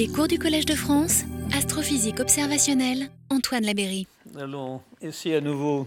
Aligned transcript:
Les 0.00 0.08
cours 0.08 0.28
du 0.28 0.38
Collège 0.38 0.64
de 0.64 0.74
France, 0.74 1.24
astrophysique 1.52 2.20
observationnelle, 2.20 3.10
Antoine 3.28 3.66
Labéry. 3.66 4.06
Allons 4.34 4.80
essayer 5.02 5.36
à 5.36 5.40
nouveau 5.42 5.86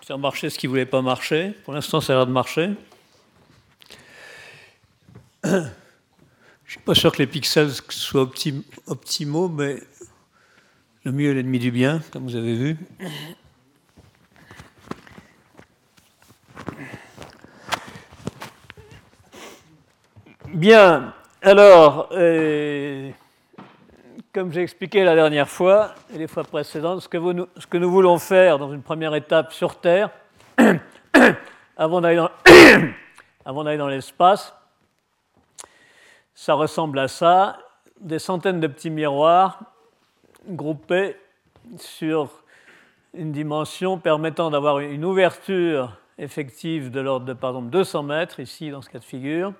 de 0.00 0.04
faire 0.04 0.18
marcher 0.18 0.50
ce 0.50 0.58
qui 0.58 0.66
ne 0.66 0.70
voulait 0.70 0.84
pas 0.84 1.00
marcher. 1.00 1.52
Pour 1.62 1.74
l'instant, 1.74 2.00
ça 2.00 2.12
a 2.12 2.16
l'air 2.16 2.26
de 2.26 2.32
marcher. 2.32 2.70
Je 5.44 5.48
ne 5.48 5.62
suis 6.66 6.80
pas 6.80 6.96
sûr 6.96 7.12
que 7.12 7.18
les 7.18 7.28
pixels 7.28 7.70
soient 7.88 8.28
optimaux, 8.88 9.48
mais 9.48 9.76
le 11.04 11.12
mieux 11.12 11.30
est 11.30 11.34
l'ennemi 11.34 11.60
du 11.60 11.70
bien, 11.70 12.02
comme 12.10 12.24
vous 12.24 12.34
avez 12.34 12.56
vu. 12.56 12.76
Bien, 20.52 21.14
alors, 21.42 22.08
euh, 22.12 23.10
comme 24.32 24.52
j'ai 24.52 24.62
expliqué 24.62 25.02
la 25.02 25.16
dernière 25.16 25.48
fois 25.48 25.92
et 26.14 26.18
les 26.18 26.28
fois 26.28 26.44
précédentes, 26.44 27.00
ce 27.00 27.08
que, 27.08 27.76
nous 27.78 27.90
voulons 27.90 28.18
faire 28.18 28.58
dans 28.58 28.72
une 28.72 28.82
première 28.82 29.12
étape 29.16 29.52
sur 29.52 29.80
Terre, 29.80 30.10
avant 31.76 32.00
d'aller 32.00 32.24
dans, 33.76 33.88
l'espace, 33.88 34.54
ça 36.32 36.54
ressemble 36.54 37.00
à 37.00 37.08
ça, 37.08 37.58
des 38.00 38.20
centaines 38.20 38.60
de 38.60 38.68
petits 38.68 38.90
miroirs 38.90 39.64
groupés 40.46 41.16
sur 41.76 42.30
une 43.14 43.32
dimension 43.32 43.98
permettant 43.98 44.50
d'avoir 44.50 44.78
une 44.78 45.04
ouverture 45.04 45.96
effective 46.18 46.92
de 46.92 47.00
l'ordre 47.00 47.26
de, 47.26 47.32
par 47.32 47.50
exemple, 47.50 47.70
200 47.70 48.02
mètres, 48.04 48.38
ici, 48.38 48.70
dans 48.70 48.80
ce 48.80 48.88
cas 48.88 49.00
de 49.00 49.04
figure, 49.04 49.52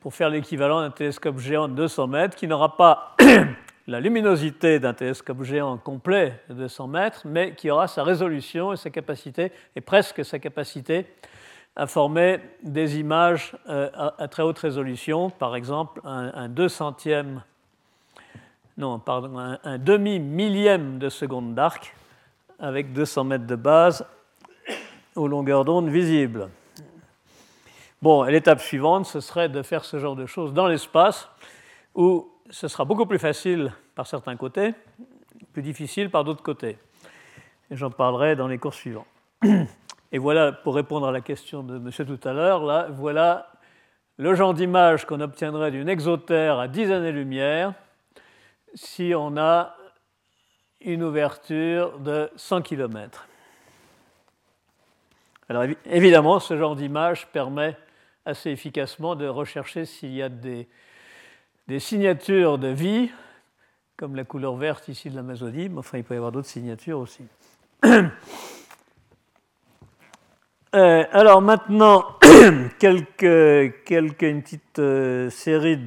pour 0.00 0.14
faire 0.14 0.30
l'équivalent 0.30 0.80
d'un 0.80 0.90
télescope 0.90 1.38
géant 1.38 1.68
de 1.68 1.74
200 1.74 2.06
mètres, 2.06 2.36
qui 2.36 2.48
n'aura 2.48 2.76
pas 2.76 3.16
la 3.86 4.00
luminosité 4.00 4.80
d'un 4.80 4.94
télescope 4.94 5.42
géant 5.42 5.76
complet 5.76 6.40
de 6.48 6.54
200 6.54 6.88
mètres, 6.88 7.22
mais 7.24 7.54
qui 7.54 7.70
aura 7.70 7.86
sa 7.86 8.02
résolution 8.02 8.72
et 8.72 8.76
sa 8.76 8.90
capacité, 8.90 9.52
et 9.76 9.80
presque 9.80 10.24
sa 10.24 10.38
capacité, 10.38 11.06
à 11.76 11.86
former 11.86 12.40
des 12.62 12.98
images 12.98 13.54
euh, 13.68 13.90
à, 13.94 14.28
très 14.28 14.42
haute 14.42 14.58
résolution, 14.58 15.28
par 15.28 15.54
exemple 15.54 16.00
un, 16.04 16.68
centième, 16.68 17.42
non, 18.78 18.98
pardon, 18.98 19.38
un, 19.38 19.58
un 19.62 19.78
demi 19.78 20.18
millième 20.18 20.98
de 20.98 21.10
seconde 21.10 21.54
d'arc 21.54 21.94
avec 22.58 22.94
200 22.94 23.24
mètres 23.24 23.46
de 23.46 23.56
base 23.56 24.06
aux 25.14 25.28
longueurs 25.28 25.64
d'onde 25.64 25.90
visibles. 25.90 26.48
Bon, 28.02 28.24
l'étape 28.24 28.60
suivante, 28.60 29.06
ce 29.06 29.20
serait 29.20 29.48
de 29.48 29.62
faire 29.62 29.84
ce 29.84 29.98
genre 29.98 30.16
de 30.16 30.26
choses 30.26 30.52
dans 30.52 30.66
l'espace, 30.66 31.30
où 31.94 32.30
ce 32.50 32.68
sera 32.68 32.84
beaucoup 32.84 33.06
plus 33.06 33.18
facile 33.18 33.72
par 33.94 34.06
certains 34.06 34.36
côtés, 34.36 34.74
plus 35.54 35.62
difficile 35.62 36.10
par 36.10 36.22
d'autres 36.22 36.42
côtés. 36.42 36.78
Et 37.70 37.76
j'en 37.76 37.90
parlerai 37.90 38.36
dans 38.36 38.48
les 38.48 38.58
cours 38.58 38.74
suivants. 38.74 39.06
Et 40.12 40.18
voilà, 40.18 40.52
pour 40.52 40.74
répondre 40.74 41.08
à 41.08 41.10
la 41.10 41.22
question 41.22 41.62
de 41.62 41.78
monsieur 41.78 42.04
tout 42.04 42.20
à 42.28 42.34
l'heure, 42.34 42.64
là, 42.64 42.88
voilà 42.90 43.50
le 44.18 44.34
genre 44.34 44.52
d'image 44.52 45.06
qu'on 45.06 45.20
obtiendrait 45.20 45.70
d'une 45.70 45.88
exotère 45.88 46.58
à 46.58 46.68
10 46.68 46.92
années-lumière 46.92 47.72
si 48.74 49.14
on 49.16 49.38
a 49.38 49.74
une 50.82 51.02
ouverture 51.02 51.98
de 51.98 52.30
100 52.36 52.60
km. 52.60 53.26
Alors 55.48 55.64
évidemment, 55.86 56.40
ce 56.40 56.56
genre 56.58 56.76
d'image 56.76 57.26
permet 57.28 57.76
assez 58.26 58.50
efficacement 58.50 59.14
de 59.14 59.26
rechercher 59.26 59.84
s'il 59.86 60.12
y 60.12 60.22
a 60.22 60.28
des, 60.28 60.68
signatures 61.78 62.58
de 62.58 62.68
vie, 62.68 63.10
comme 63.96 64.16
la 64.16 64.24
couleur 64.24 64.56
verte 64.56 64.88
ici 64.88 65.08
de 65.08 65.16
l'Amazonie, 65.16 65.68
mais 65.68 65.78
enfin 65.78 65.98
il 65.98 66.04
peut 66.04 66.14
y 66.14 66.16
avoir 66.16 66.32
d'autres 66.32 66.48
signatures 66.48 66.98
aussi. 66.98 67.24
Euh, 70.74 71.04
alors 71.12 71.40
maintenant, 71.40 72.04
quelques, 72.78 73.84
quelques, 73.84 74.22
une 74.22 74.42
petite 74.42 74.78
euh, 74.78 75.30
série 75.30 75.78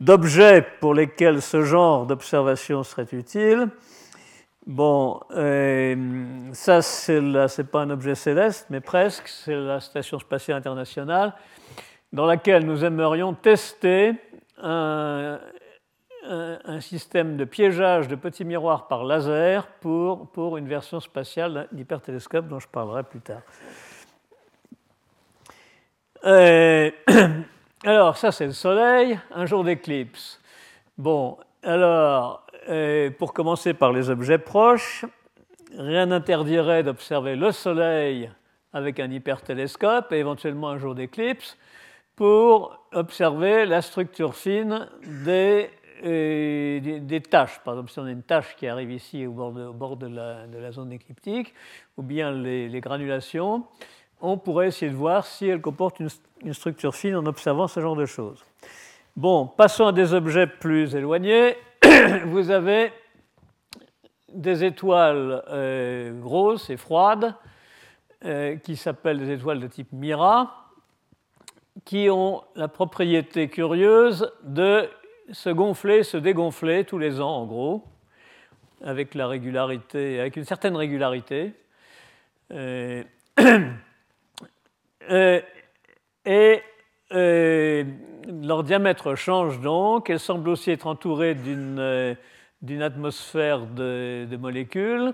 d'objets 0.00 0.66
pour 0.80 0.94
lesquels 0.94 1.40
ce 1.42 1.62
genre 1.62 2.06
d'observation 2.06 2.82
serait 2.82 3.06
utile. 3.12 3.68
Bon, 4.68 5.18
euh, 5.30 5.96
ça, 6.52 6.82
c'est 6.82 7.22
n'est 7.22 7.64
pas 7.64 7.80
un 7.80 7.88
objet 7.88 8.14
céleste, 8.14 8.66
mais 8.68 8.82
presque. 8.82 9.26
C'est 9.26 9.54
la 9.54 9.80
Station 9.80 10.18
spatiale 10.18 10.58
internationale, 10.58 11.32
dans 12.12 12.26
laquelle 12.26 12.66
nous 12.66 12.84
aimerions 12.84 13.32
tester 13.32 14.12
un, 14.58 15.40
système 16.80 17.38
de 17.38 17.46
piégeage 17.46 18.08
de 18.08 18.14
petits 18.14 18.44
miroirs 18.44 18.88
par 18.88 19.04
laser 19.04 19.66
pour, 19.80 20.28
pour 20.32 20.58
une 20.58 20.68
version 20.68 21.00
spatiale 21.00 21.66
d'hypertélescope 21.72 22.46
dont 22.46 22.60
je 22.60 22.68
parlerai 22.68 23.04
plus 23.04 23.20
tard. 23.20 23.40
Euh, 26.26 26.90
alors, 27.84 28.18
ça, 28.18 28.32
c'est 28.32 28.44
le 28.44 28.52
Soleil, 28.52 29.18
un 29.34 29.46
jour 29.46 29.64
d'éclipse. 29.64 30.38
Bon, 30.98 31.38
alors, 31.68 32.46
pour 33.18 33.32
commencer 33.32 33.74
par 33.74 33.92
les 33.92 34.10
objets 34.10 34.38
proches, 34.38 35.04
rien 35.76 36.06
n'interdirait 36.06 36.82
d'observer 36.82 37.36
le 37.36 37.52
Soleil 37.52 38.30
avec 38.72 39.00
un 39.00 39.10
hypertélescope 39.10 40.12
et 40.12 40.16
éventuellement 40.16 40.68
un 40.68 40.78
jour 40.78 40.94
d'éclipse 40.94 41.56
pour 42.16 42.84
observer 42.92 43.66
la 43.66 43.82
structure 43.82 44.34
fine 44.34 44.88
des, 45.24 45.70
euh, 46.04 46.98
des, 47.00 47.20
taches. 47.20 47.60
Par 47.64 47.74
exemple, 47.74 47.90
si 47.90 47.98
on 47.98 48.04
a 48.04 48.10
une 48.10 48.22
tache 48.22 48.56
qui 48.56 48.66
arrive 48.66 48.90
ici 48.90 49.26
au 49.26 49.32
bord 49.32 49.96
de, 49.96 50.06
la, 50.06 50.72
zone 50.72 50.92
écliptique, 50.92 51.54
ou 51.96 52.02
bien 52.02 52.32
les, 52.32 52.80
granulations, 52.80 53.64
on 54.20 54.36
pourrait 54.36 54.68
essayer 54.68 54.90
de 54.90 54.96
voir 54.96 55.26
si 55.26 55.46
elles 55.46 55.60
comportent 55.60 56.00
une, 56.00 56.08
une 56.42 56.54
structure 56.54 56.94
fine 56.94 57.14
en 57.14 57.26
observant 57.26 57.68
ce 57.68 57.80
genre 57.80 57.96
de 57.96 58.06
choses. 58.06 58.44
Bon, 59.18 59.48
passons 59.48 59.88
à 59.88 59.92
des 59.92 60.14
objets 60.14 60.46
plus 60.46 60.94
éloignés. 60.94 61.56
vous 62.26 62.52
avez 62.52 62.92
des 64.32 64.62
étoiles 64.62 65.42
euh, 65.48 66.12
grosses 66.20 66.70
et 66.70 66.76
froides 66.76 67.34
euh, 68.24 68.54
qui 68.58 68.76
s'appellent 68.76 69.18
des 69.18 69.32
étoiles 69.32 69.58
de 69.58 69.66
type 69.66 69.88
Mira, 69.90 70.70
qui 71.84 72.08
ont 72.10 72.44
la 72.54 72.68
propriété 72.68 73.48
curieuse 73.48 74.32
de 74.44 74.88
se 75.32 75.50
gonfler, 75.50 76.04
se 76.04 76.16
dégonfler 76.16 76.84
tous 76.84 76.98
les 76.98 77.20
ans, 77.20 77.38
en 77.38 77.46
gros, 77.46 77.82
avec 78.84 79.16
la 79.16 79.26
régularité, 79.26 80.20
avec 80.20 80.36
une 80.36 80.44
certaine 80.44 80.76
régularité. 80.76 81.54
Euh, 82.52 83.02
et 86.24 86.62
leur 87.10 88.62
diamètre 88.62 89.14
change 89.14 89.60
donc. 89.60 90.10
Elles 90.10 90.20
semblent 90.20 90.48
aussi 90.48 90.70
être 90.70 90.86
entourées 90.86 91.34
d'une 91.34 91.78
euh, 91.78 92.14
atmosphère 92.80 93.66
de, 93.66 94.36
molécules 94.38 95.12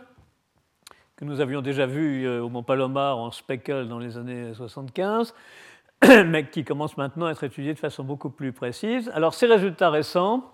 que 1.17 1.25
nous 1.25 1.41
avions 1.41 1.63
déjà 1.63 1.87
vu 1.87 2.27
euh, 2.27 2.43
au 2.43 2.49
Mont 2.49 2.65
Palomar 2.65 3.19
en 3.19 3.31
speckle 3.31 3.87
dans 3.87 4.01
les 4.01 4.17
années 4.17 4.53
75, 4.53 5.33
mais 6.27 6.49
qui 6.49 6.65
commencent 6.65 6.97
maintenant 6.97 7.27
à 7.27 7.31
être 7.31 7.45
étudiées 7.45 7.75
de 7.75 7.79
façon 7.79 8.03
beaucoup 8.03 8.31
plus 8.31 8.53
précise. 8.53 9.11
Alors 9.15 9.35
ces 9.35 9.47
résultats 9.47 9.91
récents 9.91 10.51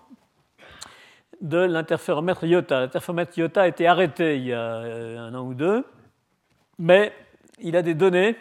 de 1.41 1.59
l'interféromètre 1.59 2.45
IOTA. 2.45 2.81
L'interféromètre 2.81 3.39
IOTA 3.39 3.63
a 3.63 3.69
été 3.69 3.87
arrêté 3.87 4.37
il 4.37 4.47
y 4.49 4.53
a 4.53 4.61
euh, 4.61 5.19
un 5.19 5.35
an 5.35 5.47
ou 5.47 5.55
deux, 5.55 5.85
mais 6.79 7.13
il 7.59 7.77
a 7.77 7.83
des 7.83 7.95
données 7.95 8.37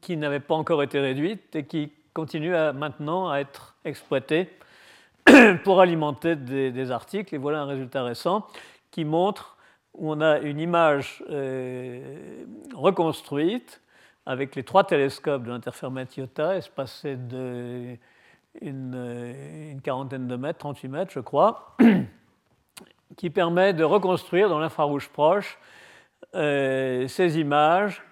qui 0.00 0.16
n'avaient 0.16 0.40
pas 0.40 0.54
encore 0.54 0.82
été 0.82 1.00
réduites 1.00 1.54
et 1.54 1.64
qui 1.64 1.92
continue 2.14 2.50
maintenant 2.74 3.30
à 3.30 3.38
être 3.38 3.76
exploité 3.84 4.50
pour 5.64 5.80
alimenter 5.80 6.36
des, 6.36 6.90
articles. 6.90 7.34
Et 7.34 7.38
voilà 7.38 7.60
un 7.60 7.66
résultat 7.66 8.02
récent 8.02 8.46
qui 8.90 9.04
montre 9.04 9.56
où 9.94 10.10
on 10.10 10.20
a 10.20 10.38
une 10.38 10.60
image 10.60 11.22
euh, 11.30 12.44
reconstruite 12.74 13.80
avec 14.26 14.54
les 14.56 14.62
trois 14.62 14.84
télescopes 14.84 15.44
de 15.44 15.50
l'interféromètre 15.50 16.18
IOTA, 16.18 16.56
espacés 16.56 17.16
de 17.16 17.96
une, 18.60 18.92
euh, 18.94 19.72
une, 19.72 19.80
quarantaine 19.80 20.26
de 20.26 20.36
mètres, 20.36 20.58
38 20.58 20.88
mètres, 20.88 21.12
je 21.12 21.20
crois, 21.20 21.76
qui 23.16 23.30
permet 23.30 23.72
de 23.72 23.84
reconstruire 23.84 24.48
dans 24.48 24.58
l'infrarouge 24.58 25.08
proche 25.08 25.58
euh, 26.34 27.06
ces 27.08 27.38
images 27.38 28.02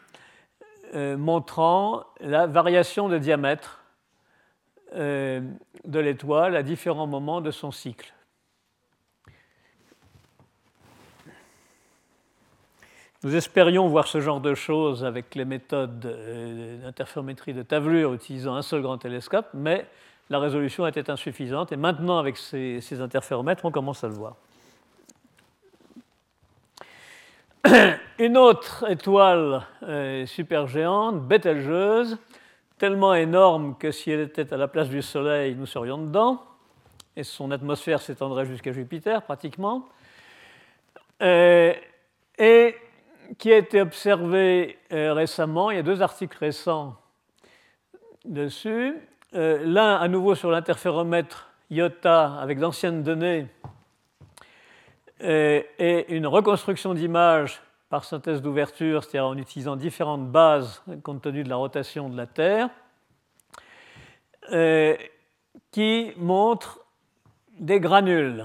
montrant 1.16 2.04
la 2.20 2.46
variation 2.46 3.08
de 3.08 3.19
diamètre 3.19 3.87
euh, 4.94 5.40
de 5.84 5.98
l'étoile 5.98 6.56
à 6.56 6.62
différents 6.62 7.08
moments 7.08 7.40
de 7.40 7.50
son 7.50 7.70
cycle. 7.70 8.14
Nous 13.25 13.34
espérions 13.34 13.88
voir 13.88 14.06
ce 14.06 14.20
genre 14.20 14.40
de 14.40 14.54
choses 14.54 15.04
avec 15.04 15.34
les 15.34 15.44
méthodes 15.44 16.06
euh, 16.06 16.81
d'interférométrie 16.82 17.52
de 17.52 17.62
tavelure 17.62 18.14
utilisant 18.14 18.54
un 18.54 18.62
seul 18.62 18.81
grand 18.81 18.96
télescope, 18.96 19.48
mais 19.54 19.87
la 20.31 20.38
résolution 20.38 20.87
était 20.87 21.10
insuffisante. 21.10 21.72
Et 21.72 21.76
maintenant, 21.76 22.19
avec 22.19 22.37
ces, 22.37 23.00
interféromètres, 23.00 23.64
on 23.64 23.72
commence 23.72 24.04
à 24.04 24.08
le 24.08 24.14
voir. 24.14 24.37
Une 28.19 28.37
autre 28.37 28.85
étoile 28.91 29.63
euh, 29.83 30.27
supergéante, 30.27 31.27
Bételgeuse, 31.27 32.19
tellement 32.79 33.15
énorme 33.15 33.77
que 33.79 33.91
si 33.91 34.11
elle 34.11 34.21
était 34.21 34.53
à 34.53 34.57
la 34.57 34.69
place 34.69 34.89
du 34.89 35.03
Soleil, 35.03 35.55
nous 35.55 35.67
serions 35.67 35.99
dedans, 35.99 36.43
et 37.17 37.25
son 37.25 37.51
atmosphère 37.51 38.01
s'étendrait 38.01 38.45
jusqu'à 38.45 38.73
Jupiter 38.73 39.23
pratiquement, 39.23 39.87
euh, 41.23 41.73
et 42.39 42.75
qui 43.39 43.53
a 43.53 43.57
été 43.57 43.81
observée 43.81 44.79
euh, 44.93 45.13
récemment, 45.13 45.71
il 45.71 45.77
y 45.77 45.81
a 45.81 45.83
deux 45.83 46.03
articles 46.03 46.37
récents 46.39 46.97
dessus, 48.25 48.95
euh, 49.35 49.63
l'un 49.65 49.97
à 49.97 50.09
nouveau 50.09 50.35
sur 50.35 50.51
l'interféromètre 50.51 51.51
IOTA 51.71 52.39
avec 52.41 52.59
d'anciennes 52.59 53.03
données 53.03 53.47
et 55.21 56.07
une 56.09 56.27
reconstruction 56.27 56.95
d'image 56.95 57.63
par 57.89 58.05
synthèse 58.05 58.43
d'ouverture, 58.43 59.05
c'est-à-dire 59.05 59.27
en 59.27 59.37
utilisant 59.37 59.77
différentes 59.77 60.31
bases 60.31 60.83
compte 61.03 61.23
tenu 61.23 61.45
de 61.45 61.49
la 61.49 61.57
rotation 61.57 62.09
de 62.09 62.17
la 62.17 62.27
Terre, 62.27 62.69
euh, 64.53 64.97
qui 65.71 66.13
montre 66.17 66.81
des 67.59 67.81
granules, 67.81 68.45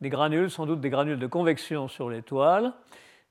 des 0.00 0.08
granules, 0.08 0.50
sans 0.50 0.66
doute 0.66 0.80
des 0.80 0.90
granules 0.90 1.18
de 1.18 1.26
convection 1.26 1.88
sur 1.88 2.10
l'étoile, 2.10 2.72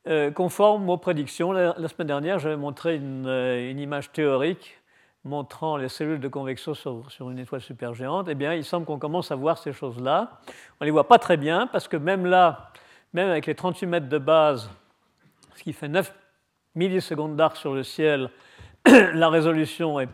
euh, 0.07 0.31
conformes 0.31 0.89
aux 0.89 0.97
prédictions. 0.97 1.51
La, 1.51 1.87
semaine 1.87 2.07
dernière, 2.07 2.39
j'avais 2.39 2.57
montré 2.57 2.99
euh, 3.01 3.71
une, 3.71 3.79
image 3.79 4.11
théorique 4.11 4.79
montrant 5.25 5.75
les 5.75 5.89
cellules 5.89 6.19
de 6.19 6.27
convection 6.27 6.75
sur, 6.75 7.03
une 7.19 7.39
étoile 7.39 7.59
supergéante. 7.59 8.27
Eh 8.29 8.35
bien, 8.35 8.53
il 8.53 8.63
semble 8.63 8.85
qu'on 8.85 8.99
commence 8.99 9.31
à 9.31 9.35
voir 9.35 9.57
ces 9.57 9.73
choses-là. 9.73 10.39
On 10.79 10.83
ne 10.83 10.85
les 10.85 10.91
voit 10.91 11.07
pas 11.07 11.17
très 11.17 11.35
bien 11.35 11.67
parce 11.67 11.87
que 11.87 11.97
même 11.97 12.27
là, 12.27 12.71
même 13.13 13.29
avec 13.29 13.47
les 13.47 13.55
38 13.55 13.87
mètres 13.87 14.09
de 14.09 14.19
base, 14.19 14.69
ce 15.55 15.63
qui 15.63 15.73
fait 15.73 15.87
9 15.87 16.13
millisecondes 16.75 17.35
d'arc 17.35 17.57
sur 17.57 17.73
le 17.73 17.81
ciel, 17.81 18.29
la 18.85 19.29
résolution 19.29 19.97
n'est 19.97 20.09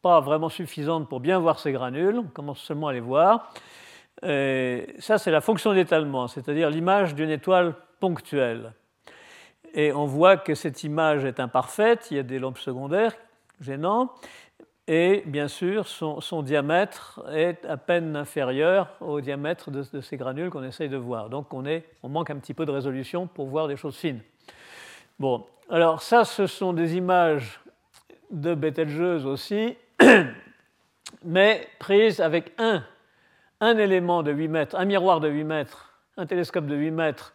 pas 0.00 0.20
vraiment 0.20 0.48
suffisante 0.48 1.08
pour 1.08 1.18
bien 1.18 1.40
voir 1.40 1.58
ces 1.58 1.72
granules, 1.72 2.18
on 2.18 2.28
commence 2.28 2.60
seulement 2.60 2.88
à 2.88 2.92
les 2.92 3.00
voir. 3.00 3.52
ça, 4.22 5.18
c'est 5.18 5.30
la 5.30 5.40
fonction 5.40 5.74
d'étalement, 5.74 6.28
c'est-à-dire 6.28 6.70
l'image 6.70 7.14
d'une 7.14 7.30
étoile 7.30 7.74
ponctuelle. 7.98 8.74
Et 9.72 9.92
on 9.92 10.04
voit 10.04 10.36
que 10.36 10.54
cette 10.54 10.84
image 10.84 11.24
est 11.24 11.40
imparfaite, 11.40 12.12
il 12.12 12.18
y 12.18 12.20
a 12.20 12.22
des 12.22 12.38
lampes 12.38 12.58
secondaires 12.58 13.16
gênants, 13.60 14.12
et 14.86 15.22
bien 15.24 15.48
sûr, 15.48 15.88
son, 15.88 16.42
diamètre 16.42 17.22
est 17.32 17.64
à 17.64 17.78
peine 17.78 18.16
inférieur 18.16 18.94
au 19.00 19.22
diamètre 19.22 19.70
de, 19.70 19.82
de 19.90 20.00
ces 20.02 20.18
granules 20.18 20.50
qu'on 20.50 20.62
essaye 20.62 20.90
de 20.90 20.98
voir. 20.98 21.30
Donc 21.30 21.54
on, 21.54 21.64
est, 21.64 21.84
on 22.02 22.10
manque 22.10 22.28
un 22.28 22.36
petit 22.36 22.52
peu 22.52 22.66
de 22.66 22.70
résolution 22.70 23.26
pour 23.26 23.46
voir 23.46 23.66
des 23.66 23.76
choses 23.76 23.96
fines. 23.96 24.20
Bon, 25.18 25.46
alors 25.70 26.02
ça, 26.02 26.24
ce 26.24 26.46
sont 26.46 26.74
des 26.74 26.96
images 26.96 27.60
de 28.30 28.54
Betelgeuse 28.54 29.24
aussi, 29.24 29.76
mais 31.24 31.66
prises 31.78 32.20
avec 32.20 32.52
un, 32.58 32.84
un 33.60 33.78
élément 33.78 34.22
de 34.22 34.32
8 34.32 34.48
mètres, 34.48 34.76
un 34.76 34.84
miroir 34.84 35.20
de 35.20 35.28
8 35.28 35.44
mètres, 35.44 35.98
un 36.18 36.26
télescope 36.26 36.66
de 36.66 36.76
8 36.76 36.90
mètres 36.90 37.34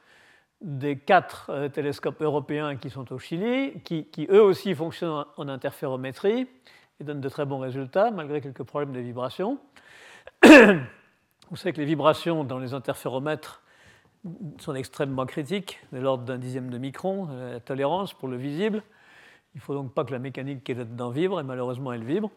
des 0.61 0.97
quatre 0.97 1.49
euh, 1.49 1.69
télescopes 1.69 2.21
européens 2.21 2.75
qui 2.75 2.89
sont 2.89 3.11
au 3.13 3.19
Chili, 3.19 3.79
qui, 3.83 4.27
eux 4.29 4.41
aussi 4.41 4.75
fonctionnent 4.75 5.25
en 5.37 5.47
interférométrie 5.47 6.47
et 6.99 7.03
donnent 7.03 7.21
de 7.21 7.29
très 7.29 7.45
bons 7.45 7.59
résultats 7.59 8.11
malgré 8.11 8.41
quelques 8.41 8.63
problèmes 8.63 8.93
de 8.93 8.99
vibration. 8.99 9.57
Vous 10.43 11.55
savez 11.55 11.73
que 11.73 11.79
les 11.79 11.85
vibrations 11.85 12.43
dans 12.43 12.59
les 12.59 12.73
interféromètres 12.73 13.63
sont 14.59 14.75
extrêmement 14.75 15.25
critiques, 15.25 15.79
de 15.93 15.99
l'ordre 15.99 16.25
d'un 16.25 16.37
dixième 16.37 16.69
de 16.69 16.77
micron, 16.77 17.29
euh, 17.31 17.53
la 17.53 17.59
tolérance 17.61 18.13
pour 18.13 18.27
le 18.27 18.35
visible. 18.35 18.83
Il 19.55 19.59
ne 19.59 19.61
faut 19.61 19.73
donc 19.73 19.93
pas 19.93 20.03
que 20.03 20.11
la 20.11 20.19
mécanique 20.19 20.63
qui 20.63 20.73
est 20.73 20.75
là-dedans 20.75 21.09
vibre, 21.09 21.39
et 21.39 21.43
malheureusement 21.43 21.93
elle 21.93 22.03
vibre. 22.03 22.29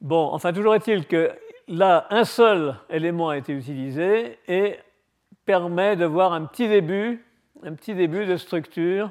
Bon, 0.00 0.28
enfin, 0.32 0.52
toujours 0.52 0.74
est-il 0.74 1.06
que 1.06 1.32
là, 1.68 2.06
un 2.10 2.24
seul 2.24 2.76
élément 2.90 3.30
a 3.30 3.38
été 3.38 3.52
utilisé 3.52 4.38
et 4.46 4.76
permet 5.44 5.96
de 5.96 6.04
voir 6.04 6.32
un 6.32 6.44
petit 6.44 6.68
début, 6.68 7.24
un 7.62 7.74
petit 7.74 7.94
début 7.94 8.26
de 8.26 8.36
structure 8.36 9.10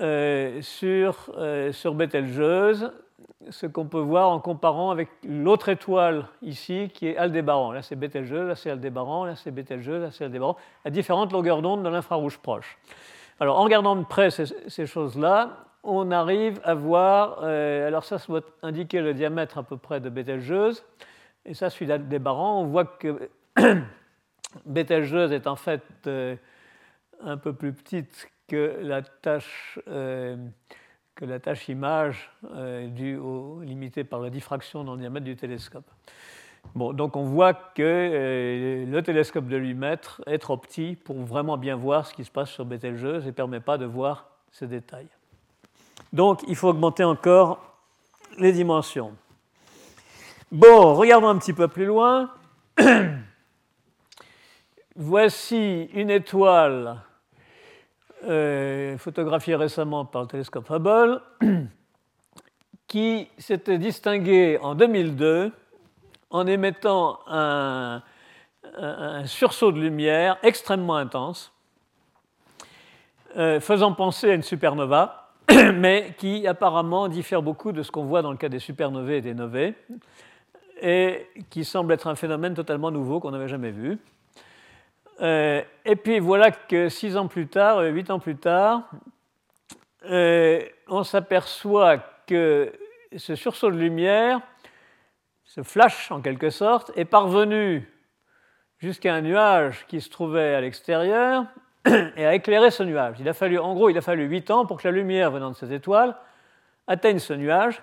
euh, 0.00 0.60
sur, 0.62 1.30
euh, 1.36 1.72
sur 1.72 1.94
Betelgeuse 1.94 2.92
ce 3.50 3.66
qu'on 3.66 3.86
peut 3.86 4.00
voir 4.00 4.30
en 4.30 4.40
comparant 4.40 4.90
avec 4.90 5.08
l'autre 5.24 5.68
étoile 5.68 6.26
ici 6.42 6.90
qui 6.94 7.08
est 7.08 7.16
Aldébaran. 7.16 7.72
Là 7.72 7.82
c'est 7.82 7.96
Betelgeuse, 7.96 8.46
là 8.46 8.54
c'est 8.54 8.70
Aldébaran, 8.70 9.24
là 9.24 9.36
c'est 9.36 9.50
Betelgeuse, 9.50 10.02
là 10.02 10.10
c'est 10.10 10.24
Aldébaran, 10.24 10.56
à 10.84 10.90
différentes 10.90 11.32
longueurs 11.32 11.62
d'onde 11.62 11.82
de 11.82 11.88
l'infrarouge 11.88 12.38
proche. 12.38 12.78
Alors 13.40 13.58
en 13.58 13.64
regardant 13.64 13.96
de 13.96 14.04
près 14.04 14.30
ces, 14.30 14.86
choses-là, 14.86 15.66
on 15.82 16.10
arrive 16.10 16.60
à 16.64 16.74
voir, 16.74 17.40
euh, 17.42 17.88
alors 17.88 18.04
ça, 18.04 18.18
ça 18.18 18.26
doit 18.28 18.42
indiquer 18.62 19.00
le 19.00 19.14
diamètre 19.14 19.58
à 19.58 19.62
peu 19.62 19.76
près 19.76 20.00
de 20.00 20.08
Betelgeuse, 20.08 20.84
et 21.44 21.54
ça 21.54 21.70
celui 21.70 21.86
d'Aldébaran, 21.86 22.60
on 22.60 22.66
voit 22.66 22.84
que 22.84 23.28
Betelgeuse 24.64 25.32
est 25.32 25.46
en 25.46 25.56
fait 25.56 25.82
euh, 26.06 26.36
un 27.22 27.36
peu 27.36 27.52
plus 27.52 27.72
petite 27.72 28.28
que 28.48 28.78
la 28.82 29.02
tâche. 29.02 29.78
Euh, 29.88 30.36
que 31.14 31.26
la 31.26 31.38
image 31.68 32.30
euh, 32.54 32.86
due 32.86 33.18
au, 33.18 33.60
limitée 33.60 34.02
par 34.02 34.20
la 34.20 34.30
diffraction 34.30 34.82
dans 34.82 34.94
le 34.94 35.00
diamètre 35.00 35.26
du 35.26 35.36
télescope. 35.36 35.84
Bon, 36.74 36.94
donc 36.94 37.16
on 37.16 37.24
voit 37.24 37.52
que 37.52 38.86
le 38.88 39.02
télescope 39.02 39.46
de 39.46 39.58
8 39.58 39.74
mètres 39.74 40.22
est 40.26 40.38
trop 40.38 40.56
petit 40.56 40.96
pour 40.96 41.18
vraiment 41.18 41.58
bien 41.58 41.76
voir 41.76 42.06
ce 42.06 42.14
qui 42.14 42.24
se 42.24 42.30
passe 42.30 42.48
sur 42.48 42.64
Betelgeuse 42.64 43.24
et 43.24 43.26
ne 43.26 43.32
permet 43.32 43.60
pas 43.60 43.76
de 43.76 43.84
voir 43.84 44.30
ces 44.52 44.66
détails. 44.66 45.08
Donc 46.14 46.40
il 46.48 46.56
faut 46.56 46.68
augmenter 46.68 47.04
encore 47.04 47.76
les 48.38 48.52
dimensions. 48.52 49.12
Bon, 50.50 50.94
regardons 50.94 51.28
un 51.28 51.38
petit 51.38 51.52
peu 51.52 51.68
plus 51.68 51.86
loin. 51.86 52.30
Voici 54.94 55.88
une 55.94 56.10
étoile 56.10 56.98
euh, 58.24 58.98
photographié 58.98 59.54
récemment 59.54 60.04
par 60.04 60.22
le 60.22 60.28
télescope 60.28 60.70
Hubble, 60.70 61.22
qui 62.86 63.26
s'était 63.38 63.78
distingué 63.78 64.58
en 64.60 64.74
2002 64.74 65.50
en 66.28 66.46
émettant 66.46 67.20
un, 67.26 68.02
sursaut 69.24 69.72
de 69.72 69.80
lumière 69.80 70.36
extrêmement 70.42 70.96
intense, 70.96 71.52
euh, 73.38 73.60
faisant 73.60 73.94
penser 73.94 74.30
à 74.30 74.34
une 74.34 74.42
supernova, 74.42 75.30
mais 75.74 76.14
qui 76.18 76.46
apparemment 76.46 77.08
diffère 77.08 77.40
beaucoup 77.40 77.72
de 77.72 77.82
ce 77.82 77.90
qu'on 77.90 78.04
voit 78.04 78.20
dans 78.20 78.30
le 78.30 78.36
cas 78.36 78.50
des 78.50 78.58
supernovae 78.58 79.14
et 79.14 79.20
des 79.22 79.32
novae, 79.32 79.72
et 80.82 81.28
qui 81.48 81.64
semble 81.64 81.94
être 81.94 82.08
un 82.08 82.14
phénomène 82.14 82.52
totalement 82.52 82.90
nouveau 82.90 83.20
qu'on 83.20 83.30
n'avait 83.30 83.48
jamais 83.48 83.70
vu. 83.70 83.98
Euh, 85.22 85.62
et 85.84 85.96
puis 85.96 86.18
voilà 86.18 86.50
que 86.50 86.88
six 86.88 87.16
ans 87.16 87.28
plus 87.28 87.46
tard, 87.46 87.78
euh, 87.78 87.88
huit 87.90 88.10
ans 88.10 88.18
plus 88.18 88.36
tard, 88.36 88.90
euh, 90.10 90.60
on 90.88 91.04
s'aperçoit 91.04 91.98
que 92.26 92.72
ce 93.16 93.36
sursaut 93.36 93.70
de 93.70 93.76
lumière, 93.76 94.40
ce 95.44 95.62
flash 95.62 96.10
en 96.10 96.20
quelque 96.20 96.50
sorte, 96.50 96.90
est 96.96 97.04
parvenu 97.04 97.88
jusqu'à 98.78 99.14
un 99.14 99.20
nuage 99.20 99.86
qui 99.86 100.00
se 100.00 100.10
trouvait 100.10 100.54
à 100.54 100.60
l'extérieur 100.60 101.44
et 102.16 102.26
a 102.26 102.34
éclairé 102.34 102.72
ce 102.72 102.82
nuage. 102.82 103.16
Il 103.20 103.28
a 103.28 103.34
fallu, 103.34 103.58
en 103.58 103.74
gros, 103.74 103.90
il 103.90 103.98
a 103.98 104.00
fallu 104.00 104.24
huit 104.24 104.50
ans 104.50 104.66
pour 104.66 104.82
que 104.82 104.88
la 104.88 104.92
lumière 104.92 105.30
venant 105.30 105.50
de 105.50 105.56
cette 105.56 105.70
étoile 105.70 106.16
atteigne 106.88 107.20
ce 107.20 107.32
nuage 107.32 107.80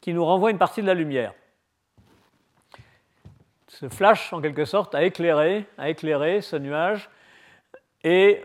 qui 0.00 0.14
nous 0.14 0.24
renvoie 0.24 0.52
une 0.52 0.58
partie 0.58 0.82
de 0.82 0.86
la 0.86 0.94
lumière 0.94 1.32
ce 3.80 3.88
flash, 3.88 4.32
en 4.32 4.40
quelque 4.40 4.64
sorte, 4.64 4.96
a 4.96 5.04
éclairé, 5.04 5.64
ce 6.40 6.56
nuage. 6.56 7.08
Et 8.02 8.42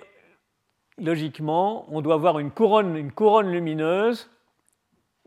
logiquement, 0.99 1.87
on 1.89 2.01
doit 2.01 2.13
avoir 2.13 2.37
une 2.37 2.51
couronne, 2.51 2.95
une 2.95 3.11
couronne 3.11 3.51
lumineuse 3.51 4.29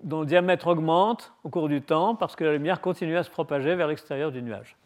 dont 0.05 0.21
le 0.21 0.27
diamètre 0.27 0.69
augmente 0.69 1.33
au 1.43 1.49
cours 1.49 1.69
du 1.69 1.83
temps 1.83 2.15
parce 2.15 2.37
que 2.37 2.45
la 2.45 2.53
lumière 2.53 2.81
continue 2.81 3.17
à 3.17 3.25
se 3.25 3.31
propager 3.31 3.75
vers 3.75 3.89
l'extérieur 3.89 4.31
du 4.31 4.43
nuage. 4.43 4.77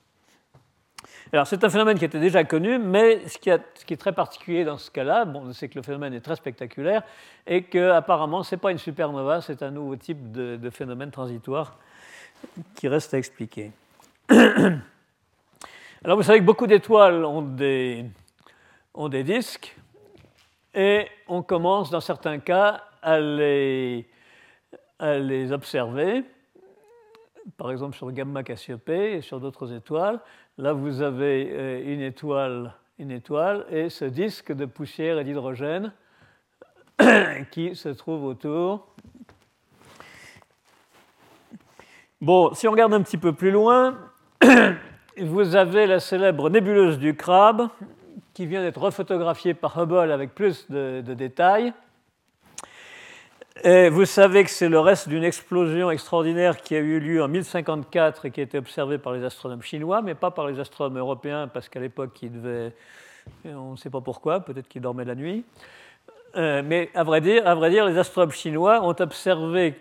Alors 1.32 1.46
c'est 1.46 1.64
un 1.64 1.68
phénomène 1.68 1.98
qui 1.98 2.04
était 2.04 2.20
déjà 2.20 2.44
connu, 2.44 2.78
mais 2.78 3.28
ce 3.28 3.36
qui, 3.36 3.50
est 3.50 3.96
très 3.96 4.12
particulier 4.12 4.64
dans 4.64 4.78
ce 4.78 4.90
cas-là, 4.90 5.26
bon, 5.26 5.52
c'est 5.52 5.68
que 5.68 5.74
le 5.74 5.82
phénomène 5.82 6.14
est 6.14 6.20
très 6.20 6.36
spectaculaire 6.36 7.02
et 7.46 7.64
qu'apparemment 7.64 8.42
ce 8.42 8.54
n'est 8.54 8.60
pas 8.60 8.70
une 8.70 8.78
supernova, 8.78 9.40
c'est 9.42 9.62
un 9.62 9.70
nouveau 9.70 9.96
type 9.96 10.32
de 10.32 10.70
phénomène 10.70 11.10
transitoire 11.10 11.78
qui 12.74 12.88
reste 12.88 13.12
à 13.12 13.18
expliquer. 13.18 13.72
Alors 16.02 16.16
vous 16.16 16.22
savez 16.22 16.38
que 16.38 16.44
beaucoup 16.44 16.66
d'étoiles 16.66 17.26
ont 17.26 17.42
des, 17.42 18.06
ont 18.94 19.10
des 19.10 19.22
disques 19.22 19.76
et 20.72 21.06
on 21.28 21.42
commence 21.42 21.90
dans 21.90 22.00
certains 22.00 22.38
cas 22.38 22.84
à 23.02 23.20
les, 23.20 24.08
à 24.98 25.18
les 25.18 25.52
observer 25.52 26.24
par 27.58 27.70
exemple 27.70 27.98
sur 27.98 28.10
Gamma 28.12 28.42
Cassiopée 28.42 29.12
et 29.12 29.20
sur 29.20 29.40
d'autres 29.40 29.74
étoiles. 29.74 30.20
Là, 30.56 30.72
vous 30.72 31.02
avez 31.02 31.50
euh, 31.52 31.92
une 31.92 32.00
étoile, 32.00 32.74
une 32.98 33.10
étoile 33.10 33.66
et 33.70 33.90
ce 33.90 34.06
disque 34.06 34.52
de 34.52 34.64
poussière 34.64 35.18
et 35.18 35.24
d'hydrogène 35.24 35.92
qui 37.50 37.74
se 37.76 37.90
trouve 37.90 38.24
autour. 38.24 38.86
Bon, 42.22 42.54
si 42.54 42.66
on 42.66 42.70
regarde 42.70 42.94
un 42.94 43.02
petit 43.02 43.18
peu 43.18 43.34
plus 43.34 43.50
loin, 43.50 43.98
vous 45.18 45.56
avez 45.56 45.86
la 45.86 46.00
célèbre 46.00 46.50
nébuleuse 46.50 46.98
du 46.98 47.16
crabe 47.16 47.68
qui 48.34 48.46
vient 48.46 48.62
d'être 48.62 48.80
refotographiée 48.80 49.54
par 49.54 49.76
Hubble 49.78 50.12
avec 50.12 50.34
plus 50.34 50.70
de, 50.70 51.00
détails. 51.00 51.72
Et 53.62 53.90
vous 53.90 54.06
savez 54.06 54.44
que 54.44 54.50
c'est 54.50 54.68
le 54.68 54.80
reste 54.80 55.08
d'une 55.08 55.24
explosion 55.24 55.90
extraordinaire 55.90 56.62
qui 56.62 56.74
a 56.74 56.78
eu 56.78 56.98
lieu 57.00 57.22
en 57.22 57.28
1054 57.28 58.26
et 58.26 58.30
qui 58.30 58.40
a 58.40 58.44
été 58.44 58.56
observée 58.56 58.96
par 58.96 59.12
les 59.12 59.22
astronomes 59.24 59.60
chinois, 59.60 60.00
mais 60.00 60.14
pas 60.14 60.30
par 60.30 60.46
les 60.46 60.58
astronomes 60.58 60.96
européens, 60.96 61.48
parce 61.48 61.68
qu'à 61.68 61.80
l'époque, 61.80 62.22
ils 62.22 62.32
devaient. 62.32 62.72
On 63.44 63.72
ne 63.72 63.76
sait 63.76 63.90
pas 63.90 64.00
pourquoi, 64.00 64.40
peut-être 64.40 64.66
qu'ils 64.66 64.80
dormaient 64.80 65.04
la 65.04 65.14
nuit. 65.14 65.44
Euh, 66.36 66.62
mais 66.64 66.90
à 66.94 67.04
vrai, 67.04 67.20
dire, 67.20 67.46
à 67.46 67.54
vrai 67.54 67.68
dire, 67.68 67.84
les 67.84 67.98
astronomes 67.98 68.30
chinois 68.30 68.82
ont 68.82 68.96
observé 68.98 69.74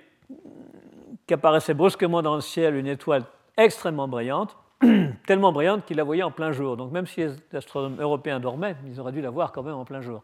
qu'apparaissait 1.28 1.74
brusquement 1.74 2.22
dans 2.22 2.36
le 2.36 2.42
ciel 2.42 2.76
une 2.76 2.88
étoile 2.88 3.24
extrêmement 3.56 4.08
brillante, 4.08 4.58
tellement 5.26 5.52
brillante 5.52 5.86
qu'ils 5.86 5.98
la 5.98 6.04
voyaient 6.04 6.24
en 6.24 6.32
plein 6.32 6.52
jour. 6.52 6.78
Donc 6.78 6.92
même 6.92 7.06
si 7.06 7.22
les 7.22 7.36
astronomes 7.54 8.00
europééens 8.00 8.40
dormaient, 8.40 8.76
ils 8.88 9.00
auraient 9.00 9.12
dû 9.12 9.22
la 9.22 9.30
voir 9.30 9.52
quand 9.52 9.64
même 9.64 9.76
en 9.76 9.86
plein 9.86 10.02
jour. 10.02 10.24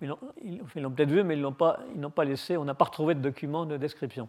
Ils 0.00 0.08
l'ont 0.76 0.90
peut-être 0.90 1.10
vu, 1.10 1.22
mais 1.24 1.34
ils 1.34 1.40
n'ont 1.40 1.52
pas, 1.52 1.80
pas, 2.14 2.24
laissé, 2.24 2.56
on 2.56 2.64
n'a 2.64 2.74
pas 2.74 2.84
retrouvé 2.84 3.14
de 3.14 3.20
document 3.20 3.66
de 3.66 3.76
description. 3.76 4.28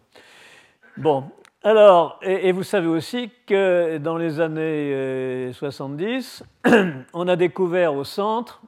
Bon, 0.96 1.24
alors, 1.62 2.18
et, 2.22 2.50
vous 2.52 2.62
savez 2.62 2.88
aussi 2.88 3.30
que 3.46 3.98
dans 3.98 4.16
les 4.16 4.40
années 4.40 5.52
70, 5.52 6.42
euh, 6.66 6.92
on 7.12 7.28
a 7.28 7.36
découvert 7.36 7.94
au 7.94 8.04
centre 8.04 8.60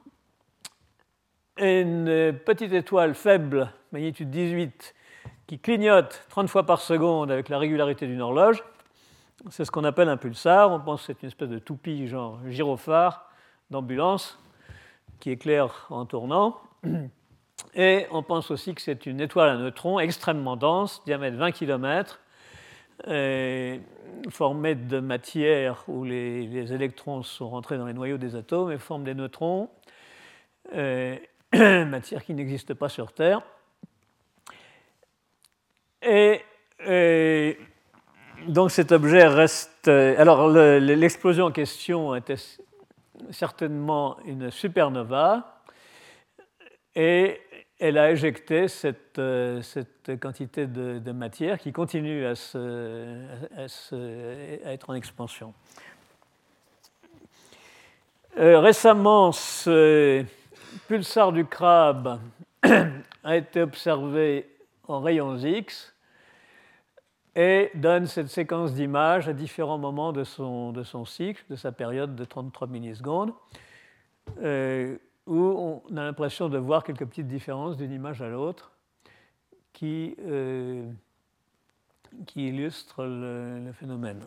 une 1.59 2.39
petite 2.45 2.73
étoile 2.73 3.15
faible, 3.15 3.73
magnitude 3.93 4.31
18, 4.31 4.95
qui 5.47 5.59
clignote 5.59 6.25
30 6.31 6.49
fois 6.49 6.65
par 6.65 6.81
seconde 6.81 7.31
avec 7.31 7.49
la 7.49 7.59
régularité 7.59 8.07
d'une 8.07 8.21
horloge. 8.21 8.63
C'est 9.49 9.65
ce 9.65 9.71
qu'on 9.71 9.85
appelle 9.85 10.09
un 10.09 10.17
pulsar. 10.17 10.71
On 10.71 10.81
pense 10.81 11.01
que 11.01 11.07
c'est 11.07 11.23
une 11.23 11.29
espèce 11.29 11.49
de 11.49 11.59
toupie, 11.59 12.07
genre 12.07 12.39
gyrophare 12.49 13.31
d'ambulance, 13.71 14.39
qui 15.19 15.31
éclaire 15.31 15.87
en 15.91 16.05
tournant. 16.05 16.59
Et 17.75 18.07
on 18.11 18.23
pense 18.23 18.51
aussi 18.51 18.75
que 18.75 18.81
c'est 18.81 19.07
une 19.07 19.21
étoile 19.21 19.51
à 19.51 19.57
neutrons 19.57 19.99
extrêmement 20.01 20.57
dense, 20.57 21.03
diamètre 21.05 21.37
20 21.37 21.53
km, 21.53 22.21
formée 24.31 24.75
de 24.75 25.01
matière 25.01 25.85
où 25.89 26.05
les, 26.05 26.73
électrons 26.73 27.23
sont 27.23 27.49
rentrés 27.51 27.79
dans 27.79 27.87
les 27.87 27.93
noyaux 27.93 28.19
des 28.19 28.35
atomes 28.35 28.73
et 28.73 28.79
forment 28.79 29.05
des 29.05 29.15
neutrons, 29.15 29.69
matière 30.73 32.25
qui 32.25 32.35
n'existe 32.35 32.75
pas 32.75 32.89
sur 32.89 33.13
Terre. 33.13 33.43
Et, 36.03 36.41
donc 38.49 38.71
cet 38.71 38.93
objet 38.93 39.27
reste. 39.27 39.89
Alors 39.89 40.49
l'explosion 40.49 41.47
en 41.47 41.51
question 41.51 42.15
était 42.15 42.37
certainement 43.31 44.19
une 44.25 44.51
supernova 44.51 45.63
et 46.95 47.41
elle 47.79 47.99
a 47.99 48.11
éjecté 48.11 48.69
cette, 48.69 49.21
cette 49.63 50.21
quantité 50.21 50.67
de, 50.67 51.13
matière 51.13 51.59
qui 51.59 51.73
continue 51.73 52.27
à, 52.27 52.33
à, 52.33 53.65
à, 53.65 54.73
être 54.73 54.91
en 54.91 54.95
expansion. 54.95 55.55
Euh, 58.39 58.61
récemment, 58.61 59.33
ce 59.33 60.25
pulsar 60.87 61.33
du 61.33 61.45
crabe 61.45 62.21
a 63.25 63.37
été 63.37 63.63
observé 63.63 64.47
en 64.87 65.01
rayons 65.01 65.37
X 65.37 65.93
et 67.37 67.71
donne 67.75 68.07
cette 68.07 68.29
séquence 68.29 68.75
d'images 68.75 69.29
à 69.29 69.33
différents 69.33 69.79
moments 69.79 70.13
de 70.13 70.25
son, 70.25 70.73
de 70.73 70.83
son, 70.83 71.05
cycle, 71.05 71.45
de 71.49 71.57
sa 71.57 71.73
période 71.73 72.17
de 72.17 72.25
33 72.25 72.69
millisecondes, 72.69 73.33
euh, 74.43 74.97
où 75.27 75.83
on 75.89 75.97
a 75.97 76.03
l'impression 76.03 76.49
de 76.49 76.59
voir 76.59 76.83
quelques 76.83 77.07
petites 77.07 77.29
différences 77.29 77.77
d'une 77.77 77.93
image 77.93 78.21
à 78.21 78.29
l'autre 78.29 78.73
qui, 79.73 80.17
euh, 80.21 80.85
qui 82.27 82.49
illustrent 82.49 83.05
le, 83.05 83.73
phénomène. 83.73 84.21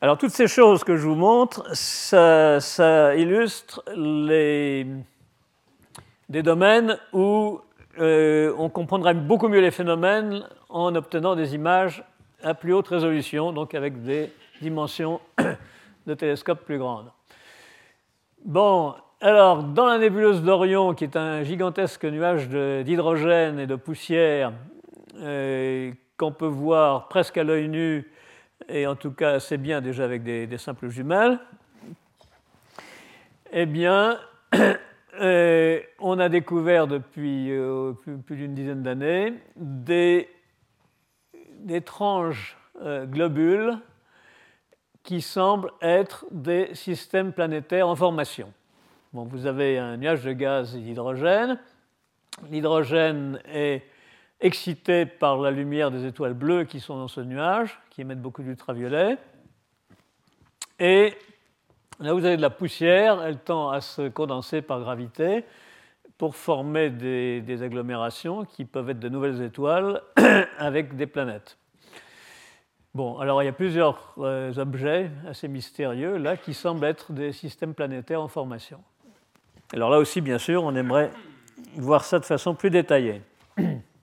Alors 0.00 0.18
toutes 0.18 0.30
ces 0.30 0.46
choses 0.46 0.84
que 0.84 0.96
je 0.96 1.08
vous 1.08 1.14
montre, 1.14 1.74
ça, 1.74 2.60
ça 2.60 3.16
illustre 3.16 3.82
les, 3.96 4.86
des 6.28 6.42
domaines 6.42 6.98
où 7.12 7.60
euh, 7.98 8.54
on 8.58 8.68
comprendrait 8.68 9.14
beaucoup 9.14 9.48
mieux 9.48 9.60
les 9.60 9.70
phénomènes 9.70 10.44
en 10.68 10.94
obtenant 10.94 11.36
des 11.36 11.54
images 11.54 12.04
à 12.42 12.54
plus 12.54 12.72
haute 12.72 12.88
résolution, 12.88 13.52
donc 13.52 13.74
avec 13.74 14.02
des 14.02 14.30
dimensions 14.60 15.20
de 16.06 16.14
télescope 16.14 16.64
plus 16.64 16.78
grandes. 16.78 17.10
Bon, 18.44 18.94
alors, 19.20 19.62
dans 19.62 19.86
la 19.86 19.98
nébuleuse 19.98 20.42
d'Orion, 20.42 20.94
qui 20.94 21.04
est 21.04 21.16
un 21.16 21.42
gigantesque 21.42 22.04
nuage 22.04 22.48
d'hydrogène 22.48 23.58
et 23.58 23.66
de 23.66 23.76
poussière 23.76 24.52
euh, 25.16 25.92
qu'on 26.18 26.32
peut 26.32 26.46
voir 26.46 27.08
presque 27.08 27.38
à 27.38 27.44
l'œil 27.44 27.68
nu, 27.68 28.10
et 28.68 28.86
en 28.86 28.96
tout 28.96 29.12
cas 29.12 29.32
assez 29.32 29.56
bien 29.56 29.80
déjà 29.80 30.04
avec 30.04 30.22
des, 30.22 30.46
des 30.46 30.58
simples 30.58 30.88
jumelles, 30.88 31.38
eh 33.52 33.66
bien, 33.66 34.18
Euh, 35.20 35.80
on 36.00 36.18
a 36.18 36.28
découvert 36.28 36.86
depuis 36.86 37.52
euh, 37.52 37.92
plus, 38.26 38.36
d'une 38.36 38.54
dizaine 38.54 38.82
d'années 38.82 39.34
des 39.56 40.28
étranges 41.68 42.56
euh, 42.82 43.06
globules 43.06 43.78
qui 45.04 45.20
semblent 45.20 45.70
être 45.80 46.26
des 46.30 46.74
systèmes 46.74 47.32
planétaires 47.32 47.88
en 47.88 47.94
formation. 47.94 48.52
Bon, 49.12 49.24
vous 49.24 49.46
avez 49.46 49.78
un 49.78 49.96
nuage 49.96 50.24
de 50.24 50.32
gaz 50.32 50.74
et 50.74 50.80
d'hydrogène. 50.80 51.60
L'hydrogène 52.50 53.38
est 53.46 53.82
excité 54.40 55.06
par 55.06 55.38
la 55.38 55.52
lumière 55.52 55.92
des 55.92 56.06
étoiles 56.06 56.34
bleues 56.34 56.64
qui 56.64 56.80
sont 56.80 56.96
dans 56.96 57.08
ce 57.08 57.20
nuage, 57.20 57.78
qui 57.90 58.00
émettent 58.00 58.22
beaucoup 58.22 58.42
d'ultraviolet. 58.42 59.16
Et 60.80 61.14
Là, 62.00 62.12
vous 62.12 62.24
avez 62.24 62.36
de 62.36 62.42
la 62.42 62.50
poussière, 62.50 63.22
elle 63.22 63.38
tend 63.38 63.70
à 63.70 63.80
se 63.80 64.08
condenser 64.08 64.62
par 64.62 64.80
gravité 64.80 65.44
pour 66.18 66.34
former 66.34 66.90
des, 66.90 67.62
agglomérations 67.62 68.44
qui 68.44 68.64
peuvent 68.64 68.90
être 68.90 68.98
de 68.98 69.08
nouvelles 69.08 69.42
étoiles 69.42 70.02
avec 70.58 70.96
des 70.96 71.06
planètes. 71.06 71.56
Bon, 72.94 73.18
alors 73.18 73.42
il 73.42 73.46
y 73.46 73.48
a 73.48 73.52
plusieurs 73.52 74.14
euh, 74.18 74.54
objets 74.56 75.10
assez 75.28 75.48
mystérieux 75.48 76.16
là 76.16 76.36
qui 76.36 76.54
semblent 76.54 76.84
être 76.84 77.12
des 77.12 77.32
systèmes 77.32 77.74
planétaires 77.74 78.22
en 78.22 78.28
formation. 78.28 78.80
Alors 79.72 79.90
là 79.90 79.98
aussi, 79.98 80.20
bien 80.20 80.38
sûr, 80.38 80.62
on 80.62 80.74
aimerait 80.76 81.10
voir 81.76 82.04
ça 82.04 82.18
de 82.18 82.24
façon 82.24 82.54
plus 82.54 82.70
détaillée. 82.70 83.22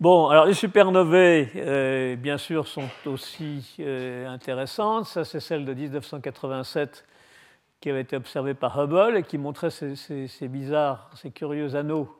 Bon, 0.00 0.28
alors 0.28 0.46
les 0.46 0.54
supernovae, 0.54 1.48
euh, 1.56 2.14
bien 2.14 2.38
sûr, 2.38 2.68
sont 2.68 2.88
aussi 3.04 3.74
euh, 3.80 4.28
intéressantes. 4.28 5.06
Ça, 5.06 5.24
c'est 5.24 5.40
celle 5.40 5.64
de 5.64 5.74
1987 5.74 7.04
qui 7.80 7.90
avait 7.90 8.02
été 8.02 8.14
observée 8.14 8.54
par 8.54 8.78
Hubble 8.78 9.16
et 9.16 9.24
qui 9.24 9.38
montrait 9.38 9.70
ces, 9.70 10.28
bizarres, 10.42 11.10
ces 11.16 11.32
curieux 11.32 11.74
anneaux 11.74 12.16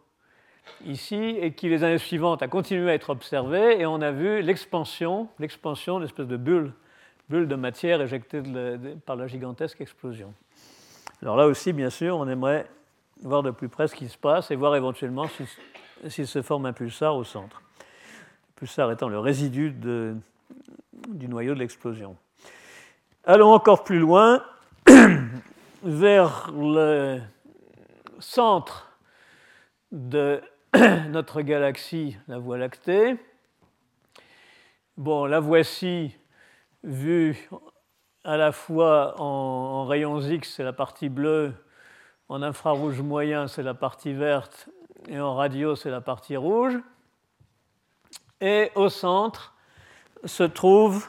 ici, 0.86 1.36
et 1.40 1.52
qui 1.52 1.68
les 1.68 1.84
années 1.84 1.98
suivantes 1.98 2.42
a 2.42 2.48
continué 2.48 2.90
à 2.90 2.94
être 2.94 3.10
observée, 3.10 3.80
et 3.80 3.86
on 3.86 4.02
a 4.02 4.10
vu 4.10 4.42
l'expansion, 4.42 5.28
l'expansion 5.38 5.98
d'une 5.98 6.06
espèce 6.06 6.26
de 6.26 6.36
bulle, 6.36 6.72
bulle 7.28 7.46
de 7.46 7.54
matière 7.54 8.02
éjectée 8.02 8.42
par 9.06 9.14
la 9.14 9.28
gigantesque 9.28 9.80
explosion. 9.80 10.34
Alors 11.22 11.36
là 11.36 11.46
aussi, 11.46 11.72
bien 11.72 11.90
sûr, 11.90 12.16
on 12.16 12.28
aimerait 12.28 12.66
voir 13.22 13.44
de 13.44 13.52
plus 13.52 13.68
près 13.68 13.86
ce 13.86 13.94
qui 13.94 14.08
se 14.08 14.18
passe 14.18 14.50
et 14.50 14.56
voir 14.56 14.74
éventuellement 14.74 15.26
s'il 16.08 16.26
se 16.26 16.42
forme 16.42 16.66
un 16.66 16.72
pulsar 16.72 17.16
au 17.16 17.22
centre 17.22 17.62
pulsar 18.58 18.90
étant 18.90 19.08
le 19.08 19.20
résidu 19.20 19.70
du 19.70 21.28
noyau 21.28 21.54
de 21.54 21.60
l'explosion. 21.60 22.16
Allons 23.22 23.52
encore 23.52 23.84
plus 23.84 24.00
loin, 24.00 24.42
vers 25.84 26.50
le 26.50 27.20
centre 28.18 28.90
de 29.92 30.40
notre 31.10 31.42
galaxie, 31.42 32.16
la 32.26 32.38
Voie 32.38 32.58
lactée. 32.58 33.16
Bon, 34.96 35.26
la 35.26 35.38
voici 35.38 36.16
vue 36.82 37.48
à 38.24 38.36
la 38.36 38.50
fois 38.50 39.14
en, 39.20 39.24
en 39.24 39.86
rayons 39.86 40.20
X, 40.20 40.54
c'est 40.56 40.64
la 40.64 40.72
partie 40.72 41.08
bleue, 41.08 41.54
en 42.28 42.42
infrarouge 42.42 43.00
moyen, 43.02 43.46
c'est 43.46 43.62
la 43.62 43.74
partie 43.74 44.12
verte, 44.12 44.68
et 45.06 45.20
en 45.20 45.36
radio, 45.36 45.76
c'est 45.76 45.90
la 45.90 46.00
partie 46.00 46.36
rouge. 46.36 46.76
Et 48.40 48.70
au 48.74 48.88
centre 48.88 49.54
se 50.24 50.44
trouve 50.44 51.08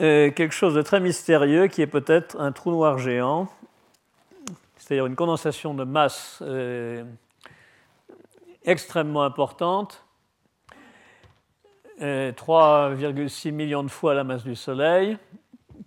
euh, 0.00 0.30
quelque 0.30 0.52
chose 0.54 0.74
de 0.74 0.82
très 0.82 1.00
mystérieux 1.00 1.66
qui 1.66 1.82
est 1.82 1.86
peut-être 1.86 2.40
un 2.40 2.52
trou 2.52 2.70
noir 2.70 2.98
géant, 2.98 3.48
c'est-à-dire 4.76 5.06
une 5.06 5.16
condensation 5.16 5.74
de 5.74 5.84
masse 5.84 6.40
euh, 6.42 7.04
extrêmement 8.64 9.22
importante, 9.22 10.04
3,6 12.00 13.52
millions 13.52 13.84
de 13.84 13.88
fois 13.88 14.14
la 14.14 14.24
masse 14.24 14.42
du 14.42 14.56
Soleil, 14.56 15.16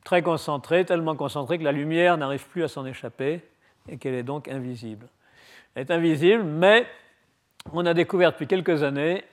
très 0.06 0.22
concentrée, 0.22 0.86
tellement 0.86 1.17
concentrée 1.17 1.60
que 1.60 1.65
la 1.65 1.74
lumière 1.74 2.17
n'arrive 2.17 2.48
plus 2.48 2.63
à 2.63 2.70
s'en 2.70 2.86
échapper 2.86 3.41
et 3.89 3.98
qu'elle 3.98 4.13
est 4.13 4.24
donc 4.24 4.48
invisible. 4.48 5.08
Elle 5.75 5.82
est 5.82 5.91
invisible, 5.91 6.44
mais 6.44 6.88
on 7.74 7.86
a 7.86 7.94
découvert 7.94 8.32
depuis 8.32 8.48
quelques 8.48 8.84
années 8.84 9.25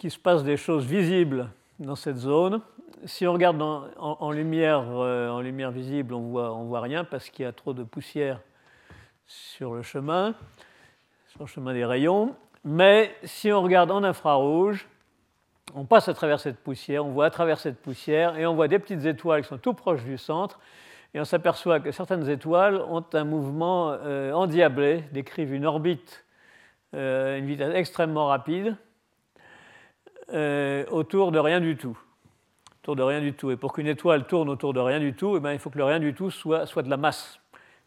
qu'il 0.00 0.10
se 0.10 0.18
passe 0.18 0.42
des 0.42 0.56
choses 0.56 0.86
visibles 0.86 1.50
dans 1.78 1.94
cette 1.94 2.16
zone. 2.16 2.62
Si 3.04 3.26
on 3.26 3.34
regarde 3.34 3.60
en, 3.60 4.30
lumière, 4.30 4.82
euh, 4.88 5.28
en 5.28 5.42
lumière 5.42 5.70
visible, 5.70 6.14
on 6.14 6.30
voit, 6.30 6.56
ne 6.58 6.66
voit 6.66 6.80
rien 6.80 7.04
parce 7.04 7.28
qu'il 7.28 7.44
y 7.44 7.46
a 7.46 7.52
trop 7.52 7.74
de 7.74 7.82
poussière 7.82 8.40
sur 9.26 9.74
le 9.74 9.82
chemin, 9.82 10.34
sur 11.28 11.40
le 11.42 11.46
chemin 11.46 11.74
des 11.74 11.84
rayons. 11.84 12.34
Mais 12.64 13.14
si 13.24 13.52
on 13.52 13.60
regarde 13.60 13.90
en 13.90 14.02
infrarouge, 14.02 14.88
on 15.74 15.84
passe 15.84 16.08
à 16.08 16.14
travers 16.14 16.40
cette 16.40 16.60
poussière, 16.60 17.04
on 17.04 17.10
voit 17.10 17.26
à 17.26 17.30
travers 17.30 17.58
cette 17.58 17.82
poussière 17.82 18.38
et 18.38 18.46
on 18.46 18.54
voit 18.54 18.68
des 18.68 18.78
petites 18.78 19.04
étoiles 19.04 19.42
qui 19.42 19.48
sont 19.48 19.58
tout 19.58 19.74
proches 19.74 20.04
du 20.04 20.16
centre. 20.16 20.58
Et 21.12 21.20
on 21.20 21.26
s'aperçoit 21.26 21.78
que 21.78 21.92
certaines 21.92 22.26
étoiles 22.30 22.76
ont 22.76 23.04
un 23.12 23.24
mouvement 23.24 23.90
euh, 23.90 24.32
endiablé, 24.32 25.04
décrivent 25.12 25.52
une 25.52 25.66
orbite 25.66 26.24
euh, 26.96 27.38
une 27.38 27.44
vitesse 27.44 27.74
extrêmement 27.74 28.26
rapide 28.28 28.76
euh, 30.32 30.84
autour 30.90 31.32
de 31.32 31.38
rien 31.38 31.60
du 31.60 31.76
tout. 31.76 31.98
Autour 32.82 32.96
de 32.96 33.02
rien 33.02 33.20
du 33.20 33.32
tout. 33.32 33.50
Et 33.50 33.56
pour 33.56 33.72
qu'une 33.72 33.86
étoile 33.86 34.26
tourne 34.26 34.48
autour 34.48 34.72
de 34.72 34.80
rien 34.80 35.00
du 35.00 35.14
tout, 35.14 35.36
eh 35.36 35.40
bien, 35.40 35.52
il 35.52 35.58
faut 35.58 35.70
que 35.70 35.78
le 35.78 35.84
rien 35.84 36.00
du 36.00 36.14
tout 36.14 36.30
soit, 36.30 36.66
soit 36.66 36.82
de 36.82 36.90
la 36.90 36.96
masse. 36.96 37.40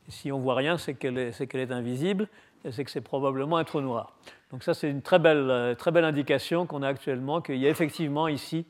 Si 0.09 0.31
on 0.31 0.39
voit 0.39 0.55
rien, 0.55 0.77
c'est 0.77 0.93
qu'elle 0.93 1.17
est, 1.17 1.39
est, 1.39 1.71
invisible 1.71 2.27
et 2.65 2.71
c'est 2.71 2.83
que 2.83 2.91
c'est 2.91 3.01
probablement 3.01 3.57
un 3.57 3.63
trou 3.63 3.81
noir. 3.81 4.13
Donc 4.51 4.63
ça, 4.63 4.73
c'est 4.73 4.89
une 4.89 5.01
très 5.01 5.19
belle, 5.19 5.50
euh, 5.50 5.75
très 5.75 5.91
belle 5.91 6.05
indication 6.05 6.65
qu'on 6.65 6.83
a 6.83 6.88
actuellement 6.88 7.41
qu'il 7.41 7.57
y 7.57 7.65
a 7.65 7.69
effectivement 7.69 8.27
ici 8.27 8.65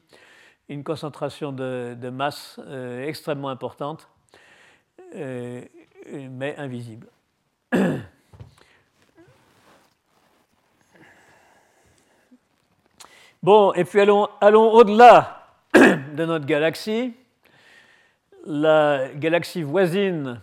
une 0.69 0.83
concentration 0.83 1.51
de, 1.51 1.95
de 1.99 2.09
masse 2.09 2.59
extrêmement 3.05 3.49
importante, 3.49 4.07
mais 5.13 6.55
invisible. 6.57 7.07
Bon, 13.43 13.73
et 13.73 13.83
puis 13.83 13.99
allons, 13.99 14.29
au-delà 14.41 15.49
de 15.73 16.25
notre 16.25 16.45
galaxie. 16.45 17.13
La 18.45 19.09
galaxie 19.15 19.63
voisine, 19.63 20.41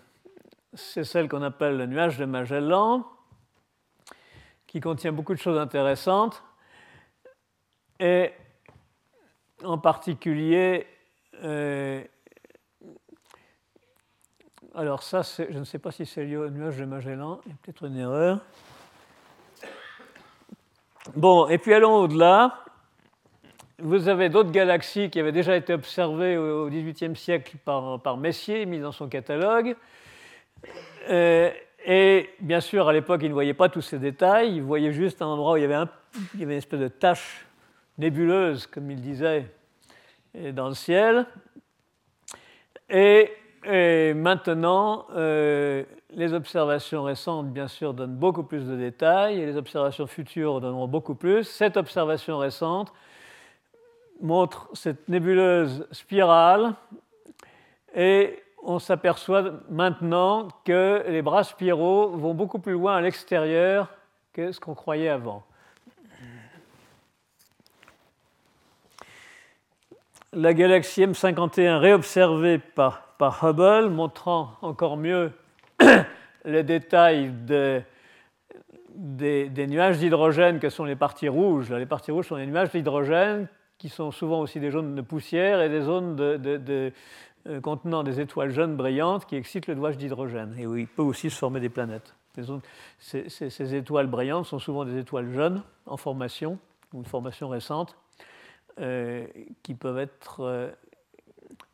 c'est 0.74 1.04
celle 1.04 1.26
qu'on 1.26 1.42
appelle 1.42 1.78
le 1.78 1.86
nuage 1.86 2.18
de 2.18 2.26
Magellan, 2.26 3.06
qui 4.66 4.80
contient 4.80 5.12
beaucoup 5.12 5.32
de 5.32 5.38
choses 5.38 5.58
intéressantes, 5.58 6.42
et 7.98 8.32
en 9.64 9.78
particulier, 9.78 10.86
euh, 11.42 12.04
alors 14.74 15.02
ça, 15.02 15.22
je 15.22 15.58
ne 15.58 15.64
sais 15.64 15.78
pas 15.78 15.90
si 15.90 16.04
c'est 16.04 16.24
lié 16.24 16.36
au 16.36 16.50
nuage 16.50 16.76
de 16.76 16.84
Magellan, 16.84 17.40
il 17.46 17.52
y 17.52 17.54
a 17.54 17.56
peut-être 17.62 17.84
une 17.86 17.96
erreur. 17.96 18.40
Bon, 21.16 21.48
et 21.48 21.56
puis 21.56 21.72
allons 21.72 21.94
au-delà 21.94 22.62
vous 23.82 24.08
avez 24.08 24.28
d'autres 24.28 24.50
galaxies 24.50 25.10
qui 25.10 25.20
avaient 25.20 25.32
déjà 25.32 25.56
été 25.56 25.72
observées 25.72 26.36
au 26.36 26.68
XVIIIe 26.68 27.16
siècle 27.16 27.56
par, 27.64 28.16
Messier, 28.16 28.66
mises 28.66 28.82
dans 28.82 28.92
son 28.92 29.08
catalogue. 29.08 29.76
Euh, 31.08 31.50
et 31.84 32.30
bien 32.40 32.60
sûr, 32.60 32.88
à 32.88 32.92
l'époque, 32.92 33.20
il 33.22 33.28
ne 33.28 33.34
voyait 33.34 33.54
pas 33.54 33.68
tous 33.68 33.80
ces 33.80 33.98
détails. 33.98 34.56
Il 34.56 34.62
voyait 34.62 34.92
juste 34.92 35.22
un 35.22 35.26
endroit 35.26 35.54
où 35.54 35.56
il 35.56 35.62
y 35.62 35.64
avait, 35.64 35.88
une 36.38 36.50
espèce 36.50 36.80
de 36.80 36.88
tache 36.88 37.46
nébuleuse, 37.98 38.66
comme 38.66 38.90
il 38.90 39.00
disait, 39.00 39.46
dans 40.52 40.68
le 40.68 40.74
ciel. 40.74 41.26
Et, 42.88 43.30
maintenant, 44.14 45.06
euh, 45.14 45.84
les 46.10 46.32
observations 46.32 47.04
récentes, 47.04 47.52
bien 47.52 47.68
sûr, 47.68 47.94
donnent 47.94 48.16
beaucoup 48.16 48.42
plus 48.42 48.66
de 48.66 48.76
détails, 48.76 49.40
et 49.40 49.46
les 49.46 49.56
observations 49.56 50.06
futures 50.06 50.60
donneront 50.60 50.88
beaucoup 50.88 51.14
plus. 51.14 51.44
Cette 51.44 51.76
observation 51.76 52.38
récente 52.38 52.92
montre 54.20 54.68
cette 54.74 55.08
nébuleuse 55.08 55.86
spirale 55.92 56.74
et 57.94 58.42
on 58.62 58.78
s'aperçoit 58.78 59.52
maintenant 59.70 60.48
que 60.64 61.04
les 61.08 61.22
bras 61.22 61.44
spiraux 61.44 62.10
vont 62.10 62.34
beaucoup 62.34 62.58
plus 62.58 62.72
loin 62.72 62.96
à 62.96 63.00
l'extérieur 63.00 63.88
que 64.32 64.52
ce 64.52 64.60
qu'on 64.60 64.74
croyait 64.74 65.08
avant. 65.08 65.44
La 70.32 70.54
galaxie 70.54 71.02
M51 71.02 71.78
réobservée 71.78 72.58
par, 72.58 73.02
par 73.18 73.42
Hubble, 73.44 73.90
montrant 73.90 74.52
encore 74.62 74.96
mieux 74.96 75.32
les 76.44 76.62
détails 76.62 77.30
des, 77.30 77.82
des, 78.94 79.66
nuages 79.66 79.98
d'hydrogène 79.98 80.60
que 80.60 80.68
sont 80.68 80.84
les 80.84 80.94
parties 80.94 81.28
rouges. 81.28 81.72
Les 81.72 81.86
parties 81.86 82.12
rouges 82.12 82.28
sont 82.28 82.36
les 82.36 82.46
nuages 82.46 82.70
d'hydrogène 82.70 83.48
qui 83.80 83.88
sont 83.88 84.10
souvent 84.10 84.40
aussi 84.40 84.60
des 84.60 84.70
zones 84.70 84.94
de 84.94 85.00
poussière 85.00 85.62
et 85.62 85.70
des 85.70 85.80
zones 85.80 86.14
euh, 86.20 86.90
contenant 87.62 88.02
des 88.02 88.20
étoiles 88.20 88.50
jeunes 88.50 88.76
brillantes 88.76 89.24
qui 89.24 89.36
excitent 89.36 89.66
le 89.68 89.74
nuage 89.74 89.96
d'hydrogène 89.96 90.54
et 90.58 90.66
où 90.66 90.76
il 90.76 90.86
peut 90.86 91.02
aussi 91.02 91.30
se 91.30 91.38
former 91.38 91.60
des 91.60 91.70
planètes. 91.70 92.14
ces, 92.98 93.74
étoiles 93.74 94.06
brillantes 94.06 94.44
sont 94.44 94.58
souvent 94.58 94.84
des 94.84 94.98
étoiles 94.98 95.32
jeunes 95.32 95.62
en 95.86 95.96
formation, 95.96 96.58
ou 96.92 96.98
une 96.98 97.06
formation 97.06 97.48
récente, 97.48 97.96
euh, 98.80 99.26
qui 99.62 99.72
peuvent 99.72 99.98
être 99.98 100.40
euh, 100.40 100.70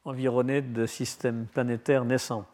environnées 0.04 0.62
de 0.62 0.86
systèmes 0.86 1.46
planétaires 1.52 2.04
naissants. 2.04 2.46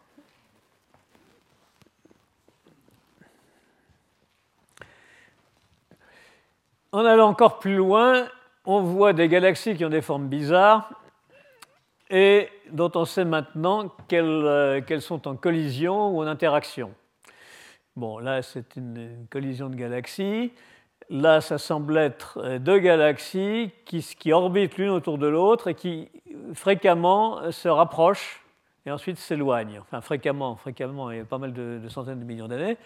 En 6.91 7.05
allant 7.05 7.29
encore 7.29 7.59
plus 7.59 7.75
loin, 7.75 8.27
on 8.65 8.81
voit 8.81 9.13
des 9.13 9.27
galaxies 9.27 9.75
qui 9.75 9.85
ont 9.85 9.89
des 9.89 10.01
formes 10.01 10.27
bizarres 10.27 10.89
et 12.09 12.49
dont 12.71 12.91
on 12.95 13.05
sait 13.05 13.25
maintenant 13.25 13.91
euh, 14.13 14.81
qu'elles 14.81 15.01
sont 15.01 15.27
en 15.27 15.35
collision 15.35 16.09
ou 16.09 16.21
en 16.21 16.27
interaction. 16.27 16.93
Bon, 17.95 18.19
là, 18.19 18.41
c'est 18.41 18.75
une, 18.75 19.27
collision 19.29 19.69
de 19.69 19.75
galaxies. 19.75 20.51
Là, 21.09 21.41
ça 21.41 21.57
semble 21.57 21.97
être 21.97 22.39
euh, 22.41 22.59
deux 22.59 22.79
galaxies 22.79 23.71
qui, 23.85 24.31
orbitent 24.31 24.77
l'une 24.77 24.89
autour 24.89 25.17
de 25.17 25.27
l'autre 25.27 25.69
et 25.69 25.75
qui 25.75 26.09
fréquemment 26.53 27.51
se 27.51 27.67
rapprochent 27.67 28.43
et 28.85 28.91
ensuite 28.91 29.17
s'éloignent. 29.17 29.79
Enfin, 29.79 30.01
fréquemment, 30.01 30.55
fréquemment, 30.55 31.11
il 31.11 31.17
y 31.17 31.21
a 31.21 31.25
pas 31.25 31.37
mal 31.37 31.53
de, 31.53 31.81
centaines 31.89 32.19
de 32.19 32.25
millions 32.25 32.47
d'années. 32.47 32.77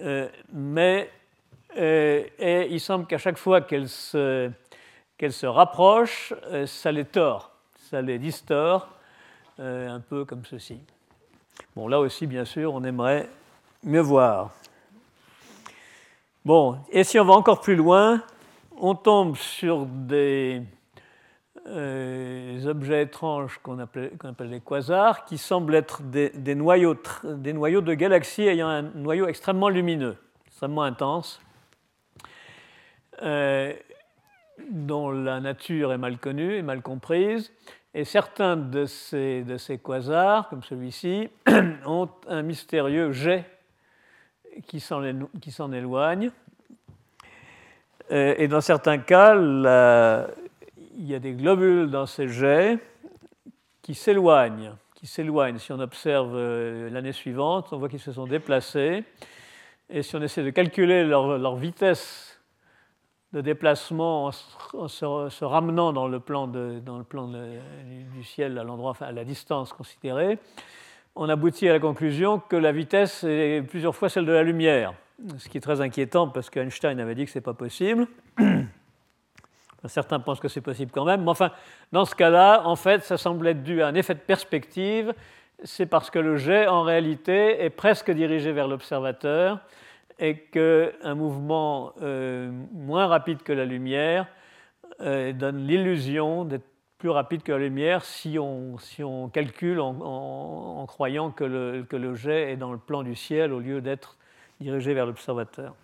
Euh, 0.00 0.28
mais 0.52 1.10
et 1.74 2.68
il 2.70 2.80
semble 2.80 3.06
qu'à 3.06 3.16
chaque 3.16 3.38
fois 3.38 3.62
qu'elles 3.62 3.88
se 3.88 4.50
qu'elles 5.22 5.32
se 5.32 5.46
rapprochent, 5.46 6.34
euh, 6.50 6.66
ça 6.66 6.90
les 6.90 7.04
tord, 7.04 7.52
ça 7.76 8.02
les 8.02 8.18
distord, 8.18 8.88
euh, 9.60 9.88
un 9.88 10.00
peu 10.00 10.24
comme 10.24 10.44
ceci. 10.44 10.80
Bon, 11.76 11.86
là 11.86 12.00
aussi, 12.00 12.26
bien 12.26 12.44
sûr, 12.44 12.74
on 12.74 12.82
aimerait 12.82 13.28
mieux 13.84 14.00
voir. 14.00 14.50
Bon, 16.44 16.76
et 16.90 17.04
si 17.04 17.20
on 17.20 17.24
va 17.24 17.34
encore 17.34 17.60
plus 17.60 17.76
loin, 17.76 18.20
on 18.76 18.96
tombe 18.96 19.36
sur 19.36 19.86
des 19.86 20.60
euh, 21.68 22.66
objets 22.66 23.02
étranges 23.02 23.60
qu'on 23.62 23.78
appelle, 23.78 24.10
les 24.40 24.58
quasars, 24.58 25.24
qui 25.24 25.38
semblent 25.38 25.76
être 25.76 26.02
des, 26.02 26.32
noyaux, 26.56 26.96
des, 27.22 27.52
noyaux, 27.52 27.80
de 27.80 27.94
galaxies 27.94 28.48
ayant 28.48 28.66
un 28.66 28.82
noyau 28.82 29.28
extrêmement 29.28 29.68
lumineux, 29.68 30.16
extrêmement 30.48 30.82
intense 30.82 31.40
dont 34.70 35.10
la 35.10 35.40
nature 35.40 35.92
est 35.92 35.98
mal 35.98 36.18
connue 36.18 36.56
et 36.56 36.62
mal 36.62 36.82
comprise. 36.82 37.52
Et 37.94 38.04
certains 38.04 38.56
de 38.56 38.86
ces, 38.86 39.42
de 39.42 39.58
ces 39.58 39.78
quasars, 39.78 40.48
comme 40.48 40.62
celui-ci, 40.62 41.28
ont 41.86 42.08
un 42.28 42.42
mystérieux 42.42 43.12
jet 43.12 43.44
qui 44.66 44.80
s'en 44.80 45.72
éloigne. 45.72 46.30
Euh, 48.10 48.34
et 48.38 48.48
dans 48.48 48.60
certains 48.60 48.98
cas, 48.98 49.34
il 49.36 51.06
y 51.06 51.14
a 51.14 51.18
des 51.18 51.32
globules 51.32 51.90
dans 51.90 52.06
ces 52.06 52.28
jets 52.28 52.78
qui 53.82 53.94
s'éloignent. 53.94 54.72
Qui 54.94 55.06
s'éloignent. 55.06 55.58
Si 55.58 55.72
on 55.72 55.80
observe 55.80 56.32
euh, 56.34 56.88
l'année 56.90 57.12
suivante, 57.12 57.72
on 57.72 57.78
voit 57.78 57.88
qu'ils 57.88 58.00
se 58.00 58.12
sont 58.12 58.26
déplacés. 58.26 59.04
Et 59.90 60.02
si 60.02 60.16
on 60.16 60.22
essaie 60.22 60.42
de 60.42 60.50
calculer 60.50 61.04
leur, 61.04 61.38
leur 61.38 61.56
vitesse 61.56 62.31
de 63.32 63.40
déplacement 63.40 64.30
en 64.74 64.88
se, 64.88 65.44
ramenant 65.44 65.92
dans 65.92 66.06
le 66.06 66.20
plan, 66.20 66.46
du 66.46 68.24
ciel 68.24 68.58
à 68.58 68.64
l'endroit, 68.64 68.94
à 69.00 69.12
la 69.12 69.24
distance 69.24 69.72
considérée, 69.72 70.38
on 71.14 71.28
aboutit 71.28 71.68
à 71.68 71.72
la 71.72 71.78
conclusion 71.78 72.38
que 72.38 72.56
la 72.56 72.72
vitesse 72.72 73.24
est 73.24 73.62
plusieurs 73.62 73.94
fois 73.94 74.08
celle 74.08 74.26
de 74.26 74.32
la 74.32 74.42
lumière, 74.42 74.94
ce 75.38 75.48
qui 75.48 75.58
est 75.58 75.62
très 75.62 75.80
inquiétant 75.80 76.28
parce 76.28 76.50
qu'Einstein 76.50 76.98
avait 77.00 77.14
dit 77.14 77.24
que 77.24 77.30
ce 77.30 77.38
n'est 77.38 77.42
pas 77.42 77.54
possible. 77.54 78.06
Certains 79.86 80.20
pensent 80.20 80.40
que 80.40 80.48
c'est 80.48 80.60
possible 80.60 80.92
quand 80.92 81.04
même, 81.04 81.22
mais 81.22 81.30
enfin, 81.30 81.50
dans 81.90 82.04
ce 82.04 82.14
cas-là, 82.14 82.62
en 82.66 82.76
fait, 82.76 83.02
ça 83.02 83.16
semble 83.16 83.48
être 83.48 83.64
dû 83.64 83.82
à 83.82 83.88
un 83.88 83.94
effet 83.94 84.14
de 84.14 84.20
perspective. 84.20 85.12
C'est 85.64 85.86
parce 85.86 86.08
que 86.08 86.20
le 86.20 86.36
jet, 86.36 86.68
en 86.68 86.82
réalité, 86.82 87.62
est 87.64 87.70
presque 87.70 88.10
dirigé 88.10 88.52
vers 88.52 88.68
l'observateur 88.68 89.58
et 90.22 90.36
qu'un 90.36 91.16
mouvement 91.16 91.94
euh, 92.00 92.48
moins 92.72 93.08
rapide 93.08 93.42
que 93.42 93.52
la 93.52 93.64
lumière 93.64 94.28
euh, 95.00 95.32
donne 95.32 95.66
l'illusion 95.66 96.44
d'être 96.44 96.64
plus 96.98 97.10
rapide 97.10 97.42
que 97.42 97.50
la 97.50 97.58
lumière 97.58 98.04
si 98.04 98.38
on, 98.38 98.78
si 98.78 99.02
on 99.02 99.28
calcule 99.28 99.80
en, 99.80 100.84
croyant 100.86 101.32
que 101.32 101.42
le, 101.42 101.82
que 101.82 102.28
est 102.28 102.56
dans 102.56 102.70
le 102.70 102.78
plan 102.78 103.02
du 103.02 103.16
ciel 103.16 103.52
au 103.52 103.58
lieu 103.58 103.80
d'être 103.80 104.16
dirigé 104.60 104.94
vers 104.94 105.06
l'observateur. 105.06 105.74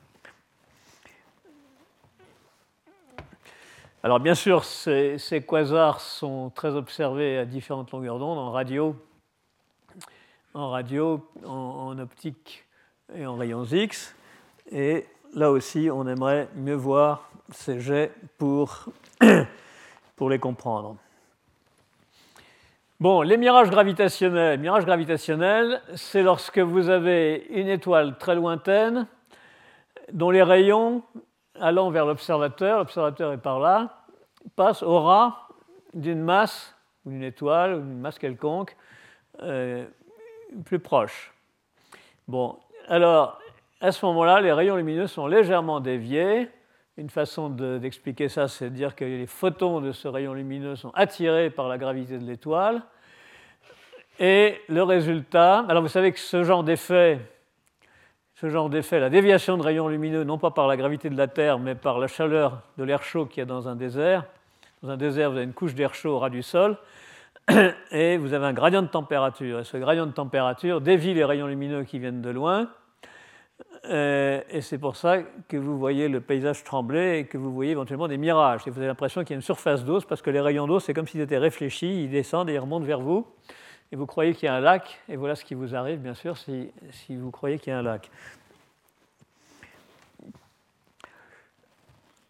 Alors 4.04 4.20
bien 4.20 4.36
sûr, 4.36 4.62
ces, 4.62 5.18
ces, 5.18 5.42
quasars 5.42 6.00
sont 6.00 6.50
très 6.50 6.76
observés 6.76 7.38
à 7.38 7.44
différentes 7.44 7.90
longueurs 7.90 8.20
d'onde, 8.20 8.38
en 8.38 8.52
radio, 8.52 8.94
en 10.54 10.70
radio, 10.70 11.28
en 11.44 11.98
optique 11.98 12.64
et 13.12 13.26
en 13.26 13.34
rayons 13.34 13.64
X. 13.64 14.14
Et 14.70 15.06
là 15.34 15.50
aussi, 15.50 15.88
on 15.92 16.06
aimerait 16.06 16.48
mieux 16.56 16.74
voir 16.74 17.30
ces 17.50 17.80
jets 17.80 18.12
pour, 18.36 18.84
pour 20.16 20.30
les 20.30 20.38
comprendre. 20.38 20.96
Bon, 23.00 23.22
les 23.22 23.36
mirages 23.36 23.70
gravitationnels. 23.70 24.58
Mirages 24.58 24.84
gravitationnels, 24.84 25.80
c'est 25.94 26.22
lorsque 26.22 26.58
vous 26.58 26.88
avez 26.88 27.46
une 27.50 27.68
étoile 27.68 28.18
très 28.18 28.34
lointaine 28.34 29.06
dont 30.12 30.30
les 30.30 30.42
rayons 30.42 31.02
allant 31.60 31.90
vers 31.90 32.06
l'observateur, 32.06 32.78
l'observateur 32.78 33.32
est 33.32 33.38
par 33.38 33.60
là, 33.60 34.04
passent 34.56 34.82
au 34.82 35.00
ras 35.00 35.48
d'une 35.94 36.22
masse, 36.22 36.74
ou 37.04 37.10
d'une 37.10 37.22
étoile, 37.22 37.74
ou 37.74 37.80
d'une 37.80 38.00
masse 38.00 38.18
quelconque, 38.18 38.76
euh, 39.42 39.86
plus 40.64 40.78
proche. 40.78 41.32
Bon, 42.26 42.58
alors, 42.88 43.38
à 43.80 43.92
ce 43.92 44.04
moment-là, 44.06 44.40
les 44.40 44.52
rayons 44.52 44.76
lumineux 44.76 45.06
sont 45.06 45.26
légèrement 45.26 45.80
déviés. 45.80 46.48
Une 46.96 47.10
façon 47.10 47.48
d'expliquer 47.48 48.28
ça, 48.28 48.48
c'est 48.48 48.70
de 48.70 48.74
dire 48.74 48.96
que 48.96 49.04
les 49.04 49.26
photons 49.26 49.80
de 49.80 49.92
ce 49.92 50.08
rayon 50.08 50.34
lumineux 50.34 50.74
sont 50.74 50.90
attirés 50.94 51.48
par 51.48 51.68
la 51.68 51.78
gravité 51.78 52.18
de 52.18 52.24
l'étoile. 52.24 52.82
Et 54.18 54.60
le 54.68 54.82
résultat, 54.82 55.64
alors 55.68 55.82
vous 55.82 55.88
savez 55.88 56.10
que 56.10 56.18
ce 56.18 56.42
genre 56.42 56.64
d'effet, 56.64 57.20
ce 58.34 58.48
genre 58.48 58.68
d'effet, 58.68 58.98
la 58.98 59.10
déviation 59.10 59.56
de 59.56 59.62
rayons 59.62 59.86
lumineux, 59.86 60.24
non 60.24 60.38
pas 60.38 60.50
par 60.50 60.66
la 60.66 60.76
gravité 60.76 61.08
de 61.08 61.16
la 61.16 61.28
Terre, 61.28 61.60
mais 61.60 61.76
par 61.76 62.00
la 62.00 62.08
chaleur 62.08 62.62
de 62.78 62.84
l'air 62.84 63.04
chaud 63.04 63.26
qu'il 63.26 63.38
y 63.38 63.42
a 63.42 63.46
dans 63.46 63.68
un 63.68 63.76
désert. 63.76 64.24
Dans 64.82 64.90
un 64.90 64.96
désert, 64.96 65.30
vous 65.30 65.36
avez 65.36 65.44
une 65.44 65.52
couche 65.52 65.74
d'air 65.74 65.94
chaud 65.94 66.14
au 66.14 66.18
ras 66.18 66.30
du 66.30 66.42
sol, 66.42 66.76
et 67.92 68.16
vous 68.16 68.32
avez 68.32 68.46
un 68.46 68.52
gradient 68.52 68.82
de 68.82 68.88
température. 68.88 69.60
Et 69.60 69.64
ce 69.64 69.76
gradient 69.76 70.06
de 70.06 70.12
température 70.12 70.80
dévie 70.80 71.14
les 71.14 71.24
rayons 71.24 71.46
lumineux 71.46 71.84
qui 71.84 72.00
viennent 72.00 72.22
de 72.22 72.30
loin, 72.30 72.68
euh, 73.84 74.42
et 74.50 74.60
c'est 74.60 74.78
pour 74.78 74.96
ça 74.96 75.22
que 75.48 75.56
vous 75.56 75.78
voyez 75.78 76.08
le 76.08 76.20
paysage 76.20 76.64
trembler 76.64 77.18
et 77.18 77.26
que 77.26 77.38
vous 77.38 77.52
voyez 77.52 77.72
éventuellement 77.72 78.08
des 78.08 78.18
mirages. 78.18 78.62
Et 78.66 78.70
vous 78.70 78.78
avez 78.78 78.88
l'impression 78.88 79.22
qu'il 79.22 79.30
y 79.30 79.34
a 79.34 79.36
une 79.36 79.42
surface 79.42 79.84
d'eau, 79.84 80.00
parce 80.00 80.20
que 80.22 80.30
les 80.30 80.40
rayons 80.40 80.66
d'eau, 80.66 80.80
c'est 80.80 80.94
comme 80.94 81.06
s'ils 81.06 81.20
étaient 81.20 81.38
réfléchis, 81.38 82.04
ils 82.04 82.10
descendent 82.10 82.50
et 82.50 82.54
ils 82.54 82.58
remontent 82.58 82.84
vers 82.84 83.00
vous. 83.00 83.26
Et 83.90 83.96
vous 83.96 84.06
croyez 84.06 84.34
qu'il 84.34 84.46
y 84.46 84.48
a 84.48 84.54
un 84.54 84.60
lac, 84.60 85.00
et 85.08 85.16
voilà 85.16 85.34
ce 85.34 85.44
qui 85.44 85.54
vous 85.54 85.74
arrive, 85.74 86.00
bien 86.00 86.14
sûr, 86.14 86.36
si, 86.36 86.70
si 86.90 87.16
vous 87.16 87.30
croyez 87.30 87.58
qu'il 87.58 87.72
y 87.72 87.76
a 87.76 87.78
un 87.78 87.82
lac. 87.82 88.10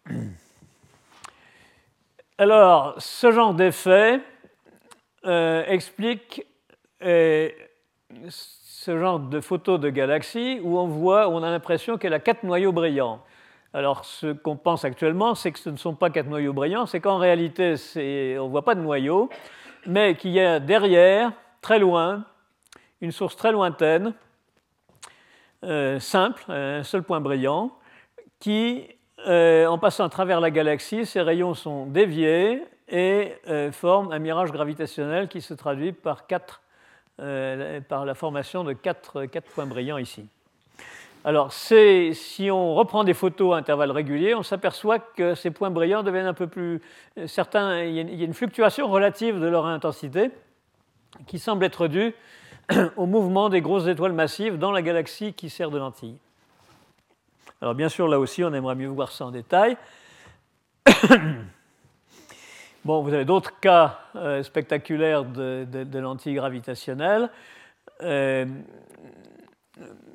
Alors, 2.37 2.95
ce 2.99 3.31
genre 3.31 3.53
d'effet 3.53 4.21
euh, 5.25 5.65
explique 5.67 6.45
euh, 7.01 7.49
ce 8.89 8.97
genre 8.97 9.19
de 9.19 9.39
photos 9.39 9.79
de 9.79 9.91
galaxies 9.91 10.59
où 10.63 10.79
on 10.79 10.87
voit, 10.87 11.29
on 11.29 11.43
a 11.43 11.51
l'impression 11.51 11.99
qu'elle 11.99 12.15
a 12.15 12.19
quatre 12.19 12.41
noyaux 12.41 12.71
brillants. 12.71 13.21
Alors, 13.71 14.03
ce 14.03 14.33
qu'on 14.33 14.55
pense 14.55 14.83
actuellement, 14.83 15.35
c'est 15.35 15.51
que 15.51 15.59
ce 15.59 15.69
ne 15.69 15.77
sont 15.77 15.93
pas 15.93 16.09
quatre 16.09 16.25
noyaux 16.25 16.53
brillants, 16.53 16.87
c'est 16.87 16.99
qu'en 16.99 17.19
réalité, 17.19 17.75
on 18.39 18.45
ne 18.45 18.49
voit 18.49 18.65
pas 18.65 18.73
de 18.73 18.81
noyaux, 18.81 19.29
mais 19.85 20.15
qu'il 20.15 20.31
y 20.31 20.39
a 20.39 20.59
derrière, 20.59 21.33
très 21.61 21.77
loin, 21.77 22.25
une 22.99 23.11
source 23.11 23.35
très 23.35 23.51
lointaine, 23.51 24.15
euh, 25.63 25.99
simple, 25.99 26.51
un 26.51 26.81
seul 26.81 27.03
point 27.03 27.21
brillant, 27.21 27.71
qui, 28.39 28.87
euh, 29.27 29.67
en 29.67 29.77
passant 29.77 30.05
à 30.05 30.09
travers 30.09 30.39
la 30.39 30.49
galaxie, 30.49 31.05
ces 31.05 31.21
rayons 31.21 31.53
sont 31.53 31.85
déviés 31.85 32.63
et 32.87 33.35
euh, 33.49 33.71
forment 33.71 34.11
un 34.11 34.17
mirage 34.17 34.51
gravitationnel 34.51 35.27
qui 35.27 35.41
se 35.41 35.53
traduit 35.53 35.91
par 35.91 36.25
quatre 36.25 36.63
euh, 37.19 37.81
par 37.81 38.05
la 38.05 38.15
formation 38.15 38.63
de 38.63 38.73
quatre, 38.73 39.25
points 39.53 39.65
brillants 39.65 39.97
ici. 39.97 40.25
Alors, 41.25 41.51
si 41.51 42.49
on 42.49 42.75
reprend 42.75 43.03
des 43.03 43.13
photos 43.13 43.53
à 43.53 43.57
intervalles 43.57 43.91
réguliers, 43.91 44.35
on 44.35 44.43
s'aperçoit 44.43 44.99
que 44.99 45.35
ces 45.35 45.51
points 45.51 45.69
brillants 45.69 46.01
deviennent 46.01 46.27
un 46.27 46.33
peu 46.33 46.47
plus. 46.47 46.81
Certains, 47.25 47.83
il 47.83 48.15
y 48.15 48.21
a 48.21 48.25
une 48.25 48.33
fluctuation 48.33 48.87
relative 48.87 49.39
de 49.39 49.47
leur 49.47 49.65
intensité 49.65 50.31
qui 51.27 51.37
semble 51.37 51.65
être 51.65 51.87
due 51.87 52.13
au 52.97 53.05
mouvement 53.05 53.49
des 53.49 53.61
grosses 53.61 53.87
étoiles 53.87 54.13
massives 54.13 54.57
dans 54.57 54.71
la 54.71 54.81
galaxie 54.81 55.33
qui 55.33 55.49
sert 55.49 55.71
de 55.71 55.77
lentille. 55.77 56.17
Alors, 57.61 57.75
bien 57.75 57.89
sûr, 57.89 58.07
là 58.07 58.19
aussi, 58.19 58.43
on 58.43 58.53
aimerait 58.53 58.75
mieux 58.75 58.87
voir 58.87 59.11
ça 59.11 59.25
en 59.25 59.31
détail. 59.31 59.77
Bon, 62.85 63.01
vous 63.01 63.13
avez 63.13 63.25
d'autres 63.25 63.59
cas 63.59 63.99
euh, 64.15 64.41
spectaculaires 64.41 65.25
de, 65.25 65.99
lentilles 65.99 66.35
gravitationnelles. 66.35 67.29
Euh, 68.03 68.45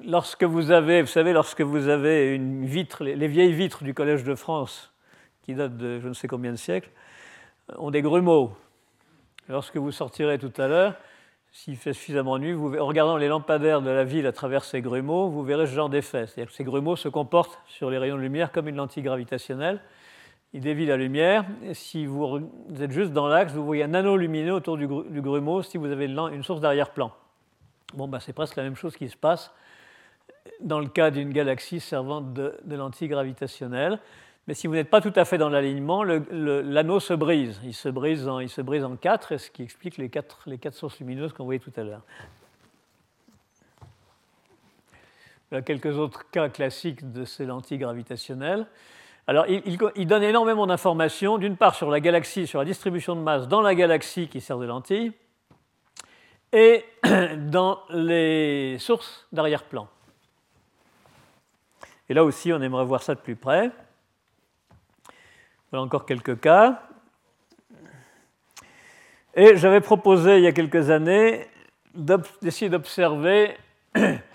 lorsque 0.02 0.44
vous 0.44 0.70
avez, 0.70 1.02
vous 1.02 1.08
savez, 1.08 1.34
lorsque 1.34 1.60
vous 1.60 1.88
avez 1.88 2.34
une 2.34 2.64
vitre, 2.64 3.04
les, 3.04 3.28
vieilles 3.28 3.52
vitres 3.52 3.84
du 3.84 3.92
Collège 3.92 4.24
de 4.24 4.34
France, 4.34 4.94
qui 5.42 5.54
datent 5.54 5.76
de 5.76 6.00
je 6.00 6.08
ne 6.08 6.14
sais 6.14 6.26
combien 6.26 6.52
de 6.52 6.56
siècles, 6.56 6.88
ont 7.76 7.90
des 7.90 8.00
grumeaux. 8.00 8.56
Lorsque 9.50 9.76
vous 9.76 9.92
sortirez 9.92 10.38
tout 10.38 10.52
à 10.56 10.66
l'heure, 10.66 10.94
s'il 11.52 11.76
fait 11.76 11.92
suffisamment 11.92 12.38
nuit, 12.38 12.52
vous, 12.52 12.74
en 12.78 12.86
regardant 12.86 13.18
les 13.18 13.28
lampadaires 13.28 13.82
de 13.82 13.90
la 13.90 14.04
ville 14.04 14.26
à 14.26 14.32
travers 14.32 14.64
ces 14.64 14.80
grumeaux, 14.80 15.28
vous 15.28 15.42
verrez 15.42 15.66
ce 15.66 15.74
genre 15.74 15.90
d'effet. 15.90 16.26
C'est-à-dire 16.26 16.46
que 16.46 16.56
ces 16.56 16.64
grumeaux 16.64 16.96
se 16.96 17.10
comportent 17.10 17.60
sur 17.66 17.90
les 17.90 17.98
rayons 17.98 18.16
de 18.16 18.22
lumière 18.22 18.52
comme 18.52 18.68
une 18.68 18.76
lentille 18.76 19.02
gravitationnelle 19.02 19.80
il 20.54 20.60
dévie 20.60 20.86
la 20.86 20.96
lumière. 20.96 21.44
si 21.72 22.06
vous 22.06 22.40
êtes 22.80 22.92
juste 22.92 23.12
dans 23.12 23.26
l'axe, 23.26 23.52
vous 23.52 23.64
voyez 23.66 23.82
un 23.82 23.92
anneau 23.92 24.16
lumineux 24.16 24.54
autour 24.54 24.78
du, 24.78 24.86
grumeau 24.86 25.62
si 25.62 25.78
vous 25.78 25.90
avez 25.90 26.06
une 26.06 26.44
source 26.44 26.60
d'arrière-plan. 26.60 27.12
Bon, 27.92 28.06
bah, 28.06 28.20
c'est 28.20 28.32
presque 28.32 28.54
la 28.54 28.62
même 28.62 28.76
chose 28.76 28.96
qui 28.96 29.08
se 29.08 29.16
passe 29.16 29.52
dans 30.60 30.78
le 30.78 30.86
cas 30.86 31.10
d'une 31.10 31.32
galaxie 31.32 31.80
servant 31.80 32.20
de, 32.20 32.56
lentilles 32.68 33.08
gravitationnelles. 33.08 33.98
Mais 34.46 34.54
si 34.54 34.68
vous 34.68 34.74
n'êtes 34.74 34.90
pas 34.90 35.00
tout 35.00 35.12
à 35.16 35.24
fait 35.24 35.38
dans 35.38 35.48
l'alignement, 35.48 36.04
l'anneau 36.04 37.00
se 37.00 37.14
brise. 37.14 37.60
Il 37.64 37.74
se 37.74 37.88
brise, 37.88 38.28
en, 38.28 38.38
il 38.38 38.48
se 38.48 38.60
brise 38.60 38.84
en 38.84 38.94
quatre, 38.94 39.36
ce 39.36 39.50
qui 39.50 39.62
explique 39.62 39.96
les 39.96 40.08
quatre, 40.08 40.42
les 40.46 40.58
quatre 40.58 40.74
sources 40.74 41.00
lumineuses 41.00 41.32
qu'on 41.32 41.44
voyait 41.44 41.60
tout 41.60 41.72
à 41.76 41.82
l'heure. 41.82 42.02
Voilà 45.50 45.62
quelques 45.62 45.98
autres 45.98 46.30
cas 46.30 46.48
classiques 46.48 47.10
de 47.10 47.24
ces 47.24 47.44
lentilles 47.44 47.78
gravitationnelles. 47.78 48.66
Alors, 49.26 49.46
il, 49.48 50.06
donne 50.06 50.22
énormément 50.22 50.66
d'informations, 50.66 51.38
d'une 51.38 51.56
part 51.56 51.74
sur 51.74 51.90
la 51.90 52.00
galaxie, 52.00 52.46
sur 52.46 52.58
la 52.58 52.66
distribution 52.66 53.16
de 53.16 53.22
masse 53.22 53.48
dans 53.48 53.62
la 53.62 53.74
galaxie 53.74 54.28
qui 54.28 54.42
sert 54.42 54.58
de 54.58 54.66
lentille, 54.66 55.12
et 56.52 56.84
dans 57.38 57.80
les 57.88 58.76
sources 58.78 59.26
d'arrière-plan. 59.32 59.88
Et 62.10 62.14
là 62.14 62.22
aussi, 62.22 62.52
on 62.52 62.60
aimerait 62.60 62.84
voir 62.84 63.02
ça 63.02 63.14
de 63.14 63.20
plus 63.20 63.34
près. 63.34 63.70
Voilà 65.70 65.84
encore 65.84 66.04
quelques 66.04 66.38
cas. 66.40 66.82
Et 69.34 69.56
j'avais 69.56 69.80
proposé 69.80 70.36
il 70.36 70.44
y 70.44 70.46
a 70.46 70.52
quelques 70.52 70.90
années 70.90 71.48
d'essayer 71.94 72.68
d'observer 72.68 73.56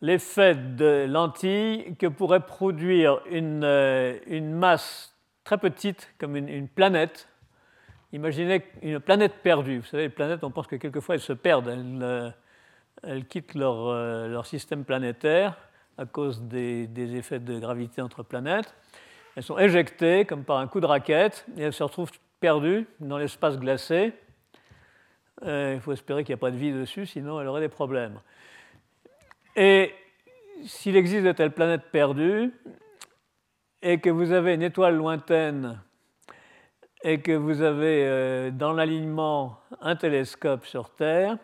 l'effet 0.00 0.54
de 0.54 1.06
lentilles 1.08 1.96
que 1.98 2.06
pourrait 2.06 2.40
produire 2.40 3.20
une, 3.30 3.64
euh, 3.64 4.18
une 4.26 4.52
masse 4.52 5.14
très 5.44 5.58
petite 5.58 6.12
comme 6.18 6.36
une, 6.36 6.68
planète. 6.68 7.28
Imaginez 8.12 8.64
une 8.82 9.00
planète 9.00 9.34
perdue. 9.42 9.78
Vous 9.78 9.86
savez, 9.86 10.04
les 10.04 10.08
planètes, 10.08 10.44
on 10.44 10.50
pense 10.50 10.66
que 10.66 10.76
quelquefois 10.76 11.14
elles 11.14 11.20
se 11.20 11.32
perdent, 11.32 11.68
elles, 11.68 12.02
euh, 12.02 12.30
elles 13.02 13.26
quittent 13.26 13.54
leur, 13.54 13.88
euh, 13.88 14.28
leur, 14.28 14.46
système 14.46 14.84
planétaire 14.84 15.56
à 15.98 16.04
cause 16.04 16.42
des, 16.42 16.86
des, 16.86 17.16
effets 17.16 17.38
de 17.38 17.58
gravité 17.58 18.02
entre 18.02 18.22
planètes. 18.22 18.74
elles 19.34 19.42
sont 19.42 19.58
éjectées 19.58 20.26
comme 20.26 20.44
par 20.44 20.58
un 20.58 20.66
coup 20.66 20.80
de 20.80 20.86
raquette 20.86 21.46
et 21.56 21.62
elles 21.62 21.72
se 21.72 21.82
retrouvent 21.82 22.10
perdues 22.38 22.86
dans 23.00 23.18
l'espace 23.18 23.58
glacé. 23.58 24.12
Il 25.42 25.80
faut 25.80 25.92
espérer 25.92 26.24
qu'il 26.24 26.34
n'y 26.34 26.38
a 26.38 26.40
pas 26.40 26.50
de 26.50 26.56
vie 26.56 26.72
dessus, 26.72 27.06
sinon 27.06 27.40
elle 27.40 27.46
aurait 27.46 27.60
des 27.60 27.68
problèmes. 27.68 28.20
Et 29.56 29.94
s'il 30.66 30.96
existe 30.96 31.24
de 31.24 31.32
telles 31.32 31.52
planètes 31.52 31.90
perdues 31.90 32.52
et 33.80 33.98
que 34.00 34.10
vous 34.10 34.32
avez 34.32 34.52
une 34.52 34.62
étoile 34.62 34.96
lointaine 34.96 35.80
et 37.02 37.22
que 37.22 37.32
vous 37.32 37.62
avez 37.62 38.04
euh, 38.06 38.50
dans 38.50 38.72
l'alignement 38.72 39.58
un 39.80 39.96
télescope 39.96 40.66
sur 40.66 40.90
Terre, 40.90 41.38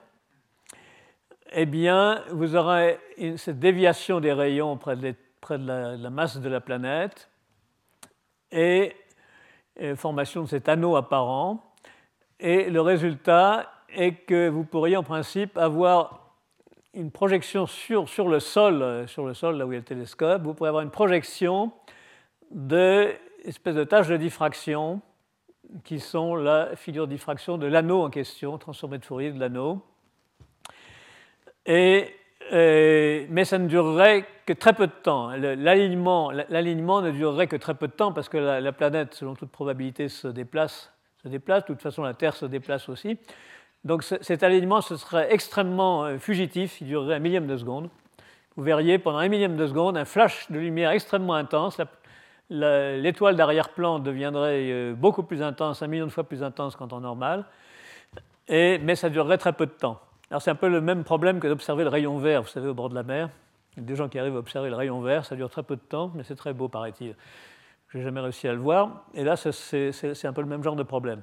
eh 1.53 1.65
bien, 1.65 2.23
vous 2.31 2.55
aurez 2.55 2.99
cette 3.37 3.59
déviation 3.59 4.21
des 4.21 4.33
rayons 4.33 4.77
près 4.77 4.97
de, 4.97 5.15
la, 5.51 6.11
masse 6.11 6.39
de 6.39 6.49
la 6.49 6.61
planète 6.61 7.31
et, 8.51 8.95
et 9.77 9.95
formation 9.97 10.43
de 10.43 10.49
cet 10.49 10.69
anneau 10.69 10.97
apparent. 10.97 11.75
Et 12.41 12.69
le 12.69 12.81
résultat 12.81 13.71
est 13.89 14.15
que 14.27 14.49
vous 14.49 14.65
pourriez 14.65 14.97
en 14.97 15.03
principe 15.03 15.57
avoir 15.57 16.22
une 16.95 17.11
projection 17.11 17.67
sur, 17.67 18.09
sur, 18.09 18.29
le 18.29 18.41
sol, 18.41 19.09
sur 19.09 19.27
le 19.27 19.35
sol 19.35 19.57
là 19.57 19.67
où 19.67 19.73
il 19.73 19.75
y 19.75 19.77
a 19.77 19.81
le 19.81 19.85
télescope, 19.85 20.43
vous 20.43 20.55
pourrez 20.55 20.69
avoir 20.69 20.83
une 20.83 20.91
projection 20.91 21.73
d'espèces 22.51 23.75
de 23.75 23.85
taches 23.85 24.09
de 24.09 24.17
diffraction 24.17 25.01
qui 25.85 26.01
sont 26.01 26.37
la 26.37 26.77
figure 26.77 27.07
de 27.07 27.13
diffraction 27.13 27.57
de 27.57 27.67
l'anneau 27.67 28.03
en 28.03 28.11
question, 28.11 28.59
transformé 28.59 28.99
de 28.99 29.05
Fourier 29.05 29.33
de 29.33 29.41
l'anneau. 29.41 29.83
Et, 31.65 32.15
mais 32.51 33.45
ça 33.45 33.59
ne 33.59 33.69
durerait 33.69 34.27
que 34.45 34.53
très 34.53 34.75
peu 34.75 34.87
de 34.87 34.93
temps. 34.93 35.31
L'alignement, 35.31 36.33
ne 36.33 37.11
durerait 37.11 37.47
que 37.47 37.57
très 37.57 37.75
peu 37.75 37.89
de 37.89 37.93
temps 37.93 38.13
parce 38.13 38.29
que 38.29 38.37
la, 38.37 38.61
la, 38.61 38.73
planète, 38.73 39.15
selon 39.15 39.35
toute 39.35 39.51
probabilité, 39.51 40.09
se 40.09 40.29
déplace, 40.29 40.93
se 41.23 41.29
déplace. 41.29 41.63
De 41.63 41.69
toute 41.69 41.81
façon, 41.81 42.03
la 42.03 42.15
Terre 42.15 42.37
se 42.37 42.45
déplace 42.45 42.89
aussi. 42.89 43.19
Donc 43.85 44.05
cet 44.05 44.43
alignement, 44.45 44.81
ce 44.81 44.97
serait 44.97 45.33
extrêmement 45.33 46.05
euh, 46.05 46.19
fugitif, 46.19 46.81
il 46.81 46.87
durerait 46.87 47.17
un 47.17 47.19
millième 47.19 47.49
de 47.49 47.57
seconde. 47.57 47.91
Vous 48.57 48.63
verriez 48.63 48.99
pendant 48.99 49.19
un 49.19 49.29
millième 49.29 49.57
de 49.57 49.67
seconde 49.67 49.97
un 49.97 50.05
flash 50.05 50.51
de 50.51 50.59
lumière 50.59 50.91
extrêmement 50.91 51.35
intense. 51.35 51.81
L'étoile 52.49 53.35
d'arrière-plan 53.35 53.99
deviendrait 53.99 54.71
euh, 54.71 54.95
beaucoup 54.95 55.23
plus 55.25 55.43
intense, 55.43 55.83
un 55.83 55.89
million 55.89 56.07
de 56.07 56.13
fois 56.13 56.25
plus 56.25 56.43
intense 56.43 56.77
qu'en 56.77 56.87
temps 56.87 57.01
normal, 57.01 57.45
mais 58.49 58.95
ça 58.95 59.09
durerait 59.09 59.39
très 59.39 59.53
peu 59.53 59.67
de 59.67 59.73
temps. 59.73 59.99
Alors 60.31 60.43
c'est 60.43 60.51
un 60.51 60.55
peu 60.55 60.69
le 60.69 60.81
même 60.81 61.03
problème 61.03 61.41
que 61.41 61.49
d'observer 61.49 61.83
le 61.83 61.91
rayon 61.91 62.19
vert, 62.19 62.43
vous 62.43 62.49
savez, 62.49 62.69
au 62.69 62.75
bord 62.75 62.89
de 62.89 62.95
la 62.95 63.03
mer. 63.03 63.31
Il 63.77 63.83
y 63.83 63.85
a 63.85 63.87
des 63.87 63.97
gens 63.97 64.09
qui 64.09 64.19
arrivent 64.19 64.37
à 64.37 64.39
observer 64.39 64.69
le 64.69 64.77
rayon 64.77 65.01
vert, 65.01 65.25
ça 65.25 65.35
dure 65.35 65.51
très 65.51 65.63
peu 65.63 65.77
de 65.77 65.81
temps, 65.81 66.13
mais 66.15 66.23
c'est 66.23 66.37
très 66.37 66.53
beau, 66.53 66.69
paraît-il. 66.69 67.17
Je 67.89 67.99
n'ai 67.99 68.05
jamais 68.05 68.21
réussi 68.21 68.47
à 68.47 68.53
le 68.53 68.59
voir, 68.59 69.05
et 69.15 69.25
là 69.25 69.37
c'est 69.37 70.25
un 70.25 70.33
peu 70.33 70.43
le 70.43 70.47
même 70.47 70.63
genre 70.63 70.77
de 70.77 70.83
problème. 70.83 71.23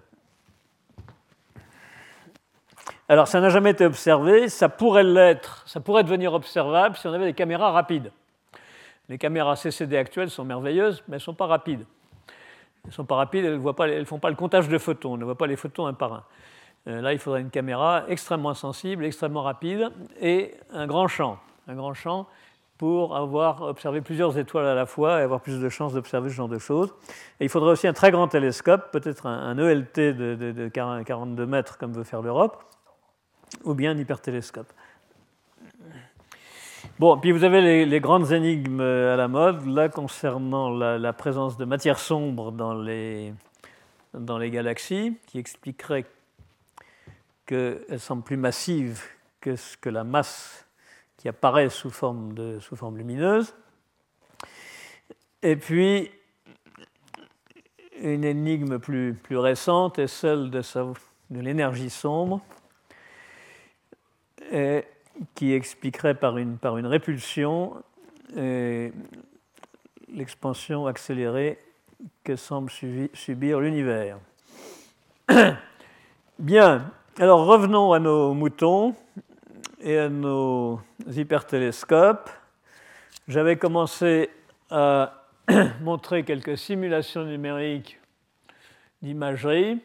Alors, 3.11 3.27
ça 3.27 3.41
n'a 3.41 3.49
jamais 3.49 3.71
été 3.71 3.87
observé, 3.87 4.49
ça 4.49 4.69
pourrait 4.69 5.03
l'être, 5.03 5.63
ça 5.65 5.79
pourrait 5.79 6.03
devenir 6.03 6.31
observable 6.33 6.95
si 6.95 7.07
on 7.07 7.13
avait 7.13 7.25
des 7.25 7.33
caméras 7.33 7.71
rapides. 7.71 8.11
Les 9.09 9.17
caméras 9.17 9.55
CCD 9.55 9.97
actuelles 9.97 10.29
sont 10.29 10.45
merveilleuses, 10.45 11.03
mais 11.07 11.15
elles 11.15 11.21
ne 11.21 11.23
sont 11.23 11.33
pas 11.33 11.47
rapides. 11.47 11.87
Elles 12.83 12.89
ne 12.89 12.93
sont 12.93 13.05
pas 13.05 13.15
rapides, 13.15 13.45
elles 13.45 13.59
ne 13.59 14.05
font 14.05 14.19
pas 14.19 14.29
le 14.29 14.35
comptage 14.35 14.69
de 14.69 14.77
photons, 14.77 15.13
on 15.13 15.17
ne 15.17 15.25
voit 15.25 15.39
pas 15.39 15.47
les 15.47 15.55
photons 15.55 15.87
un 15.87 15.95
par 15.95 16.13
un. 16.13 16.23
Euh, 16.87 17.01
là, 17.01 17.11
il 17.11 17.17
faudrait 17.17 17.41
une 17.41 17.49
caméra 17.49 18.03
extrêmement 18.09 18.53
sensible, 18.53 19.03
extrêmement 19.03 19.41
rapide 19.41 19.89
et 20.21 20.53
un 20.71 20.85
grand 20.85 21.07
champ. 21.07 21.39
Un 21.67 21.73
grand 21.73 21.95
champ 21.95 22.27
pour 22.77 23.17
avoir 23.17 23.63
observé 23.63 24.01
plusieurs 24.01 24.37
étoiles 24.37 24.67
à 24.67 24.75
la 24.75 24.85
fois 24.85 25.19
et 25.19 25.23
avoir 25.23 25.41
plus 25.41 25.59
de 25.59 25.67
chances 25.67 25.93
d'observer 25.93 26.29
ce 26.29 26.35
genre 26.35 26.47
de 26.47 26.59
choses. 26.59 26.93
Et 27.39 27.45
il 27.45 27.49
faudrait 27.49 27.71
aussi 27.71 27.87
un 27.87 27.93
très 27.93 28.11
grand 28.11 28.27
télescope, 28.27 28.91
peut-être 28.91 29.25
un, 29.25 29.57
ELT 29.57 30.13
de, 30.13 30.35
de 30.35 30.67
42 30.67 31.45
mètres 31.47 31.79
comme 31.79 31.91
veut 31.91 32.03
faire 32.03 32.21
l'Europe, 32.21 32.63
ou 33.63 33.73
bien 33.73 33.97
hypertélescope. 33.97 34.71
Bon, 36.97 37.17
puis 37.17 37.31
vous 37.31 37.43
avez 37.43 37.85
les, 37.85 37.99
grandes 38.01 38.31
énigmes 38.31 38.81
à 38.81 39.15
la 39.15 39.27
mode, 39.27 39.65
là 39.65 39.87
concernant 39.87 40.69
la, 40.69 41.13
présence 41.13 41.57
de 41.57 41.65
matière 41.65 41.97
sombre 41.97 42.51
dans 42.51 42.73
les, 42.73 43.33
dans 44.13 44.37
les 44.37 44.49
galaxies, 44.49 45.17
qui 45.27 45.39
expliquerait 45.39 46.05
qu'elles 47.45 47.99
sont 47.99 48.21
plus 48.21 48.37
massives 48.37 49.01
que, 49.39 49.55
ce 49.55 49.77
que 49.77 49.89
la 49.89 50.03
masse 50.03 50.65
qui 51.17 51.27
apparaît 51.27 51.69
sous 51.69 51.89
forme, 51.89 52.33
de, 52.33 52.59
sous 52.59 52.75
forme 52.75 52.97
lumineuse. 52.97 53.53
Et 55.41 55.55
puis, 55.55 56.11
une 58.01 58.23
énigme 58.23 58.79
plus, 58.79 59.13
plus 59.13 59.37
récente 59.37 59.99
est 59.99 60.07
celle 60.07 60.49
de, 60.49 60.61
de 61.29 61.39
l'énergie 61.39 61.89
sombre, 61.89 62.41
et 64.51 64.85
qui 65.35 65.53
expliquerait 65.53 66.15
par 66.15 66.37
une, 66.37 66.57
par 66.57 66.77
une 66.77 66.85
répulsion 66.85 67.83
l'expansion 70.13 70.87
accélérée 70.87 71.59
que 72.23 72.35
semble 72.35 72.71
subir 73.13 73.59
l'univers. 73.59 74.19
Bien, 76.39 76.91
alors 77.17 77.45
revenons 77.45 77.93
à 77.93 77.99
nos 77.99 78.33
moutons 78.33 78.95
et 79.81 79.97
à 79.97 80.09
nos 80.09 80.79
hypertélescopes. 81.07 82.29
J'avais 83.27 83.57
commencé 83.57 84.29
à 84.69 85.25
montrer 85.81 86.23
quelques 86.23 86.57
simulations 86.57 87.25
numériques 87.25 87.99
d'imagerie 89.01 89.79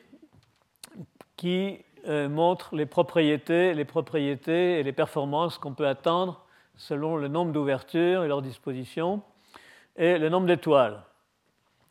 qui 1.36 1.84
euh, 2.06 2.28
montre 2.28 2.76
les 2.76 2.86
propriétés, 2.86 3.74
les 3.74 3.84
propriétés 3.84 4.78
et 4.78 4.82
les 4.82 4.92
performances 4.92 5.58
qu'on 5.58 5.72
peut 5.72 5.86
attendre 5.86 6.44
selon 6.76 7.16
le 7.16 7.28
nombre 7.28 7.52
d'ouvertures 7.52 8.24
et 8.24 8.28
leur 8.28 8.42
disposition 8.42 9.22
et 9.96 10.18
le 10.18 10.28
nombre 10.28 10.46
d'étoiles. 10.46 11.02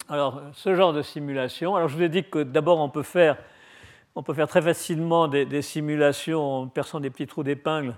Alors, 0.10 0.42
ce 0.54 0.76
genre 0.76 0.94
de 0.94 1.02
simulation, 1.02 1.76
alors 1.76 1.88
je 1.88 1.96
vous 1.96 2.04
ai 2.04 2.10
dit 2.10 2.24
que 2.24 2.44
d'abord 2.44 2.80
on 2.80 2.90
peut 2.90 3.04
faire, 3.04 3.38
on 4.16 4.24
peut 4.24 4.34
faire 4.34 4.48
très 4.48 4.62
facilement 4.62 5.28
des, 5.28 5.46
des 5.46 5.62
simulations 5.62 6.62
en 6.62 6.68
perçant 6.68 7.00
des 7.00 7.10
petits 7.10 7.28
trous 7.28 7.44
d'épingle 7.44 7.96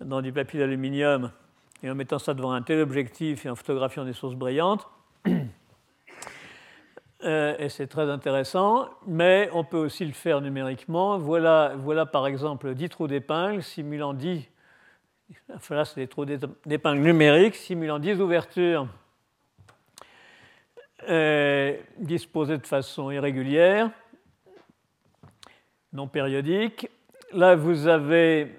dans 0.00 0.20
du 0.22 0.32
papier 0.32 0.60
d'aluminium 0.60 1.32
et 1.82 1.90
en 1.90 1.94
mettant 1.94 2.18
ça 2.18 2.34
devant 2.34 2.52
un 2.52 2.62
téléobjectif 2.62 3.46
et 3.46 3.50
en 3.50 3.56
photographiant 3.56 4.04
des 4.04 4.12
sources 4.12 4.34
brillantes. 4.34 4.86
Euh, 7.28 7.54
et 7.58 7.68
c'est 7.68 7.88
très 7.88 8.08
intéressant, 8.08 8.88
mais 9.06 9.50
on 9.52 9.62
peut 9.62 9.76
aussi 9.76 10.06
le 10.06 10.14
faire 10.14 10.40
numériquement. 10.40 11.18
Voilà, 11.18 11.74
voilà 11.76 12.06
par 12.06 12.26
exemple 12.26 12.74
10 12.74 12.88
trous 12.88 13.06
d'épingle 13.06 13.62
simulant 13.62 14.14
10, 14.14 14.48
là 15.68 15.84
c'est 15.84 16.00
des 16.00 16.06
trous 16.06 16.24
d'épingle 16.24 17.02
numériques 17.02 17.54
simulant 17.54 17.98
10 17.98 18.22
ouvertures 18.22 18.88
euh, 21.10 21.76
disposées 21.98 22.56
de 22.56 22.66
façon 22.66 23.10
irrégulière, 23.10 23.90
non 25.92 26.08
périodique. 26.08 26.88
Là, 27.34 27.56
vous 27.56 27.88
avez 27.88 28.54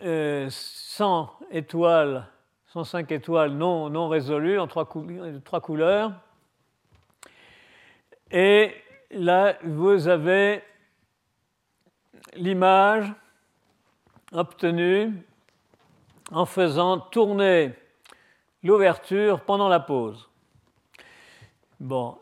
100 0.00 0.02
euh, 0.04 1.26
étoiles, 1.52 2.26
105 2.66 3.12
étoiles 3.12 3.52
non, 3.52 3.90
non 3.90 4.08
résolues 4.08 4.58
en 4.58 4.66
trois, 4.66 4.92
trois 5.44 5.60
couleurs 5.60 6.12
et 8.32 8.74
là, 9.10 9.56
vous 9.62 10.08
avez 10.08 10.62
l'image 12.34 13.12
obtenue 14.32 15.12
en 16.30 16.46
faisant 16.46 16.98
tourner 16.98 17.72
l'ouverture 18.62 19.40
pendant 19.40 19.68
la 19.68 19.80
pause. 19.80 20.30
Bon, 21.78 22.16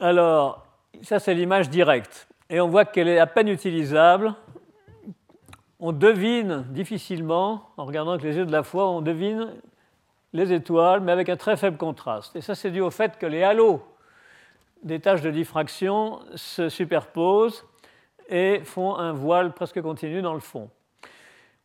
alors, 0.00 0.66
ça 1.02 1.18
c'est 1.18 1.34
l'image 1.34 1.68
directe. 1.68 2.26
Et 2.48 2.60
on 2.60 2.68
voit 2.68 2.84
qu'elle 2.84 3.08
est 3.08 3.18
à 3.18 3.26
peine 3.26 3.48
utilisable. 3.48 4.34
On 5.78 5.92
devine 5.92 6.64
difficilement, 6.70 7.70
en 7.76 7.84
regardant 7.84 8.12
avec 8.12 8.22
les 8.22 8.36
yeux 8.36 8.46
de 8.46 8.52
la 8.52 8.62
foi, 8.62 8.88
on 8.88 9.02
devine 9.02 9.52
les 10.32 10.52
étoiles, 10.52 11.00
mais 11.00 11.12
avec 11.12 11.28
un 11.28 11.36
très 11.36 11.56
faible 11.56 11.76
contraste. 11.76 12.34
Et 12.36 12.40
ça 12.40 12.54
c'est 12.54 12.70
dû 12.70 12.80
au 12.80 12.90
fait 12.90 13.18
que 13.18 13.26
les 13.26 13.42
halos 13.42 13.82
des 14.82 15.00
tâches 15.00 15.22
de 15.22 15.30
diffraction 15.30 16.20
se 16.34 16.68
superposent 16.68 17.64
et 18.28 18.60
font 18.64 18.96
un 18.96 19.12
voile 19.12 19.52
presque 19.52 19.80
continu 19.80 20.22
dans 20.22 20.34
le 20.34 20.40
fond. 20.40 20.70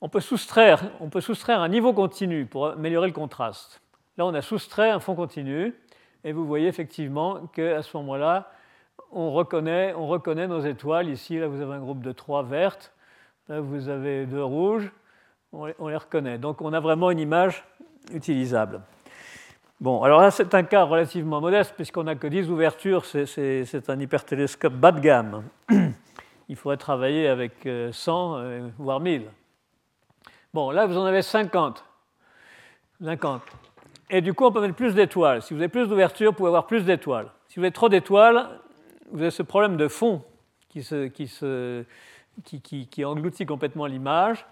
On 0.01 0.10
peut 0.10 0.19
soustraire, 0.19 0.84
on 0.99 1.10
peut 1.10 1.21
soustraire 1.21 1.60
un 1.62 1.69
niveau 1.69 1.93
continu 1.93 2.45
pour 2.45 2.67
améliorer 2.67 3.08
le 3.08 3.13
contraste. 3.13 3.82
Là, 4.17 4.25
on 4.25 4.34
a 4.34 4.41
soustrait 4.41 4.91
un 4.91 4.99
fond 4.99 5.15
continu 5.15 5.73
et 6.23 6.32
vous 6.32 6.45
voyez 6.45 6.67
effectivement 6.67 7.47
qu'à 7.47 7.82
ce 7.82 7.97
moment-là, 7.97 8.51
on 9.12 9.32
reconnaît, 9.32 9.93
on 9.95 10.08
reconnaît 10.08 10.47
nos 10.47 10.60
étoiles. 10.60 11.10
Ici, 11.10 11.39
là, 11.39 11.47
vous 11.47 11.62
avez 11.62 11.73
un 11.73 11.80
groupe 11.80 12.01
de 12.01 12.12
trois 12.12 12.43
vertes, 12.43 12.93
là, 13.47 13.60
vous 13.60 13.89
avez 13.89 14.25
deux 14.25 14.43
rouges, 14.43 14.91
on 15.51 15.88
les 15.88 15.97
reconnaît. 15.97 16.38
Donc, 16.38 16.62
on 16.62 16.73
a 16.73 16.80
vraiment 16.80 17.10
une 17.10 17.19
image 17.19 17.63
utilisable. 18.12 18.82
Bon, 19.80 20.02
alors 20.02 20.22
là, 20.22 20.32
c'est 20.32 20.56
un 20.56 20.63
cas 20.63 20.84
relativement 20.84 21.40
modeste, 21.40 21.74
puisqu'on 21.76 22.06
n'a 22.06 22.16
que 22.16 22.26
10 22.26 22.50
ouvertures, 22.50 23.06
c'est 23.06 23.90
un 23.90 24.00
hypertélescope 24.00 24.74
bas 24.74 24.92
de 24.92 25.00
gamme. 25.00 25.44
Il 26.50 26.56
faudrait 26.56 26.78
travailler 26.78 27.28
avec 27.28 27.68
100, 27.92 28.38
euh, 28.38 28.70
voire 28.80 29.00
1000. 29.00 29.28
Bon, 30.52 30.72
là, 30.72 30.88
vous 30.88 30.98
en 30.98 31.06
avez 31.06 31.22
50. 31.22 31.86
50. 33.04 33.42
Et 34.10 34.22
du 34.22 34.34
coup, 34.34 34.46
on 34.46 34.52
peut 34.52 34.62
mettre 34.62 34.74
plus 34.74 34.96
d'étoiles. 34.96 35.44
Si 35.44 35.54
vous 35.54 35.60
avez 35.60 35.70
plus 35.70 35.88
d'ouvertures, 35.88 36.32
vous 36.32 36.38
pouvez 36.38 36.48
avoir 36.48 36.66
plus 36.66 36.84
d'étoiles. 36.84 37.28
Si 37.48 37.60
vous 37.60 37.63
avez 37.63 37.72
trop 37.72 37.90
d'étoiles, 37.90 38.50
vous 39.12 39.22
avez 39.22 39.32
ce 39.32 39.44
problème 39.44 39.78
de 39.78 39.88
fond 39.88 40.24
qui 40.70 40.86
engloutit 43.06 43.46
complètement 43.46 43.86
l'image 43.86 44.44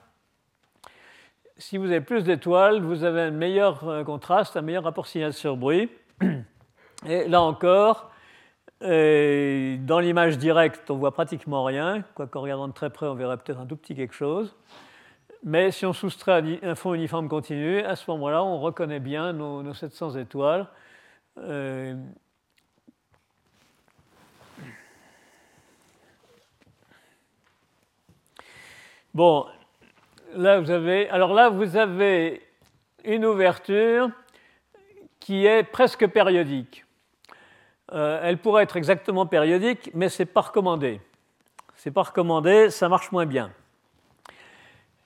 si 1.57 1.77
vous 1.77 1.85
avez 1.85 2.01
plus 2.01 2.23
d'étoiles, 2.23 2.81
vous 2.81 3.03
avez 3.03 3.21
un 3.21 3.31
meilleur 3.31 4.03
contraste, 4.05 4.57
un 4.57 4.61
meilleur 4.61 4.83
rapport 4.83 5.07
signal 5.07 5.33
sur 5.33 5.57
bruit. 5.57 5.89
Et 7.07 7.27
là 7.27 7.41
encore, 7.41 8.11
euh, 8.81 9.77
dans 9.79 9.99
l'image 9.99 10.37
directe, 10.37 10.91
on 10.91 10.97
voit 10.97 11.13
pratiquement 11.13 11.63
rien, 11.63 12.03
quoiqu'en 12.13 12.41
regardant 12.41 12.67
de 12.67 12.73
très 12.73 12.89
près, 12.89 13.07
on 13.07 13.15
verrait 13.15 13.37
peut-être 13.37 13.59
un 13.59 13.65
tout 13.65 13.77
petit 13.77 13.95
quelque 13.95 14.13
chose. 14.13 14.55
Mais 15.43 15.71
si 15.71 15.85
on 15.85 15.93
soustrait 15.93 16.59
un 16.63 16.75
fond 16.75 16.93
uniforme 16.93 17.29
continu, 17.29 17.79
à 17.81 17.95
ce 17.95 18.09
moment-là, 18.11 18.43
on 18.43 18.59
reconnaît 18.59 18.99
bien 18.99 19.31
nos, 19.33 19.73
700 19.73 20.15
étoiles. 20.15 20.67
Euh, 21.37 21.95
bon, 29.13 29.45
là, 30.35 30.59
vous 30.59 30.71
avez, 30.71 31.09
alors 31.09 31.33
là, 31.33 31.49
vous 31.49 31.77
avez 31.77 32.41
une 33.03 33.25
ouverture 33.25 34.09
qui 35.19 35.45
est 35.45 35.63
presque 35.63 36.07
périodique. 36.07 36.85
Euh, 37.91 38.19
elle 38.23 38.37
pourrait 38.37 38.63
être 38.63 38.77
exactement 38.77 39.25
périodique, 39.25 39.91
mais 39.93 40.09
ce 40.09 40.21
n'est 40.21 40.27
pas 40.27 40.41
recommandé. 40.41 41.01
C'est 41.75 41.91
pas 41.91 42.03
recommandé, 42.03 42.69
ça 42.69 42.89
marche 42.89 43.11
moins 43.11 43.25
bien. 43.25 43.51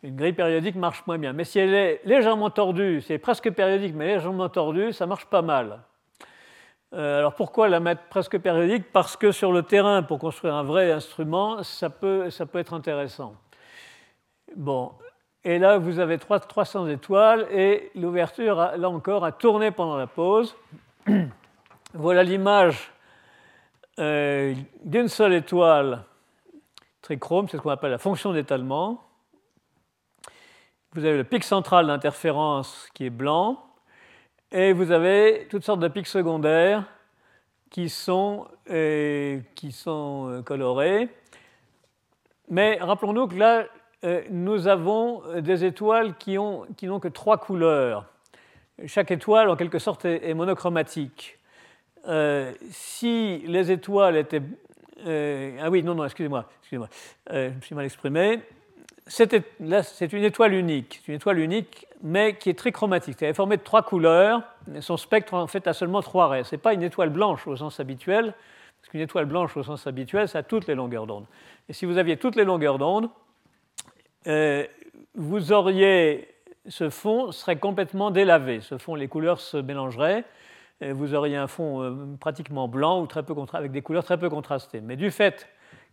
Une 0.02 0.16
grille 0.16 0.34
périodique 0.34 0.76
marche 0.76 1.04
moins 1.08 1.18
bien. 1.18 1.34
Mais 1.34 1.44
si 1.44 1.60
elle 1.60 1.74
est 1.74 2.02
légèrement 2.06 2.50
tordue, 2.50 3.02
c'est 3.02 3.18
presque 3.18 3.52
périodique, 3.52 3.94
mais 3.96 4.16
légèrement 4.16 4.48
tordue, 4.48 4.94
ça 4.94 5.06
marche 5.06 5.26
pas 5.26 5.42
mal. 5.42 5.80
Euh, 6.94 7.20
alors 7.20 7.36
pourquoi 7.36 7.68
la 7.68 7.80
mettre 7.80 8.04
presque 8.10 8.40
périodique? 8.40 8.92
Parce 8.92 9.18
que 9.18 9.32
sur 9.32 9.52
le 9.52 9.64
terrain, 9.64 10.02
pour 10.02 10.18
construire 10.18 10.56
un 10.56 10.64
vrai 10.64 10.92
instrument, 10.92 11.62
ça 11.64 11.90
peut, 11.90 12.30
ça 12.30 12.46
peut 12.46 12.60
être 12.60 12.74
intéressant. 12.74 13.36
Bon, 14.56 14.94
et 15.44 15.58
là, 15.58 15.78
vous 15.78 16.00
avez 16.00 16.18
300 16.18 16.88
étoiles 16.88 17.48
et 17.52 17.92
l'ouverture, 17.96 18.56
là 18.56 18.90
encore, 18.90 19.24
a 19.24 19.32
tourné 19.32 19.72
pendant 19.72 19.98
la 19.98 20.08
pause. 20.08 20.56
voilà 21.94 22.24
l'image 22.24 22.92
euh, 24.00 24.54
d'une 24.84 25.08
seule 25.08 25.34
étoile 25.34 26.04
trichrome, 27.02 27.48
c'est 27.48 27.58
ce 27.58 27.62
qu'on 27.62 27.70
appelle 27.70 27.92
la 27.92 27.98
fonction 27.98 28.34
d'étalement. 28.34 29.02
Vous 30.94 31.06
avez 31.06 31.18
le 31.18 31.24
pic 31.24 31.44
central 31.44 31.88
d'interférence 31.88 32.90
qui 32.94 33.06
est 33.06 33.10
blanc, 33.10 33.64
et 34.52 34.74
vous 34.74 34.92
avez 34.92 35.48
toutes 35.50 35.64
sortes 35.64 35.80
de 35.80 35.88
pics 35.88 36.08
secondaires 36.08 36.84
qui 37.70 37.90
sont, 37.90 38.48
euh, 38.70 39.40
qui 39.56 39.72
sont 39.72 40.30
euh, 40.30 40.42
colorés. 40.42 41.10
Mais 42.50 42.78
rappelons-nous 42.82 43.28
que 43.28 43.36
là, 43.36 43.66
nous 44.30 44.68
avons 44.68 45.24
euh, 45.26 45.42
des 45.42 45.66
étoiles 45.66 46.16
qui 46.18 46.36
n'ont 46.36 47.00
que 47.00 47.08
trois 47.08 47.38
couleurs. 47.38 48.06
Chaque 48.86 49.12
étoile, 49.12 49.50
en 49.50 49.56
quelque 49.56 49.80
sorte, 49.80 50.06
est, 50.06 50.34
monochromatique. 50.34 51.38
Euh, 52.08 52.54
si 52.70 53.40
les 53.46 53.72
étoiles 53.72 54.16
étaient... 54.16 54.42
ah 55.06 55.70
oui, 55.70 55.84
non, 55.84 55.96
non, 55.96 56.06
excusez-moi, 56.06 56.46
excusez-moi, 56.62 56.88
je 57.30 57.50
me 57.50 57.62
suis 57.62 57.76
mal 57.76 57.86
exprimé. 57.86 58.40
Là, 59.60 59.84
c'est 59.84 60.14
une 60.14 60.24
étoile 60.24 60.54
unique, 60.54 61.02
une 61.08 61.16
étoile 61.16 61.40
unique, 61.40 61.88
mais 62.02 62.36
qui 62.36 62.50
est 62.50 62.58
trichromatique. 62.58 63.22
Elle 63.22 63.30
est 63.30 63.34
formée 63.34 63.58
de 63.58 63.64
trois 63.64 63.82
couleurs. 63.82 64.44
son 64.82 64.98
spectre, 64.98 65.34
en 65.34 65.48
fait, 65.48 65.68
a 65.68 65.74
seulement 65.74 66.02
trois 66.02 66.28
raies. 66.28 66.44
Ce 66.44 66.56
n'est 66.56 66.62
pas 66.62 66.74
une 66.74 66.84
étoile 66.84 67.10
blanche 67.10 67.48
au 67.48 67.56
sens 67.56 67.80
habituel, 67.80 68.34
parce 68.80 68.92
qu'une 68.92 69.02
étoile 69.02 69.26
blanche 69.26 69.58
au 69.58 69.64
sens 69.64 69.88
habituel, 69.88 70.30
ça 70.30 70.40
a 70.40 70.44
toutes 70.44 70.68
les 70.68 70.76
longueurs 70.76 71.08
d'onde. 71.08 71.26
Et 71.68 71.74
si 71.74 71.86
vous 71.86 71.98
aviez 71.98 72.18
toutes 72.18 72.36
les 72.36 72.46
longueurs 72.46 72.78
d'onde, 72.78 73.10
euh, 74.28 74.66
vous 75.16 75.52
auriez 75.52 76.28
ce 76.68 76.90
fond 76.90 77.32
serait 77.32 77.58
complètement 77.58 78.12
délavé. 78.12 78.60
Ce 78.62 78.78
fond, 78.78 78.96
les 78.96 79.08
couleurs 79.08 79.40
se 79.40 79.58
mélangeraient. 79.58 80.24
vous 80.82 81.14
auriez 81.14 81.36
un 81.36 81.48
fond 81.48 81.82
euh, 81.82 81.96
pratiquement 82.20 82.68
blanc 82.68 83.02
ou 83.02 83.08
très 83.08 83.24
peu 83.24 83.34
avec 83.54 83.72
des 83.72 83.82
couleurs 83.82 84.04
très 84.04 84.18
peu 84.18 84.30
contrastées. 84.30 84.82
Mais 84.82 84.96
du 84.96 85.12
fait 85.12 85.48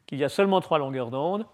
qu'il 0.06 0.18
y 0.18 0.24
a 0.24 0.28
seulement 0.28 0.60
trois 0.60 0.78
longueurs 0.78 1.10
d'onde, 1.10 1.46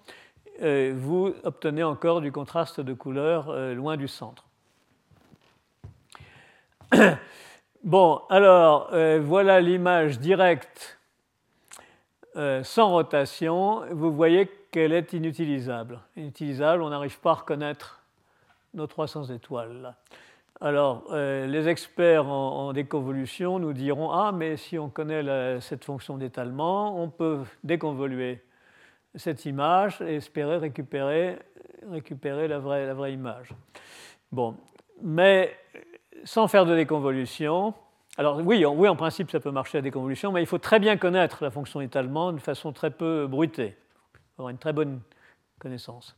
euh, 0.62 0.92
vous 0.96 1.34
obtenez 1.44 1.82
encore 1.82 2.20
du 2.20 2.32
contraste 2.32 2.80
de 2.80 2.92
couleurs 2.94 3.54
loin 3.74 3.96
du 3.96 4.08
centre. 4.08 4.46
Bon, 7.84 8.20
alors 8.30 8.90
voilà 9.22 9.60
l'image 9.60 10.20
directe 10.20 11.01
sans 12.34 12.90
rotation. 12.90 13.82
Vous 13.90 14.12
voyez 14.12 14.48
qu'elle 14.70 14.92
est 14.92 15.12
inutilisable. 15.12 16.00
Inutilisable, 16.16 16.82
on 16.82 16.90
n'arrive 16.90 17.20
pas 17.20 17.30
à 17.30 17.34
reconnaître 17.34 18.02
nos 18.74 18.86
300 18.86 19.26
étoiles. 19.26 19.94
Alors, 20.60 21.04
euh, 21.10 21.46
les 21.46 21.68
experts 21.68 22.28
en, 22.28 22.72
déconvolution 22.72 23.58
nous 23.58 23.72
diront 23.72 24.12
Ah, 24.12 24.30
mais 24.32 24.56
si 24.56 24.78
on 24.78 24.88
connaît 24.88 25.60
cette 25.60 25.84
fonction 25.84 26.16
d'étalement, 26.16 27.02
on 27.02 27.08
peut 27.08 27.40
déconvoluer 27.64 28.42
cette 29.16 29.44
image 29.44 30.00
et 30.00 30.16
espérer 30.16 30.58
récupérer, 30.58 31.38
la 32.48 32.58
vraie 32.60 33.12
image. 33.12 33.48
Bon, 34.30 34.56
mais 35.02 35.54
sans 36.24 36.46
faire 36.46 36.64
de 36.64 36.76
déconvolution, 36.76 37.74
alors 38.18 38.38
oui, 38.38 38.64
oui, 38.64 38.88
en 38.88 38.96
principe, 38.96 39.30
ça 39.30 39.40
peut 39.40 39.50
marcher 39.50 39.78
la 39.78 39.82
déconvolution, 39.82 40.32
mais 40.32 40.42
il 40.42 40.46
faut 40.46 40.58
très 40.58 40.78
bien 40.78 40.96
connaître 40.96 41.42
la 41.42 41.50
fonction 41.50 41.80
d'étalement 41.80 42.32
de 42.32 42.40
façon 42.40 42.72
très 42.72 42.90
peu 42.90 43.26
bruitée 43.26 43.76
avoir 44.38 44.50
une 44.50 44.58
très 44.58 44.72
bonne 44.72 45.00
connaissance. 45.58 46.16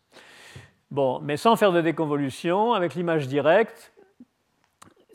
Bon, 0.91 1.21
mais 1.21 1.37
sans 1.37 1.57
faire 1.57 1.73
de 1.73 1.81
déconvolution, 1.81 2.73
avec 2.73 2.95
l'image 2.95 3.27
directe, 3.29 3.93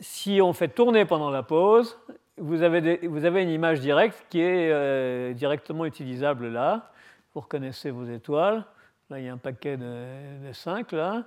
si 0.00 0.40
on 0.42 0.52
fait 0.52 0.68
tourner 0.68 1.04
pendant 1.04 1.30
la 1.30 1.42
pause, 1.42 1.98
vous 2.36 2.62
avez, 2.62 3.06
vous 3.06 3.24
avez 3.24 3.42
une 3.42 3.50
image 3.50 3.80
directe 3.80 4.26
qui 4.30 4.40
est 4.40 4.70
euh, 4.70 5.32
directement 5.32 5.84
utilisable 5.84 6.48
là. 6.48 6.90
Vous 7.34 7.40
reconnaissez 7.40 7.90
vos 7.90 8.04
étoiles. 8.04 8.64
Là, 9.08 9.18
il 9.18 9.26
y 9.26 9.28
a 9.28 9.32
un 9.32 9.38
paquet 9.38 9.76
de, 9.76 10.46
de 10.46 10.52
5 10.52 10.92
là, 10.92 11.24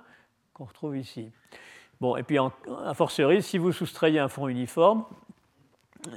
qu'on 0.52 0.64
retrouve 0.64 0.96
ici. 0.96 1.30
Bon, 2.00 2.16
et 2.16 2.22
puis, 2.22 2.38
en, 2.38 2.52
a 2.84 2.94
fortiori, 2.94 3.42
si 3.42 3.58
vous 3.58 3.72
soustrayez 3.72 4.18
un 4.18 4.28
fond 4.28 4.48
uniforme, 4.48 5.04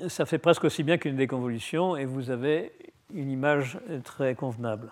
ça 0.09 0.25
fait 0.25 0.37
presque 0.37 0.63
aussi 0.63 0.83
bien 0.83 0.97
qu'une 0.97 1.15
déconvolution 1.15 1.95
et 1.95 2.05
vous 2.05 2.29
avez 2.29 2.71
une 3.13 3.31
image 3.31 3.79
très 4.03 4.35
convenable. 4.35 4.91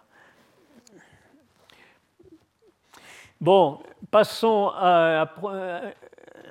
Bon, 3.41 3.79
passons 4.12 4.71
à, 4.73 5.34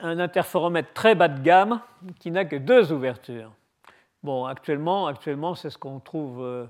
un 0.02 0.18
interféromètre 0.18 0.92
très 0.92 1.14
bas 1.14 1.28
de 1.28 1.40
gamme 1.40 1.80
qui 2.20 2.30
n'a 2.30 2.44
que 2.44 2.56
deux 2.56 2.92
ouvertures. 2.92 3.52
Bon, 4.22 4.44
actuellement, 4.44 5.06
actuellement 5.06 5.54
c'est 5.54 5.70
ce 5.70 5.78
qu'on 5.78 6.00
trouve. 6.00 6.42
Euh, 6.42 6.66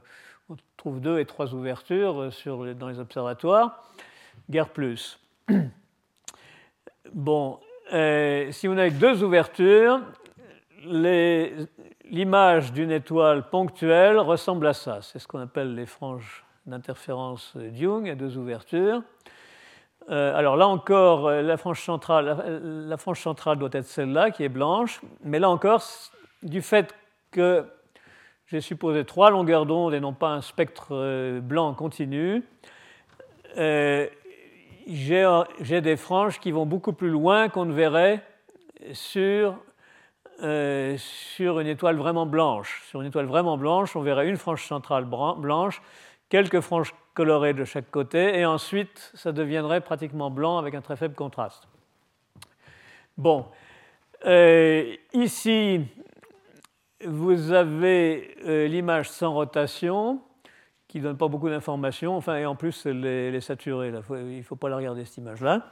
on 0.48 0.56
trouve 0.76 1.00
deux 1.00 1.18
et 1.18 1.24
trois 1.24 1.54
ouvertures 1.54 2.30
euh, 2.46 2.74
dans 2.74 2.88
les 2.88 2.98
observatoires, 3.00 3.82
guère 4.50 4.68
plus. 4.68 5.18
Bon, 7.12 7.60
euh, 7.92 8.50
si 8.50 8.66
vous 8.66 8.74
n'avez 8.74 8.88
que 8.88 8.94
deux 8.94 9.22
ouvertures, 9.22 10.00
l'image 10.84 12.72
d'une 12.72 12.90
étoile 12.90 13.48
ponctuelle 13.50 14.18
ressemble 14.18 14.66
à 14.66 14.72
ça. 14.72 15.00
C'est 15.02 15.18
ce 15.18 15.26
qu'on 15.26 15.40
appelle 15.40 15.74
les 15.74 15.86
franges 15.86 16.44
d'interférence 16.66 17.56
de 17.56 17.68
Young 17.68 18.08
à 18.08 18.14
deux 18.14 18.38
ouvertures. 18.38 19.02
Euh, 20.10 20.36
alors 20.36 20.56
là 20.56 20.68
encore, 20.68 21.28
euh, 21.28 21.42
la 21.42 21.56
frange, 21.56 21.82
centrale, 21.82 22.84
la, 22.86 22.96
frange 22.96 23.20
centrale 23.20 23.58
doit 23.58 23.70
être 23.72 23.86
celle-là, 23.86 24.30
qui 24.30 24.44
est 24.44 24.48
blanche. 24.48 25.00
Mais 25.22 25.38
là 25.38 25.48
encore, 25.48 25.82
du 26.42 26.60
fait 26.60 26.94
que 27.30 27.64
j'ai 28.46 28.60
supposé 28.60 29.04
trois 29.04 29.30
longueurs 29.30 29.64
d'onde 29.64 29.94
et 29.94 30.00
non 30.00 30.12
pas 30.12 30.28
un 30.28 30.42
spectre 30.42 30.88
euh, 30.90 31.40
blanc 31.40 31.72
continu, 31.74 32.44
j'ai 34.86 35.80
des 35.80 35.96
franges 35.96 36.38
qui 36.38 36.50
vont 36.50 36.66
beaucoup 36.66 36.92
plus 36.92 37.08
loin 37.08 37.48
qu'on 37.48 37.64
ne 37.64 37.72
verrait 37.72 38.22
sur, 38.92 39.56
sur 40.38 41.60
une 41.60 41.66
étoile 41.66 41.96
vraiment 41.96 42.26
blanche. 42.26 42.82
Sur 42.88 43.00
une 43.00 43.08
étoile 43.08 43.26
vraiment 43.26 43.56
blanche, 43.56 43.96
on 43.96 44.00
verrait 44.00 44.28
une 44.28 44.36
frange 44.36 44.66
centrale 44.66 45.04
blanche, 45.04 45.82
quelques 46.28 46.60
franges 46.60 46.94
coloré 47.14 47.54
de 47.54 47.64
chaque 47.64 47.90
côté, 47.90 48.38
et 48.38 48.44
ensuite 48.44 49.12
ça 49.14 49.32
deviendrait 49.32 49.80
pratiquement 49.80 50.30
blanc 50.30 50.58
avec 50.58 50.74
un 50.74 50.80
très 50.80 50.96
faible 50.96 51.14
contraste. 51.14 51.68
Bon, 53.16 53.46
ici, 55.12 55.80
vous 57.04 57.52
avez 57.52 58.66
l'image 58.68 59.08
sans 59.10 59.32
rotation 59.32 60.20
qui 60.94 60.98
ne 60.98 61.04
donne 61.04 61.16
pas 61.16 61.26
beaucoup 61.26 61.48
d'informations. 61.48 62.16
Enfin, 62.16 62.36
et 62.36 62.46
en 62.46 62.54
plus, 62.54 62.86
elle 62.86 63.04
est, 63.04 63.40
saturée. 63.40 63.88
il 63.88 64.36
ne 64.36 64.42
faut 64.42 64.54
pas 64.54 64.68
la 64.68 64.76
regarder, 64.76 65.04
cette 65.04 65.16
image-là. 65.16 65.68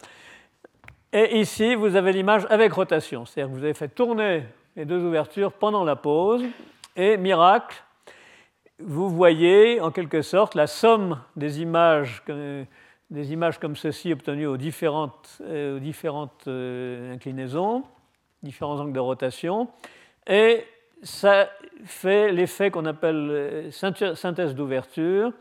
Et 1.15 1.41
ici, 1.41 1.75
vous 1.75 1.97
avez 1.97 2.11
l'image 2.11 2.47
avec 2.49 2.73
rotation. 2.73 3.27
C'est-à-dire 3.27 3.53
que 3.53 3.59
vous 3.59 3.65
avez 3.65 3.75
fait 3.75 3.89
tourner 3.89 4.45
les 4.77 4.87
deux 4.87 5.05
ouvertures 5.05 5.53
pendant 5.53 5.85
la 5.85 5.95
pause. 5.95 6.43
Et 6.97 7.19
miracle, 7.19 7.83
vous 8.79 9.11
voyez 9.11 9.79
en 9.83 9.91
quelque 9.91 10.23
sorte 10.23 10.55
la 10.55 10.67
somme 10.67 11.21
des 11.37 11.61
images, 11.61 12.23
des 13.11 13.33
images 13.33 13.59
comme 13.59 13.77
ceci 13.77 14.11
obtenues 14.11 14.47
aux 14.47 14.57
différentes, 14.57 15.39
euh, 15.43 15.79
euh, 16.47 17.15
inclinaisons, 17.15 17.83
différents 18.43 18.81
angles 18.81 18.95
de 18.95 19.01
rotation. 19.01 19.69
Et 20.27 20.65
ça 21.03 21.51
fait 21.85 22.33
l'effet 22.33 22.71
qu'on 22.71 22.87
appelle 22.87 23.29
euh, 23.31 24.15
synthèse 24.15 24.55
d'ouverture, 24.55 25.33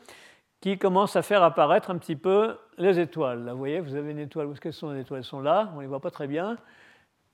qui 0.59 0.77
commence 0.77 1.15
à 1.15 1.21
faire 1.21 1.43
apparaître 1.43 1.91
un 1.91 1.97
petit 1.97 2.17
peu 2.17 2.57
les 2.81 2.99
étoiles. 2.99 3.45
Là, 3.45 3.53
vous 3.53 3.59
voyez, 3.59 3.79
vous 3.79 3.95
avez 3.95 4.11
une 4.11 4.19
étoile. 4.19 4.47
Où 4.47 4.51
est-ce 4.53 4.61
qu'elles 4.61 4.73
sont 4.73 4.91
les 4.91 5.01
étoiles? 5.01 5.19
Elles 5.19 5.25
sont 5.25 5.41
là, 5.41 5.69
on 5.73 5.77
ne 5.77 5.81
les 5.81 5.87
voit 5.87 5.99
pas 5.99 6.11
très 6.11 6.27
bien. 6.27 6.57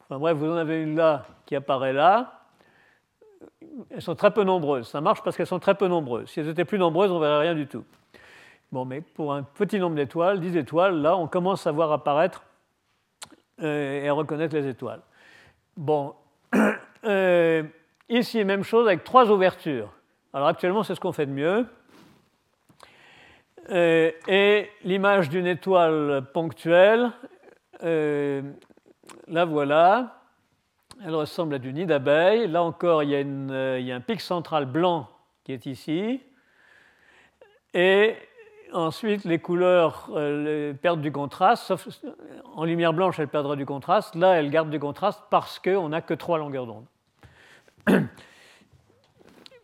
Enfin 0.01 0.19
bref, 0.19 0.37
vous 0.37 0.49
en 0.49 0.55
avez 0.55 0.81
une 0.81 0.95
là 0.95 1.25
qui 1.45 1.55
apparaît 1.55 1.93
là. 1.93 2.41
Elles 3.89 4.01
sont 4.01 4.15
très 4.15 4.31
peu 4.31 4.43
nombreuses. 4.43 4.87
Ça 4.87 5.01
marche 5.01 5.21
parce 5.23 5.35
qu'elles 5.35 5.47
sont 5.47 5.59
très 5.59 5.75
peu 5.75 5.87
nombreuses. 5.87 6.29
Si 6.29 6.39
elles 6.39 6.49
étaient 6.49 6.65
plus 6.65 6.79
nombreuses, 6.79 7.11
on 7.11 7.15
ne 7.15 7.21
verrait 7.21 7.41
rien 7.41 7.55
du 7.55 7.67
tout. 7.67 7.83
Bon, 8.71 8.85
mais 8.85 9.01
pour 9.01 9.33
un 9.33 9.43
petit 9.43 9.79
nombre 9.79 9.95
d'étoiles, 9.95 10.39
10 10.39 10.57
étoiles, 10.57 11.01
là, 11.01 11.15
on 11.15 11.27
commence 11.27 11.67
à 11.67 11.71
voir 11.71 11.91
apparaître 11.91 12.43
euh, 13.61 14.03
et 14.03 14.09
à 14.09 14.13
reconnaître 14.13 14.55
les 14.55 14.67
étoiles. 14.67 15.01
Bon, 15.75 16.15
euh, 17.05 17.63
Ici, 18.09 18.43
même 18.45 18.63
chose 18.63 18.87
avec 18.87 19.03
trois 19.03 19.29
ouvertures. 19.29 19.91
Alors 20.31 20.47
actuellement, 20.47 20.83
c'est 20.83 20.95
ce 20.95 20.99
qu'on 20.99 21.11
fait 21.11 21.25
de 21.25 21.31
mieux. 21.31 21.65
Euh, 23.69 24.11
et 24.27 24.69
l'image 24.83 25.29
d'une 25.29 25.45
étoile 25.45 26.25
ponctuelle, 26.33 27.11
euh, 27.83 28.41
la 29.27 29.45
voilà. 29.45 30.21
Elle 31.03 31.13
ressemble 31.13 31.55
à 31.55 31.59
du 31.59 31.73
nid 31.73 31.85
d'abeille. 31.85 32.47
Là 32.47 32.63
encore, 32.63 33.03
il 33.03 33.09
y, 33.09 33.15
a 33.15 33.19
euh, 33.19 33.77
il 33.79 33.85
y, 33.85 33.91
a 33.91 33.95
un 33.95 34.01
pic 34.01 34.21
central 34.21 34.65
blanc 34.65 35.09
qui 35.43 35.51
est 35.51 35.65
ici. 35.65 36.21
Et 37.73 38.15
ensuite, 38.73 39.25
les 39.25 39.39
couleurs 39.39 40.09
perdent 40.81 41.01
du 41.01 41.11
contraste. 41.11 41.73
En 42.55 42.63
lumière 42.63 42.93
blanche, 42.93 43.19
elles 43.19 43.27
perdraient 43.27 43.57
du 43.57 43.65
contraste. 43.65 44.15
Là, 44.15 44.39
elles 44.39 44.49
gardent 44.49 44.71
du 44.71 44.79
contraste 44.79 45.21
parce 45.29 45.59
qu'on 45.59 45.89
n'a 45.89 46.01
que 46.01 46.13
trois 46.13 46.37
longueurs 46.37 46.65
d'onde. 46.65 46.85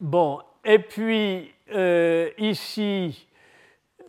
Bon, 0.02 0.42
et 0.66 0.80
puis 0.80 1.54
ici, 2.38 3.26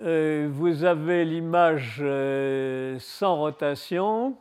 euh, 0.03 0.49
vous 0.51 0.84
avez 0.84 1.24
l'image 1.24 1.99
euh, 2.01 2.97
sans 2.99 3.36
rotation, 3.36 4.36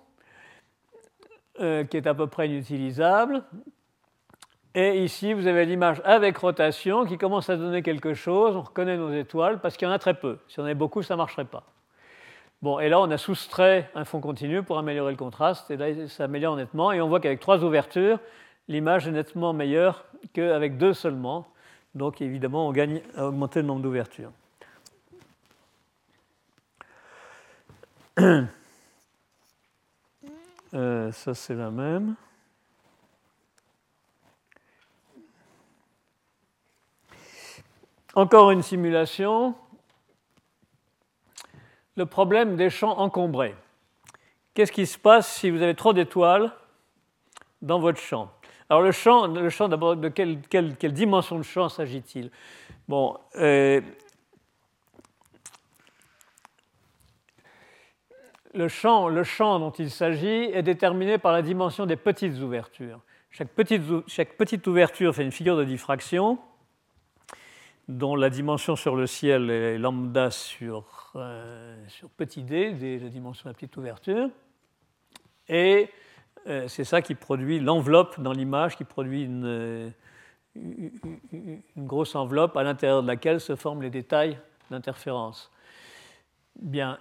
qui 1.59 1.97
est 1.97 2.07
à 2.07 2.13
peu 2.15 2.27
près 2.27 2.47
inutilisable. 2.47 3.43
Et 4.75 5.03
ici, 5.03 5.33
vous 5.33 5.45
avez 5.45 5.65
l'image 5.65 6.01
avec 6.03 6.35
rotation 6.37 7.05
qui 7.05 7.19
commence 7.19 7.49
à 7.49 7.57
donner 7.57 7.83
quelque 7.83 8.15
chose. 8.15 8.55
On 8.55 8.61
reconnaît 8.61 8.97
nos 8.97 9.13
étoiles 9.13 9.59
parce 9.61 9.77
qu'il 9.77 9.87
y 9.87 9.91
en 9.91 9.93
a 9.93 9.99
très 9.99 10.15
peu. 10.15 10.39
Si 10.47 10.59
on 10.59 10.63
en 10.63 10.65
avait 10.65 10.73
beaucoup, 10.73 11.03
ça 11.03 11.13
ne 11.13 11.19
marcherait 11.19 11.45
pas. 11.45 11.63
Bon, 12.63 12.79
et 12.79 12.89
là, 12.89 12.99
on 12.99 13.11
a 13.11 13.17
soustrait 13.17 13.91
un 13.93 14.03
fond 14.03 14.19
continu 14.19 14.63
pour 14.63 14.79
améliorer 14.79 15.11
le 15.11 15.17
contraste. 15.17 15.69
Et 15.69 15.77
là, 15.77 16.07
ça 16.07 16.23
améliore 16.23 16.55
nettement. 16.55 16.91
Et 16.91 17.01
on 17.01 17.07
voit 17.07 17.19
qu'avec 17.19 17.39
trois 17.39 17.63
ouvertures, 17.63 18.19
l'image 18.67 19.07
est 19.07 19.11
nettement 19.11 19.53
meilleure 19.53 20.05
qu'avec 20.33 20.77
deux 20.77 20.93
seulement. 20.93 21.45
Donc 21.93 22.21
évidemment, 22.21 22.67
on 22.67 22.71
gagne 22.71 23.01
à 23.15 23.27
augmenter 23.27 23.61
le 23.61 23.67
nombre 23.67 23.81
d'ouvertures. 23.81 24.31
Euh, 30.75 31.11
ça, 31.11 31.35
c'est 31.35 31.53
la 31.53 31.69
même. 31.69 32.15
Encore 38.15 38.49
une 38.49 38.63
simulation. 38.63 39.55
Le 41.95 42.07
problème 42.07 42.55
des 42.55 42.71
champs 42.71 42.97
encombrés. 42.97 43.55
Qu'est-ce 44.55 44.71
qui 44.71 44.87
se 44.87 44.97
passe 44.97 45.31
si 45.31 45.51
vous 45.51 45.61
avez 45.61 45.75
trop 45.75 45.93
d'étoiles 45.93 46.51
dans 47.61 47.79
votre 47.79 47.99
champ? 47.99 48.31
Alors 48.69 48.81
le 48.81 48.91
champ, 48.91 49.27
le 49.27 49.49
champ 49.49 49.67
d'abord, 49.67 49.95
de 49.95 50.09
quelle, 50.09 50.93
dimension 50.93 51.37
de 51.37 51.43
champ 51.43 51.69
s'agit-il? 51.69 52.31
Bon, 52.87 53.19
euh, 53.35 53.81
le, 58.53 58.67
champ, 58.67 59.07
le 59.07 59.23
champ 59.23 59.59
dont 59.59 59.71
il 59.71 59.89
s'agit 59.89 60.27
est 60.27 60.63
déterminé 60.63 61.17
par 61.17 61.31
la 61.31 61.41
dimension 61.41 61.85
des 61.85 61.95
petites 61.95 62.39
ouvertures. 62.39 63.01
Chaque 63.29 63.49
petite, 63.49 64.67
ouverture 64.67 65.15
fait 65.15 65.23
une 65.23 65.31
figure 65.31 65.57
de 65.57 65.63
diffraction 65.63 66.37
dont 67.87 68.15
la 68.15 68.29
dimension 68.29 68.75
sur 68.75 68.95
le 68.95 69.07
ciel 69.07 69.49
est 69.49 69.77
lambda 69.77 70.29
sur, 70.29 71.11
euh, 71.15 71.75
sur 71.87 72.09
petit 72.09 72.43
d, 72.43 72.99
la 73.01 73.09
dimension 73.09 73.45
de 73.45 73.49
la 73.49 73.53
petite 73.55 73.75
ouverture. 73.75 74.29
Et 75.49 75.89
euh, 76.47 76.67
c'est 76.67 76.83
ça 76.83 77.01
qui 77.01 77.15
produit 77.15 77.59
l'enveloppe 77.59 78.19
dans 78.19 78.33
l'image, 78.33 78.77
qui 78.77 78.83
produit 78.83 79.23
une, 79.23 79.91
grosse 81.75 82.13
enveloppe 82.13 82.55
à 82.55 82.63
l'intérieur 82.63 83.01
de 83.01 83.07
laquelle 83.07 83.39
se 83.39 83.55
forment 83.55 83.81
les 83.81 83.89
détails 83.89 84.37
d'interférence. 84.69 85.51
Bien. 86.55 86.99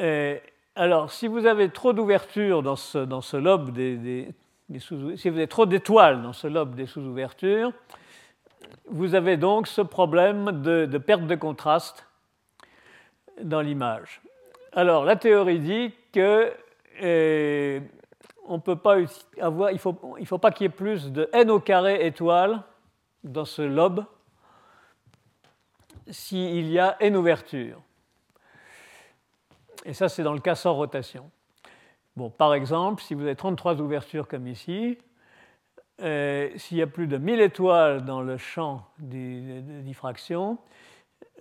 Euh, 0.00 0.38
alors, 0.74 1.12
si 1.12 1.26
vous 1.26 1.44
avez 1.44 1.68
trop 1.68 1.92
d'ouvertures 1.92 2.62
dans 2.62 2.76
ce, 2.76 3.36
lobe 3.36 3.72
des, 3.72 4.34
sous 4.78 5.16
si 5.18 5.28
vous 5.28 5.36
avez 5.36 5.46
trop 5.46 5.66
d'étoiles 5.66 6.22
dans 6.22 6.32
ce 6.32 6.46
lobe 6.46 6.74
des 6.74 6.86
sous-ouvertures, 6.86 7.72
vous 8.86 9.14
avez 9.14 9.36
donc 9.36 9.66
ce 9.66 9.82
problème 9.82 10.62
de, 10.62 10.98
perte 10.98 11.26
de 11.26 11.34
contraste 11.34 12.06
dans 13.42 13.60
l'image. 13.60 14.22
Alors, 14.72 15.04
la 15.04 15.16
théorie 15.16 15.58
dit 15.58 15.92
que 16.10 16.50
euh, 17.02 17.80
on 18.46 18.58
peut 18.58 18.76
pas 18.76 18.96
avoir, 19.40 19.70
il 19.72 19.74
ne 19.74 20.24
faut 20.24 20.38
pas 20.38 20.50
qu'il 20.52 20.64
y 20.64 20.66
ait 20.66 20.70
plus 20.70 21.12
de 21.12 21.28
n 21.34 21.50
au 21.50 21.60
carré 21.60 22.06
étoiles 22.06 22.62
dans 23.24 23.44
ce 23.44 23.60
lobe 23.60 24.06
s'il 26.08 26.70
y 26.70 26.78
a 26.78 26.96
n 27.00 27.14
ouvertures. 27.14 27.82
Et 29.84 29.94
ça, 29.94 30.08
c'est 30.08 30.22
dans 30.22 30.32
le 30.32 30.40
cas 30.40 30.54
sans 30.54 30.74
rotation. 30.74 31.30
Bon, 32.16 32.30
par 32.30 32.54
exemple, 32.54 33.02
si 33.02 33.14
vous 33.14 33.22
avez 33.22 33.36
33 33.36 33.80
ouvertures 33.80 34.28
comme 34.28 34.46
ici, 34.46 34.98
euh, 36.00 36.50
s'il 36.56 36.78
y 36.78 36.82
a 36.82 36.86
plus 36.86 37.06
de 37.06 37.16
1000 37.16 37.40
étoiles 37.40 38.04
dans 38.04 38.20
le 38.20 38.36
champ 38.36 38.86
de 38.98 39.60
diffraction, 39.82 40.58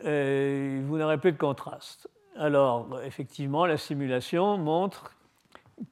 euh, 0.05 0.81
vous 0.85 0.97
n'aurez 0.97 1.17
plus 1.17 1.31
de 1.31 1.37
contraste. 1.37 2.09
Alors, 2.35 3.01
effectivement, 3.03 3.65
la 3.65 3.77
simulation 3.77 4.57
montre 4.57 5.15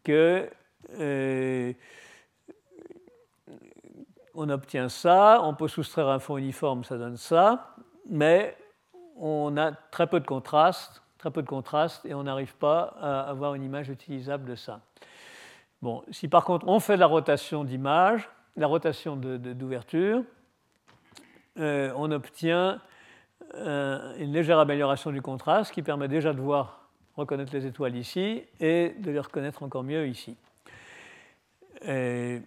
que 0.04 0.50
euh, 0.98 1.74
on 4.34 4.50
obtient 4.50 4.90
ça, 4.90 5.42
on 5.44 5.54
peut 5.54 5.68
soustraire 5.68 6.08
un 6.08 6.20
fond 6.20 6.38
uniforme, 6.38 6.84
ça 6.84 6.98
donne 6.98 7.18
ça, 7.18 7.76
mais 8.08 8.56
on 9.18 9.58
a 9.58 9.74
très 9.74 10.08
peu 10.08 10.20
de 10.20 10.26
contraste, 10.26 11.02
très 11.20 11.30
peu 11.32 11.44
de 11.44 11.48
contraste, 11.48 12.06
et 12.06 12.16
on 12.16 12.24
n'arrive 12.24 12.56
pas 12.56 12.96
à 13.00 13.22
avoir 13.22 13.54
une 13.54 13.64
image 13.64 13.90
utilisable 13.90 14.46
de 14.46 14.56
ça. 14.56 14.80
Bon, 15.82 16.04
si 16.12 16.28
par 16.28 16.44
contre 16.46 16.68
on 16.68 16.80
fait 16.80 16.98
la 16.98 17.06
rotation 17.06 17.64
d'image, 17.64 18.28
la 18.56 18.68
rotation 18.68 19.16
d'ouverture, 19.16 20.24
euh, 21.60 21.92
on 21.96 22.12
obtient 22.12 22.82
euh, 23.56 24.16
une 24.18 24.32
légère 24.32 24.60
amélioration 24.60 25.12
du 25.12 25.22
contraste 25.22 25.74
qui 25.74 25.82
permet 25.82 26.08
déjà 26.08 26.34
de 26.34 26.40
voir 26.40 26.90
reconnaître 27.16 27.54
les 27.54 27.66
étoiles 27.66 27.96
ici 27.96 28.44
et 28.60 28.96
de 29.00 29.12
les 29.12 29.20
reconnaître 29.20 29.62
encore 29.64 29.84
mieux 29.84 30.08
ici. 30.08 30.38
Et, 31.82 32.42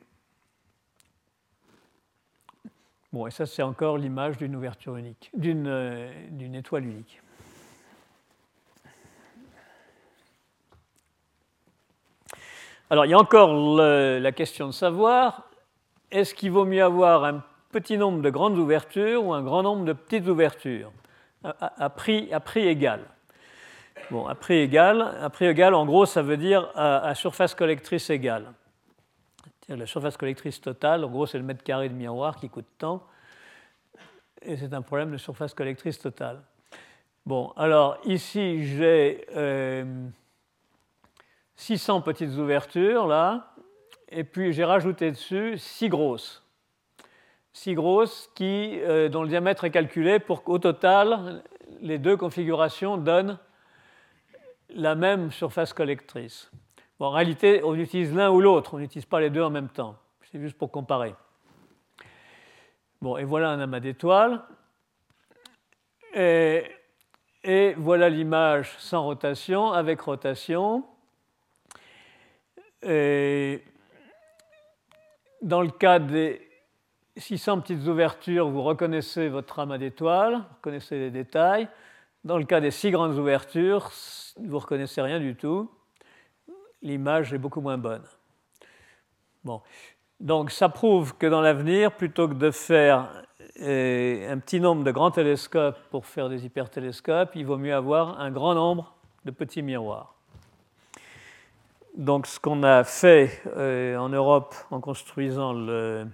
bon, 3.12 3.26
et 3.26 3.30
ça, 3.30 3.44
c'est 3.44 3.62
encore 3.62 3.98
l'image 3.98 4.38
d'une 4.38 4.56
ouverture 4.56 4.96
unique, 4.96 5.30
d'une 5.34 5.66
euh, 5.66 6.54
étoile 6.54 6.84
unique. 6.84 7.22
Alors, 12.92 13.06
il 13.06 13.10
y 13.10 13.14
a 13.14 13.18
encore 13.18 13.54
la 13.78 14.32
question 14.32 14.66
de 14.66 14.72
savoir 14.72 15.48
est-ce 16.10 16.34
qu'il 16.34 16.50
vaut 16.50 16.66
mieux 16.66 16.84
avoir 16.84 17.24
un 17.24 17.42
petit 17.70 17.96
nombre 17.96 18.20
de 18.20 18.28
grandes 18.28 18.58
ouvertures 18.58 19.24
ou 19.24 19.32
un 19.32 19.42
grand 19.42 19.62
nombre 19.62 19.86
de 19.86 19.94
petites 19.94 20.28
ouvertures? 20.28 20.92
À, 21.42 21.88
prix, 21.88 22.30
à 22.34 22.40
prix, 22.40 22.68
égal 22.68 23.00
Bon, 24.10 24.26
à 24.26 24.34
prix 24.34 24.56
égal, 24.56 25.10
à 25.22 25.30
prix 25.30 25.46
égal, 25.46 25.72
en 25.72 25.86
gros, 25.86 26.04
ça 26.04 26.20
veut 26.20 26.36
dire 26.36 26.70
à 26.74 27.14
surface 27.14 27.54
collectrice 27.54 28.10
égale. 28.10 28.52
la 29.68 29.86
surface 29.86 30.18
collectrice 30.18 30.60
totale, 30.60 31.02
en 31.02 31.08
gros, 31.08 31.24
c'est 31.24 31.38
le 31.38 31.44
mètre 31.44 31.64
carré 31.64 31.88
de 31.88 31.94
miroir 31.94 32.36
qui 32.36 32.50
coûte 32.50 32.68
tant. 32.76 33.06
Et 34.42 34.58
c'est 34.58 34.74
un 34.74 34.82
problème 34.82 35.12
de 35.12 35.16
surface 35.16 35.54
collectrice 35.54 35.98
totale. 35.98 36.42
Bon, 37.24 37.54
alors 37.56 37.96
ici, 38.04 38.66
j'ai 38.66 39.26
600 41.62 41.98
euh, 41.98 42.00
petites 42.00 42.36
ouvertures, 42.38 43.06
là, 43.06 43.54
et 44.08 44.24
puis 44.24 44.52
j'ai 44.52 44.64
rajouté 44.64 45.10
dessus 45.12 45.56
6 45.56 45.88
grosses. 45.88 46.42
6 47.52 47.74
grosses 47.74 48.30
qui, 48.34 48.80
euh, 48.80 49.08
dont 49.08 49.22
le 49.22 49.28
diamètre 49.28 49.64
est 49.64 49.70
calculé 49.70 50.18
pour 50.18 50.42
qu'au 50.42 50.58
total, 50.58 51.42
les 51.80 51.98
deux 51.98 52.16
configurations 52.16 52.96
donnent 52.96 53.38
la 54.70 54.94
même 54.94 55.30
surface 55.30 55.72
collectrice. 55.72 56.50
en 56.98 57.10
réalité, 57.10 57.62
on 57.64 57.74
utilise 57.74 58.14
l'un 58.14 58.30
ou 58.30 58.40
l'autre, 58.40 58.74
on 58.74 58.78
n'utilise 58.78 59.06
pas 59.06 59.20
les 59.20 59.30
deux 59.30 59.42
en 59.42 59.50
même 59.50 59.68
temps. 59.68 59.96
C'est 60.30 60.40
juste 60.40 60.56
pour 60.56 60.70
comparer. 60.70 61.14
Bon, 63.00 63.16
et 63.16 63.24
voilà 63.24 63.50
un 63.50 63.60
amas 63.60 63.80
d'étoiles. 63.80 64.40
Et, 66.14 66.64
voilà 67.76 68.08
l'image 68.08 68.74
sans 68.78 69.02
rotation, 69.02 69.72
avec 69.72 70.00
rotation. 70.00 70.84
Et 72.82 73.62
dans 75.40 75.60
le 75.60 75.70
cas 75.70 75.98
des 75.98 76.40
600 77.16 77.60
petites 77.60 77.86
ouvertures, 77.86 78.48
vous 78.48 78.62
reconnaissez 78.62 79.28
votre 79.28 79.58
amas 79.58 79.78
d'étoiles, 79.78 80.34
vous 80.34 80.56
reconnaissez 80.56 80.98
les 80.98 81.10
détails. 81.10 81.68
Dans 82.24 82.38
le 82.38 82.44
cas 82.44 82.60
des 82.60 82.70
six 82.70 82.90
grandes 82.90 83.18
ouvertures, 83.18 83.90
vous 84.36 84.46
ne 84.46 84.60
reconnaissez 84.60 85.02
rien 85.02 85.18
du 85.18 85.34
tout. 85.34 85.70
L'image 86.80 87.32
est 87.32 87.38
beaucoup 87.38 87.60
moins 87.60 87.78
bonne. 87.78 88.04
Bon. 89.44 89.60
Donc 90.20 90.52
ça 90.52 90.68
prouve 90.68 91.16
que 91.16 91.26
dans 91.26 91.40
l'avenir, 91.40 91.96
plutôt 91.96 92.28
que 92.28 92.34
de 92.34 92.52
faire 92.52 93.24
euh, 93.60 94.32
un 94.32 94.38
petit 94.38 94.60
nombre 94.60 94.84
de 94.84 94.92
grands 94.92 95.10
télescopes 95.10 95.78
pour 95.90 96.06
faire 96.06 96.28
des 96.28 96.46
hypertélescopes, 96.46 97.32
il 97.34 97.44
vaut 97.44 97.58
mieux 97.58 97.74
avoir 97.74 98.20
un 98.20 98.30
grand 98.30 98.54
nombre 98.54 98.94
de 99.24 99.32
petits 99.32 99.62
miroirs. 99.62 100.14
Donc 101.96 102.26
ce 102.26 102.40
qu'on 102.40 102.62
a 102.62 102.84
fait 102.84 103.42
euh, 103.56 103.96
en 103.96 104.08
Europe 104.08 104.54
en 104.70 104.80
construisant 104.80 105.52
le, 105.52 106.06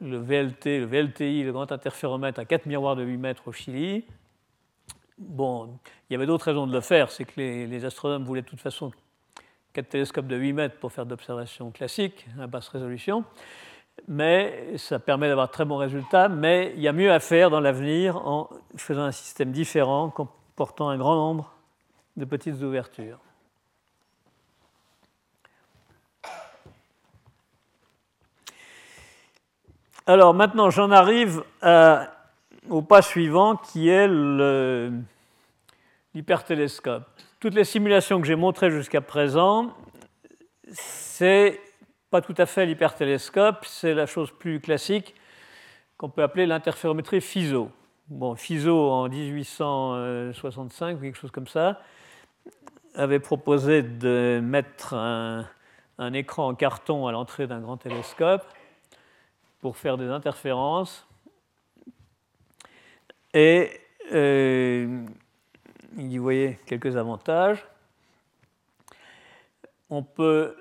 le 0.00 0.18
VLT, 0.18 0.80
le 0.80 0.86
VLTI, 0.86 1.44
le 1.44 1.52
grand 1.52 1.70
interféromètre 1.70 2.40
à 2.40 2.44
4 2.44 2.66
miroirs 2.66 2.96
de 2.96 3.04
8 3.04 3.16
mètres 3.16 3.42
au 3.46 3.52
Chili, 3.52 4.04
Bon, 5.18 5.78
il 6.10 6.12
y 6.12 6.16
avait 6.16 6.26
d'autres 6.26 6.44
raisons 6.44 6.66
de 6.66 6.72
le 6.72 6.82
faire, 6.82 7.10
c'est 7.10 7.24
que 7.24 7.40
les, 7.40 7.84
astronomes 7.86 8.24
voulaient 8.24 8.42
de 8.42 8.46
toute 8.46 8.60
façon 8.60 8.92
quatre 9.72 9.88
télescopes 9.88 10.26
de 10.26 10.36
8 10.36 10.52
mètres 10.52 10.78
pour 10.78 10.92
faire 10.92 11.06
d'observations 11.06 11.70
classiques 11.70 12.26
à 12.38 12.46
basse 12.46 12.68
résolution, 12.68 13.24
mais 14.08 14.76
ça 14.76 14.98
permet 14.98 15.28
d'avoir 15.28 15.50
très 15.50 15.64
bons 15.64 15.78
résultats, 15.78 16.28
mais 16.28 16.74
il 16.76 16.82
y 16.82 16.88
a 16.88 16.92
mieux 16.92 17.10
à 17.10 17.20
faire 17.20 17.48
dans 17.48 17.60
l'avenir 17.60 18.16
en 18.16 18.50
faisant 18.76 19.04
un 19.04 19.12
système 19.12 19.52
différent 19.52 20.10
comportant 20.10 20.90
un 20.90 20.98
grand 20.98 21.14
nombre 21.14 21.54
de 22.18 22.26
petites 22.26 22.60
ouvertures. 22.62 23.18
Alors 30.08 30.34
maintenant, 30.34 30.70
j'en 30.70 30.92
arrive 30.92 31.42
à 31.62 32.12
au 32.70 32.80
pas 32.80 33.02
suivant 33.02 33.56
qui 33.56 33.88
est 33.88 34.06
l'hypertélescope. 36.14 37.02
Toutes 37.40 37.54
les 37.54 37.64
simulations 37.64 38.20
que 38.20 38.26
j'ai 38.26 38.36
montrées 38.36 38.70
jusqu'à 38.70 39.00
présent, 39.00 39.74
c'est 40.70 41.60
pas 42.10 42.20
tout 42.20 42.36
à 42.38 42.46
fait 42.46 42.66
l'hypertélescope, 42.66 43.64
c'est 43.64 43.94
la 43.94 44.06
chose 44.06 44.30
plus 44.30 44.60
classique 44.60 45.12
qu'on 45.96 46.08
peut 46.08 46.22
appeler 46.22 46.46
l'interférométrie 46.46 47.20
FISO. 47.20 47.72
Bon, 48.06 48.36
FISO 48.36 48.90
en 48.90 49.08
1865 49.08 50.98
ou 50.98 51.00
quelque 51.00 51.18
chose 51.18 51.32
comme 51.32 51.48
ça 51.48 51.80
avait 52.94 53.18
proposé 53.18 53.82
de 53.82 54.38
mettre 54.40 54.94
un 54.94 56.12
écran 56.12 56.46
en 56.46 56.54
carton 56.54 57.08
à 57.08 57.12
l'entrée 57.12 57.48
d'un 57.48 57.58
grand 57.58 57.76
télescope 57.76 58.46
pour 59.60 59.76
faire 59.76 59.96
des 59.96 60.08
interférences 60.08 61.06
et 63.34 63.70
euh, 64.12 65.04
y 65.96 66.18
voyez 66.18 66.58
quelques 66.66 66.96
avantages. 66.96 67.66
On 69.90 70.02
peut, 70.02 70.56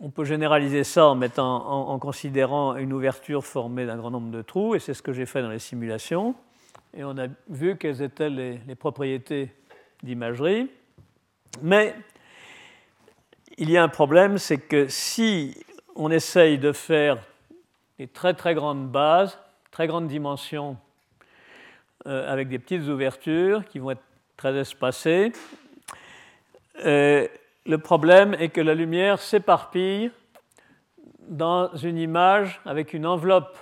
on 0.00 0.10
peut 0.10 0.24
généraliser 0.24 0.84
ça 0.84 1.06
en, 1.08 1.14
mettant, 1.14 1.88
en, 1.88 1.98
considérant 1.98 2.76
une 2.76 2.92
ouverture 2.92 3.44
formée 3.44 3.84
d'un 3.84 3.96
grand 3.96 4.10
nombre 4.10 4.30
de 4.30 4.42
trous, 4.42 4.74
et 4.74 4.78
c'est 4.78 4.94
ce 4.94 5.02
que 5.02 5.12
j'ai 5.12 5.26
fait 5.26 5.42
dans 5.42 5.50
les 5.50 5.58
simulations. 5.58 6.34
Et 6.96 7.04
on 7.04 7.18
a 7.18 7.26
vu 7.48 7.76
quelles 7.76 8.00
étaient 8.00 8.30
les 8.30 8.74
propriétés 8.74 9.52
d'imagerie. 10.02 10.70
Mais 11.62 11.94
il 13.58 13.70
y 13.70 13.76
a 13.76 13.82
un 13.82 13.88
problème, 13.88 14.38
c'est 14.38 14.58
que 14.58 14.88
si 14.88 15.56
on 15.94 16.10
essaye 16.10 16.58
de 16.58 16.72
faire 16.72 17.18
des 17.98 18.08
très 18.08 18.34
très 18.34 18.54
grandes 18.54 18.88
bases, 18.88 19.38
très 19.70 19.86
grandes 19.86 20.08
dimensions 20.08 20.76
euh, 22.06 22.30
avec 22.30 22.48
des 22.48 22.58
petites 22.58 22.82
ouvertures 22.82 23.64
qui 23.64 23.78
vont 23.78 23.90
être 23.90 24.02
très 24.36 24.54
espacées. 24.56 25.32
Euh, 26.84 27.26
le 27.64 27.78
problème 27.78 28.34
est 28.34 28.50
que 28.50 28.60
la 28.60 28.74
lumière 28.74 29.18
s'éparpille 29.18 30.10
dans 31.28 31.74
une 31.74 31.98
image 31.98 32.60
avec 32.64 32.92
une 32.92 33.06
enveloppe 33.06 33.58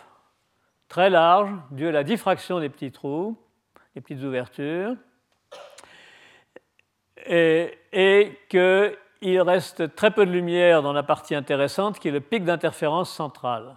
très 0.88 1.10
large 1.10 1.50
due 1.70 1.88
à 1.88 1.92
la 1.92 2.04
diffraction 2.04 2.60
des 2.60 2.68
petits 2.68 2.92
trous, 2.92 3.36
des 3.94 4.00
petites 4.00 4.22
ouvertures, 4.22 4.94
et, 7.26 7.78
et 7.92 8.38
qu'il 8.50 9.40
reste 9.40 9.94
très 9.94 10.10
peu 10.10 10.26
de 10.26 10.30
lumière 10.30 10.82
dans 10.82 10.92
la 10.92 11.02
partie 11.02 11.34
intéressante 11.34 11.98
qui 11.98 12.08
est 12.08 12.12
le 12.12 12.20
pic 12.20 12.44
d'interférence 12.44 13.10
central. 13.10 13.76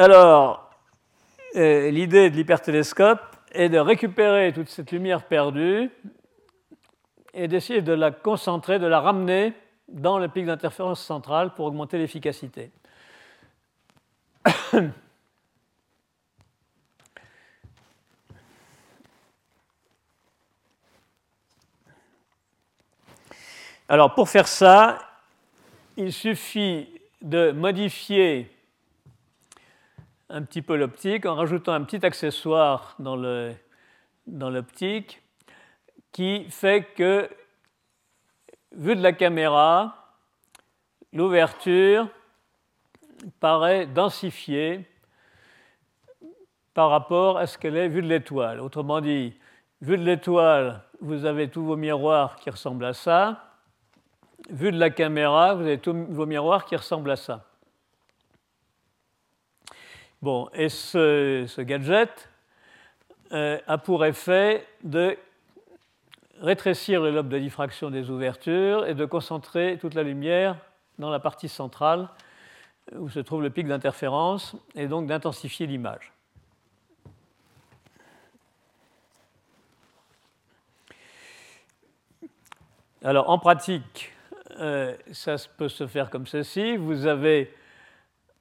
Alors, 0.00 0.70
euh, 1.56 1.90
l'idée 1.90 2.30
de 2.30 2.36
l'hypertélescope 2.36 3.20
est 3.52 3.68
de 3.68 3.78
récupérer 3.78 4.50
toute 4.50 4.70
cette 4.70 4.92
lumière 4.92 5.26
perdue 5.26 5.90
et 7.34 7.48
d'essayer 7.48 7.82
de 7.82 7.92
la 7.92 8.10
concentrer, 8.10 8.78
de 8.78 8.86
la 8.86 8.98
ramener 9.00 9.52
dans 9.88 10.18
le 10.18 10.28
pic 10.28 10.46
d'interférence 10.46 11.04
central 11.04 11.52
pour 11.52 11.66
augmenter 11.66 11.98
l'efficacité. 11.98 12.70
Alors 23.86 24.14
pour 24.14 24.30
faire 24.30 24.48
ça, 24.48 24.98
il 25.98 26.10
suffit 26.10 26.88
de 27.20 27.50
modifier 27.50 28.50
un 30.30 30.42
petit 30.42 30.62
peu 30.62 30.76
l'optique 30.76 31.26
en 31.26 31.34
rajoutant 31.34 31.72
un 31.72 31.82
petit 31.82 32.04
accessoire 32.06 32.94
dans 32.98 33.16
l'optique 34.50 35.22
qui 36.12 36.44
fait 36.50 36.86
que, 36.94 37.28
vu 38.72 38.94
de 38.94 39.02
la 39.02 39.12
caméra, 39.12 40.14
l'ouverture 41.12 42.08
paraît 43.40 43.86
densifiée 43.86 44.86
par 46.74 46.90
rapport 46.90 47.36
à 47.36 47.46
ce 47.46 47.58
qu'elle 47.58 47.76
est 47.76 47.88
vue 47.88 48.02
de 48.02 48.08
l'étoile. 48.08 48.60
Autrement 48.60 49.00
dit, 49.00 49.36
vue 49.80 49.98
de 49.98 50.04
l'étoile, 50.04 50.84
vous 51.00 51.24
avez 51.24 51.48
tous 51.48 51.64
vos 51.64 51.76
miroirs 51.76 52.36
qui 52.36 52.50
ressemblent 52.50 52.84
à 52.84 52.92
ça. 52.92 53.56
Vu 54.48 54.70
de 54.70 54.78
la 54.78 54.90
caméra, 54.90 55.54
vous 55.54 55.62
avez 55.62 55.78
tous 55.78 55.92
vos 55.92 56.26
miroirs 56.26 56.64
qui 56.64 56.76
ressemblent 56.76 57.10
à 57.10 57.16
ça. 57.16 57.49
Bon, 60.22 60.50
et 60.52 60.68
ce, 60.68 61.60
gadget 61.62 62.28
euh, 63.32 63.58
a 63.66 63.78
pour 63.78 64.04
effet 64.04 64.66
de 64.84 65.16
rétrécir 66.40 67.00
le 67.00 67.10
lobe 67.10 67.30
de 67.30 67.38
diffraction 67.38 67.90
des 67.90 68.10
ouvertures 68.10 68.86
et 68.86 68.94
de 68.94 69.06
concentrer 69.06 69.78
toute 69.80 69.94
la 69.94 70.02
lumière 70.02 70.56
dans 70.98 71.08
la 71.08 71.20
partie 71.20 71.48
centrale 71.48 72.10
où 72.92 73.08
se 73.08 73.18
trouve 73.20 73.40
le 73.40 73.48
pic 73.48 73.66
d'interférence 73.66 74.56
et 74.74 74.88
donc 74.88 75.06
d'intensifier 75.06 75.66
l'image. 75.66 76.12
Alors 83.02 83.30
en 83.30 83.38
pratique, 83.38 84.12
euh, 84.58 84.94
ça 85.12 85.36
peut 85.56 85.70
se 85.70 85.86
faire 85.86 86.10
comme 86.10 86.26
ceci. 86.26 86.76
Vous 86.76 87.06
avez 87.06 87.54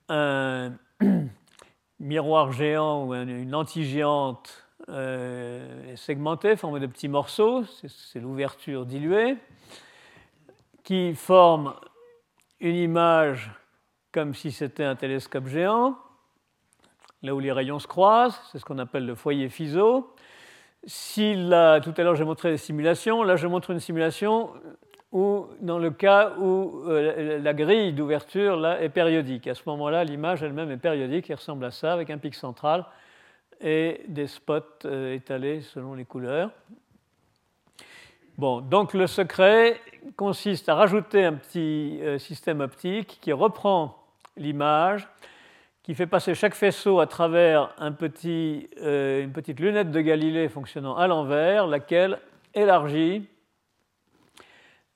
un, 0.09 0.73
miroir 1.99 2.51
géant 2.51 3.05
ou 3.05 3.13
une 3.13 3.49
lentille 3.49 3.85
géante 3.85 4.65
euh, 4.87 5.95
segmentée, 5.95 6.55
formée 6.55 6.79
de 6.79 6.87
petits 6.87 7.09
morceaux, 7.09 7.63
c'est 7.65 8.19
l'ouverture 8.19 8.85
diluée, 8.85 9.37
qui 10.83 11.13
forme 11.13 11.75
une 12.59 12.75
image 12.75 13.51
comme 14.11 14.33
si 14.33 14.51
c'était 14.51 14.83
un 14.83 14.95
télescope 14.95 15.47
géant, 15.47 15.97
là 17.21 17.35
où 17.35 17.39
les 17.39 17.51
rayons 17.51 17.79
se 17.79 17.87
croisent, 17.87 18.41
c'est 18.51 18.57
ce 18.57 18.65
qu'on 18.65 18.79
appelle 18.79 19.05
le 19.05 19.15
foyer 19.15 19.49
Fizeau. 19.49 20.15
Si 20.85 21.35
tout 21.35 21.93
à 21.97 22.03
l'heure 22.03 22.15
j'ai 22.15 22.23
montré 22.23 22.49
des 22.49 22.57
simulations, 22.57 23.21
là 23.23 23.35
je 23.35 23.45
montre 23.45 23.71
une 23.71 23.79
simulation 23.79 24.51
où, 25.11 25.47
dans 25.59 25.79
le 25.79 25.91
cas 25.91 26.33
où 26.37 26.83
euh, 26.87 27.39
la 27.39 27.53
grille 27.53 27.93
d'ouverture 27.93 28.65
est 28.67 28.89
périodique. 28.89 29.47
À 29.47 29.55
ce 29.55 29.63
moment-là, 29.67 30.03
l'image 30.03 30.43
elle-même 30.43 30.71
est 30.71 30.77
périodique 30.77 31.29
et 31.29 31.33
ressemble 31.33 31.65
à 31.65 31.71
ça, 31.71 31.93
avec 31.93 32.09
un 32.09 32.17
pic 32.17 32.35
central 32.35 32.85
et 33.61 34.01
des 34.07 34.27
spots 34.27 34.85
euh, 34.85 35.15
étalés 35.15 35.61
selon 35.61 35.93
les 35.93 36.05
couleurs. 36.05 36.51
Bon, 38.37 38.61
donc 38.61 38.93
le 38.93 39.07
secret 39.07 39.81
consiste 40.15 40.69
à 40.69 40.75
rajouter 40.75 41.25
un 41.25 41.33
petit 41.33 41.99
euh, 42.01 42.17
système 42.19 42.61
optique 42.61 43.17
qui 43.19 43.33
reprend 43.33 43.97
l'image, 44.37 45.09
qui 45.83 45.95
fait 45.95 46.07
passer 46.07 46.35
chaque 46.35 46.53
faisceau 46.53 46.99
à 46.99 47.07
travers 47.07 47.73
une 47.79 47.95
petite 47.95 49.59
lunette 49.59 49.91
de 49.91 50.01
Galilée 50.01 50.47
fonctionnant 50.47 50.95
à 50.95 51.07
l'envers, 51.07 51.67
laquelle 51.67 52.19
élargit 52.53 53.27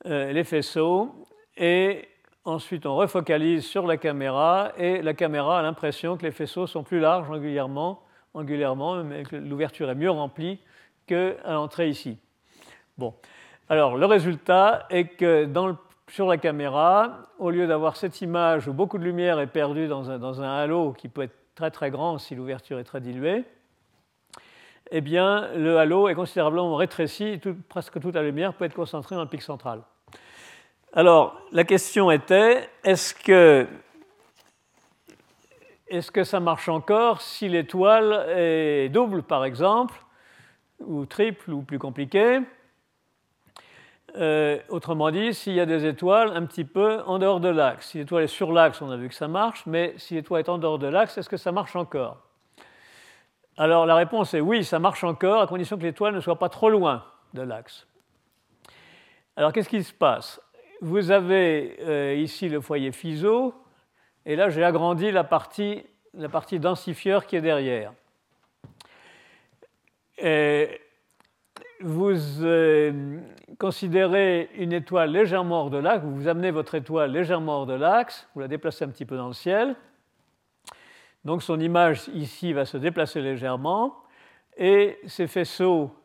les 0.06 0.44
faisceaux 0.44 1.14
et 1.58 2.08
ensuite 2.46 2.86
on 2.86 2.96
refocalise 2.96 3.66
sur 3.66 3.88
la 3.88 3.98
caméra 3.98 4.72
et 4.78 5.02
la 5.02 5.14
caméra 5.14 5.60
a 5.60 5.62
l'impression 5.62 6.18
que 6.18 6.24
les 6.24 6.32
faisceaux 6.32 6.68
sont 6.68 6.84
plus 6.84 7.00
larges 7.00 7.30
angulairement, 7.30 8.02
angulairement 8.34 9.04
mais 9.04 9.24
que 9.24 9.36
l'ouverture 9.36 9.90
est 9.90 9.96
mieux 9.96 10.12
remplie 10.12 10.60
qu'à 11.08 11.36
l'entrée 11.46 11.90
ici. 11.90 12.18
Bon, 12.98 13.14
alors 13.70 13.98
le 13.98 14.06
résultat 14.06 14.86
est 14.90 15.08
que 15.08 15.48
sur 16.10 16.28
la 16.28 16.38
caméra, 16.38 17.30
au 17.40 17.50
lieu 17.50 17.66
d'avoir 17.66 17.96
cette 17.96 18.22
image 18.22 18.68
où 18.68 18.74
beaucoup 18.74 18.98
de 18.98 19.04
lumière 19.04 19.40
est 19.40 19.48
perdue 19.48 19.88
dans 19.88 20.12
un, 20.12 20.20
dans 20.20 20.42
un 20.42 20.50
halo 20.50 20.94
qui 20.94 21.08
peut 21.08 21.24
être 21.24 21.36
très 21.56 21.72
très 21.72 21.92
grand 21.92 22.18
si 22.18 22.36
l'ouverture 22.36 22.78
est 22.80 22.84
très 22.84 23.02
diluée, 23.02 23.46
eh 24.92 25.02
bien, 25.02 25.50
le 25.56 25.78
halo 25.78 26.08
est 26.08 26.14
considérablement 26.14 26.76
rétréci 26.76 27.24
et 27.24 27.42
presque 27.70 28.00
toute 28.00 28.16
la 28.16 28.22
lumière 28.22 28.54
peut 28.54 28.66
être 28.66 28.76
concentrée 28.76 29.16
dans 29.16 29.24
le 29.24 29.30
pic 29.30 29.42
central. 29.42 29.82
Alors, 30.96 31.42
la 31.52 31.64
question 31.64 32.12
était, 32.12 32.70
est-ce 32.84 33.16
que, 33.16 33.68
ça 36.24 36.40
marche 36.40 36.70
encore 36.70 37.20
si 37.20 37.50
l'étoile 37.50 38.28
est 38.30 38.90
double, 38.90 39.24
par 39.24 39.44
exemple, 39.44 39.96
ou 40.80 41.08
triple, 41.08 41.50
ou 41.52 41.64
plus 41.64 41.80
compliquée 41.80 42.42
euh, 44.18 44.60
Autrement 44.70 45.10
dit, 45.10 45.34
s'il 45.34 45.54
y 45.54 45.60
a 45.60 45.66
des 45.66 45.88
étoiles 45.88 46.38
un 46.38 46.46
petit 46.46 46.64
peu 46.64 47.02
en 47.08 47.18
dehors 47.18 47.40
de 47.40 47.50
l'axe. 47.50 47.88
Si 47.88 47.98
l'étoile 47.98 48.26
est 48.26 48.28
sur 48.28 48.52
l'axe, 48.52 48.80
on 48.80 48.92
a 48.92 48.98
vu 48.98 49.10
que 49.10 49.16
ça 49.16 49.28
marche, 49.28 49.66
mais 49.66 49.96
si 49.98 50.14
l'étoile 50.14 50.42
est 50.42 50.50
en 50.50 50.60
dehors 50.60 50.78
de 50.78 50.86
l'axe, 50.86 51.18
est-ce 51.18 51.30
que 51.30 51.38
ça 51.38 51.52
marche 51.52 51.76
encore? 51.76 52.18
Alors, 53.58 53.88
la 53.88 53.96
réponse 53.96 54.36
est 54.36 54.42
oui, 54.42 54.64
ça 54.64 54.78
marche 54.78 55.04
encore, 55.04 55.42
à 55.42 55.48
condition 55.48 55.76
que 55.76 55.84
l'étoile 55.84 56.14
ne 56.14 56.20
soit 56.20 56.38
pas 56.38 56.50
trop 56.50 56.70
loin 56.70 57.04
de 57.34 57.42
l'axe. 57.42 57.88
Alors, 59.36 59.52
qu'est-ce 59.52 59.70
qui 59.70 59.84
se 59.84 59.92
passe? 59.92 60.40
Vous 60.84 61.12
avez 61.12 61.78
euh, 61.80 62.14
ici 62.14 62.50
le 62.50 62.60
foyer 62.60 62.92
Fizeau, 62.92 63.54
et 64.26 64.36
là 64.36 64.50
j'ai 64.50 64.66
agrandi 64.66 65.12
la 65.12 65.24
partie, 65.24 65.82
la 66.14 66.28
partie 66.28 66.60
densifieur 66.60 67.26
qui 67.26 67.38
est 67.38 67.42
derrière. 67.42 67.94
vous 71.80 72.44
euh, 72.44 73.18
considérez 73.58 74.50
une 74.58 74.74
étoile 74.74 75.12
légèrement 75.12 75.62
hors 75.62 75.70
de 75.70 75.78
l'axe, 75.78 76.04
vous 76.04 76.28
amenez 76.28 76.52
votre 76.52 76.76
étoile 76.76 77.12
légèrement 77.12 77.60
hors 77.60 77.66
de 77.66 77.76
l'axe, 77.76 78.28
vous 78.36 78.42
la 78.42 78.50
déplacez 78.50 78.84
un 78.84 78.90
petit 78.90 79.06
peu 79.06 79.16
dans 79.16 79.28
le 79.28 79.34
ciel. 79.34 79.78
Donc 81.24 81.44
son 81.44 81.62
image 81.62 82.10
ici 82.10 82.52
va 82.52 82.66
se 82.66 82.76
déplacer 82.76 83.22
légèrement, 83.22 83.96
et 84.58 85.00
ces 85.06 85.28
faisceaux 85.28 85.96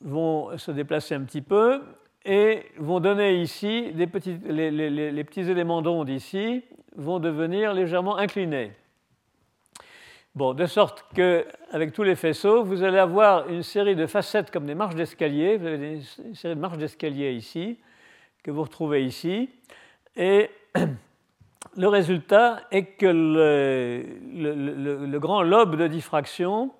vont 0.00 0.56
se 0.56 0.70
déplacer 0.70 1.16
un 1.16 1.24
petit 1.24 1.42
peu, 1.42 1.82
et 2.24 2.66
vont 2.78 3.00
donner 3.00 3.40
ici 3.40 3.92
les, 3.94 4.06
petits 4.06 5.40
éléments 5.40 5.82
d'onde 5.82 6.08
ici 6.08 6.62
vont 6.96 7.18
devenir 7.18 7.72
légèrement 7.72 8.16
inclinés. 8.16 8.72
Bon, 10.34 10.54
de 10.54 10.66
sorte 10.66 11.04
qu'avec 11.14 11.92
tous 11.92 12.02
les 12.02 12.14
faisceaux, 12.14 12.62
vous 12.62 12.84
allez 12.84 12.98
avoir 12.98 13.48
une 13.48 13.62
série 13.62 13.96
de 13.96 14.06
facettes 14.06 14.50
comme 14.50 14.66
des 14.66 14.74
marches 14.74 14.94
d'escalier. 14.94 15.56
Vous 15.56 15.66
avez 15.66 16.00
une 16.24 16.34
série 16.34 16.54
de 16.54 16.60
marches 16.60 16.78
d'escalier 16.78 17.32
ici, 17.32 17.78
que 18.42 18.50
vous 18.50 18.62
retrouvez 18.62 19.04
ici. 19.04 19.50
Et 20.14 20.50
le 21.76 21.88
résultat 21.88 22.60
est 22.70 22.96
que 22.96 23.06
le 23.06 25.18
grand 25.18 25.42
lobe 25.42 25.76
de 25.76 25.88
diffraction 25.88 26.70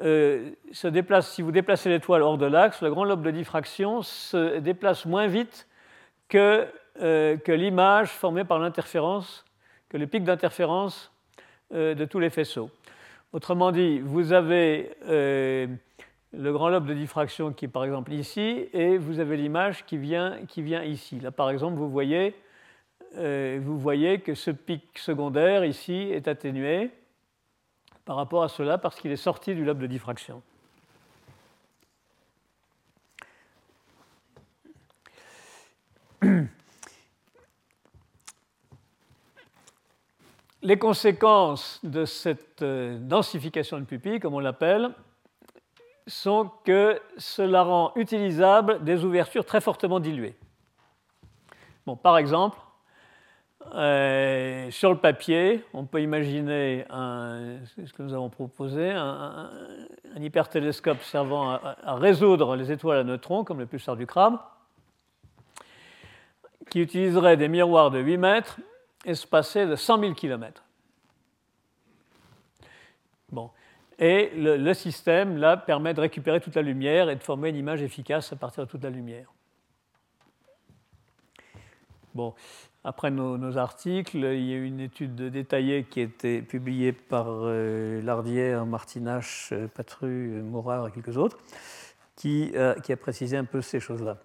euh, 0.00 0.50
si 0.70 1.42
vous 1.42 1.50
déplacez 1.50 1.88
l'étoile 1.88 2.22
hors 2.22 2.38
de 2.38 2.46
l'axe, 2.46 2.82
le 2.82 2.90
grand 2.90 3.04
lobe 3.04 3.22
de 3.22 3.30
diffraction 3.30 4.02
se 4.02 4.58
déplace 4.58 5.06
moins 5.06 5.26
vite 5.26 5.66
que, 6.28 6.66
euh, 7.00 7.36
l'image 7.48 8.08
formée 8.08 8.44
par 8.44 8.58
l'interférence, 8.58 9.44
que 9.88 9.96
le 9.96 10.06
pic 10.06 10.24
d'interférence 10.24 11.12
euh, 11.72 11.94
de 11.94 12.04
tous 12.04 12.20
les 12.20 12.30
faisceaux. 12.30 12.70
Autrement 13.32 13.72
dit, 13.72 13.98
vous 14.00 14.32
avez 14.32 14.90
le 15.06 16.52
grand 16.52 16.68
lobe 16.68 16.86
de 16.86 16.94
diffraction 16.94 17.52
qui 17.52 17.64
est 17.66 17.68
par 17.68 17.84
exemple 17.84 18.12
ici, 18.12 18.68
et 18.72 18.98
vous 18.98 19.18
avez 19.18 19.36
l'image 19.36 19.84
qui 19.84 19.98
vient, 19.98 20.38
ici. 20.84 21.20
Là, 21.20 21.30
par 21.30 21.50
exemple, 21.50 21.76
vous 21.76 21.90
voyez 21.90 22.34
que 23.14 24.34
ce 24.34 24.50
pic 24.50 24.98
secondaire 24.98 25.64
ici 25.64 26.10
est 26.10 26.26
atténué 26.26 26.90
par 28.08 28.16
rapport 28.16 28.42
à 28.42 28.48
cela 28.48 28.78
parce 28.78 28.98
qu'il 28.98 29.12
est 29.12 29.16
sorti 29.16 29.54
du 29.54 29.66
lobe 29.66 29.78
de 29.80 29.86
diffraction. 29.86 30.40
Les 40.62 40.78
conséquences 40.78 41.80
de 41.82 42.06
cette 42.06 42.62
euh, 42.62 42.98
densification 42.98 43.78
de 43.78 43.84
pupille, 43.84 44.20
comme 44.20 44.32
on 44.32 44.40
l'appelle, 44.40 44.88
sont 46.06 46.50
que 46.64 46.98
cela 47.18 47.62
rend 47.62 47.92
utilisable 47.94 48.82
des 48.84 49.04
ouvertures 49.04 49.44
très 49.44 49.60
fortement 49.60 50.00
diluées. 50.00 50.34
Bon, 51.84 51.94
par 51.94 52.16
exemple, 52.16 52.56
euh, 53.74 54.70
sur 54.70 54.90
le 54.90 54.98
papier, 54.98 55.64
on 55.74 55.84
peut 55.84 56.00
imaginer 56.00 56.84
ce 56.88 57.92
que 57.92 58.02
nous 58.02 58.14
avons 58.14 58.30
proposé, 58.30 58.90
un, 58.90 59.50
hypertélescope 60.16 61.02
servant 61.02 61.50
à, 61.50 61.94
résoudre 61.94 62.56
les 62.56 62.72
étoiles 62.72 62.98
à 62.98 63.04
neutrons, 63.04 63.44
comme 63.44 63.58
le 63.58 63.66
pulsar 63.66 63.96
du 63.96 64.06
crabe, 64.06 64.38
qui 66.70 66.80
utiliserait 66.80 67.36
des 67.36 67.48
miroirs 67.48 67.90
de 67.90 67.98
8 67.98 68.16
mètres 68.16 68.60
espacés 69.04 69.66
de 69.66 69.76
100 69.76 70.00
000 70.00 70.14
km. 70.14 70.62
Bon. 73.30 73.50
Et 73.98 74.30
le, 74.36 74.56
le, 74.56 74.74
système, 74.74 75.38
là, 75.38 75.56
permet 75.56 75.92
de 75.92 76.00
récupérer 76.00 76.40
toute 76.40 76.54
la 76.54 76.62
lumière 76.62 77.10
et 77.10 77.16
de 77.16 77.22
former 77.22 77.48
une 77.48 77.56
image 77.56 77.82
efficace 77.82 78.32
à 78.32 78.36
partir 78.36 78.64
de 78.64 78.70
toute 78.70 78.84
la 78.84 78.90
lumière. 78.90 79.32
Bon, 82.14 82.34
après 82.88 83.10
nos, 83.10 83.58
articles, 83.58 84.16
il 84.16 84.46
y 84.46 84.54
a 84.54 84.56
eu 84.56 84.64
une 84.64 84.80
étude 84.80 85.14
détaillée 85.14 85.84
qui 85.84 86.00
a 86.00 86.04
été 86.04 86.40
publiée 86.40 86.92
par 86.92 87.26
euh, 87.28 88.00
Lardière, 88.00 88.64
Martinache, 88.64 89.50
euh, 89.52 89.68
Patru, 89.68 90.40
Morard 90.42 90.88
et 90.88 90.92
quelques 90.92 91.18
autres, 91.18 91.36
qui, 92.16 92.50
euh, 92.54 92.74
a 92.88 92.96
précisé 92.96 93.36
un 93.36 93.44
peu 93.44 93.60
ces 93.60 93.78
choses-là. 93.78 94.16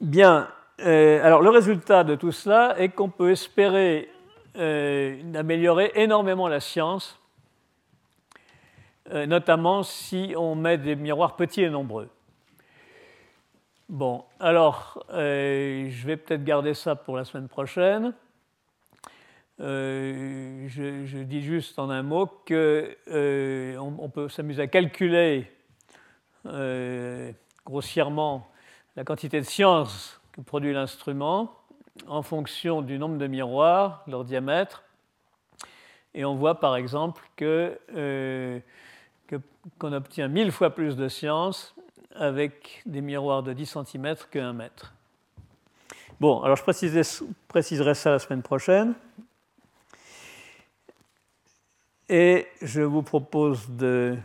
Bien, 0.00 0.48
alors 0.80 1.42
le 1.42 1.50
résultat 1.50 2.02
de 2.02 2.16
tout 2.16 2.32
cela 2.32 2.74
est 2.80 2.88
qu'on 2.88 3.08
peut 3.08 3.30
espérer 3.30 4.10
d'améliorer 4.54 5.92
énormément 5.94 6.48
la 6.48 6.60
science, 6.60 7.18
notamment 9.10 9.82
si 9.82 10.34
on 10.36 10.56
met 10.56 10.76
des 10.76 10.96
miroirs 10.96 11.36
petits 11.36 11.62
et 11.62 11.70
nombreux. 11.70 12.10
Bon, 13.90 14.24
alors, 14.40 15.04
euh, 15.10 15.90
je 15.90 16.06
vais 16.06 16.16
peut-être 16.16 16.42
garder 16.42 16.72
ça 16.72 16.96
pour 16.96 17.18
la 17.18 17.24
semaine 17.24 17.48
prochaine. 17.48 18.14
Euh, 19.60 20.66
je, 20.68 21.18
dis 21.22 21.42
juste 21.42 21.78
en 21.78 21.90
un 21.90 22.02
mot 22.02 22.26
qu'on 22.26 22.44
euh, 22.48 23.76
on 23.76 24.08
peut 24.08 24.30
s'amuser 24.30 24.62
à 24.62 24.66
calculer 24.68 25.50
grossièrement 27.64 28.48
la 28.96 29.04
quantité 29.04 29.38
de 29.38 29.46
science 29.46 30.18
que 30.32 30.40
produit 30.40 30.72
l'instrument 30.72 31.54
en 32.06 32.22
fonction 32.22 32.80
du 32.80 32.98
nombre 32.98 33.18
de 33.18 33.26
miroirs, 33.26 34.02
leur 34.06 34.24
diamètre. 34.24 34.82
Et 36.14 36.24
on 36.24 36.34
voit 36.36 36.58
par 36.58 36.76
exemple 36.76 37.22
que, 37.36 37.78
qu'on 39.78 39.92
obtient 39.92 40.28
mille 40.28 40.52
fois 40.52 40.70
plus 40.70 40.96
de 40.96 41.08
science 41.08 41.74
avec 42.14 42.82
des 42.86 43.00
miroirs 43.00 43.42
de 43.42 43.52
10 43.52 43.76
cm 43.84 44.16
que 44.30 44.38
1 44.38 44.52
mètre. 44.52 44.94
Bon, 46.20 46.42
alors 46.42 46.56
je 46.56 46.62
préciserai, 46.62 47.02
préciserai 47.48 47.94
ça 47.94 48.10
la 48.10 48.18
semaine 48.18 48.42
prochaine. 48.42 48.94
Et 52.08 52.46
je 52.60 52.82
vous 52.82 53.02
propose 53.02 53.68
de 53.70 54.16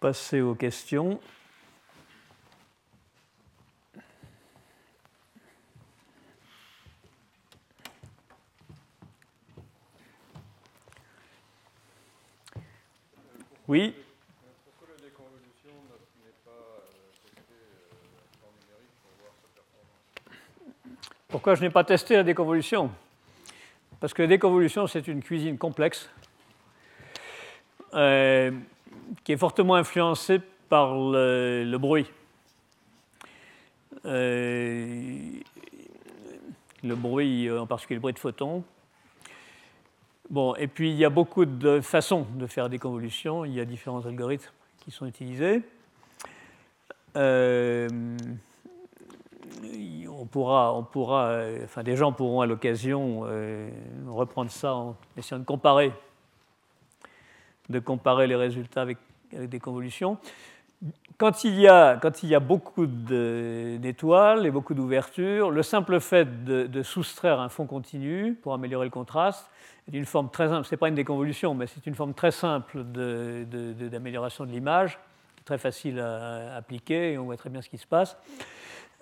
passer 0.00 0.40
aux 0.40 0.54
questions. 0.54 1.20
Oui. 13.66 13.94
Pourquoi 14.64 14.96
la 14.96 15.02
déconvolution 15.04 15.68
n'est 16.24 16.32
pas 16.42 16.86
testée 17.22 17.52
en 18.40 18.48
numérique 18.62 18.96
pour 19.02 19.12
voir 19.20 19.34
sa 19.36 19.48
performance 19.52 19.98
Pourquoi 21.28 21.54
je 21.54 21.60
n'ai 21.60 21.68
pas 21.68 21.84
testé 21.84 22.16
la 22.16 22.22
déconvolution? 22.22 22.90
Parce 24.00 24.14
que 24.14 24.22
la 24.22 24.28
déconvolution, 24.28 24.86
c'est 24.86 25.06
une 25.08 25.22
cuisine 25.22 25.58
complexe 25.58 26.08
euh, 27.92 28.50
qui 29.24 29.32
est 29.32 29.36
fortement 29.36 29.74
influencée 29.74 30.40
par 30.70 30.94
le, 30.94 31.76
bruit. 31.76 32.06
Euh, 34.06 35.18
le 36.82 36.94
bruit, 36.94 37.50
en 37.50 37.66
particulier 37.66 37.96
le 37.96 38.00
bruit 38.00 38.14
de 38.14 38.18
photons, 38.18 38.64
Bon, 40.30 40.54
et 40.56 40.66
puis 40.66 40.90
il 40.90 40.96
y 40.96 41.06
a 41.06 41.10
beaucoup 41.10 41.46
de 41.46 41.80
façons 41.80 42.26
de 42.34 42.46
faire 42.46 42.68
des 42.68 42.78
convolutions. 42.78 43.46
Il 43.46 43.54
y 43.54 43.60
a 43.60 43.64
différents 43.64 44.04
algorithmes 44.04 44.52
qui 44.80 44.90
sont 44.90 45.06
utilisés. 45.06 45.62
Euh, 47.16 47.88
on 50.18 50.26
pourra, 50.26 50.86
pourra, 50.90 51.38
enfin, 51.64 51.82
des 51.82 51.96
gens 51.96 52.12
pourront 52.12 52.40
à 52.40 52.46
l'occasion 52.46 53.22
euh, 53.24 53.70
reprendre 54.08 54.50
ça 54.50 54.74
en 54.74 54.96
essayant 55.16 55.38
de 55.38 55.44
comparer, 55.44 55.92
de 57.68 57.78
comparer 57.78 58.26
les 58.26 58.34
résultats 58.34 58.82
avec, 58.82 58.98
des 59.32 59.60
convolutions. 59.60 60.18
Quand 61.18 61.44
il, 61.44 61.58
y 61.58 61.68
a, 61.68 61.96
quand 61.96 62.22
il 62.22 62.28
y 62.28 62.34
a 62.34 62.40
beaucoup 62.40 62.86
d'étoiles 62.86 64.46
et 64.46 64.50
beaucoup 64.50 64.74
d'ouvertures, 64.74 65.50
le 65.50 65.62
simple 65.62 66.00
fait 66.00 66.44
de, 66.44 66.82
soustraire 66.82 67.40
un 67.40 67.48
fond 67.48 67.66
continu 67.66 68.34
pour 68.34 68.54
améliorer 68.54 68.86
le 68.86 68.90
contraste 68.90 69.50
c'est 69.90 69.96
une 69.96 70.04
forme 70.04 70.28
très 70.28 70.48
simple, 70.48 70.76
pas 70.76 70.88
une 70.88 70.94
déconvolution, 70.94 71.54
mais 71.54 71.66
c'est 71.66 71.86
une 71.86 71.94
forme 71.94 72.12
très 72.12 72.30
simple 72.30 72.84
d'amélioration 72.84 74.44
de, 74.44 74.50
l'image, 74.50 74.98
très 75.46 75.56
facile 75.56 75.98
à, 75.98 76.56
appliquer, 76.56 77.12
et 77.12 77.18
on 77.18 77.24
voit 77.24 77.38
très 77.38 77.48
bien 77.48 77.62
ce 77.62 77.70
qui 77.70 77.78
se 77.78 77.86
passe. 77.86 78.14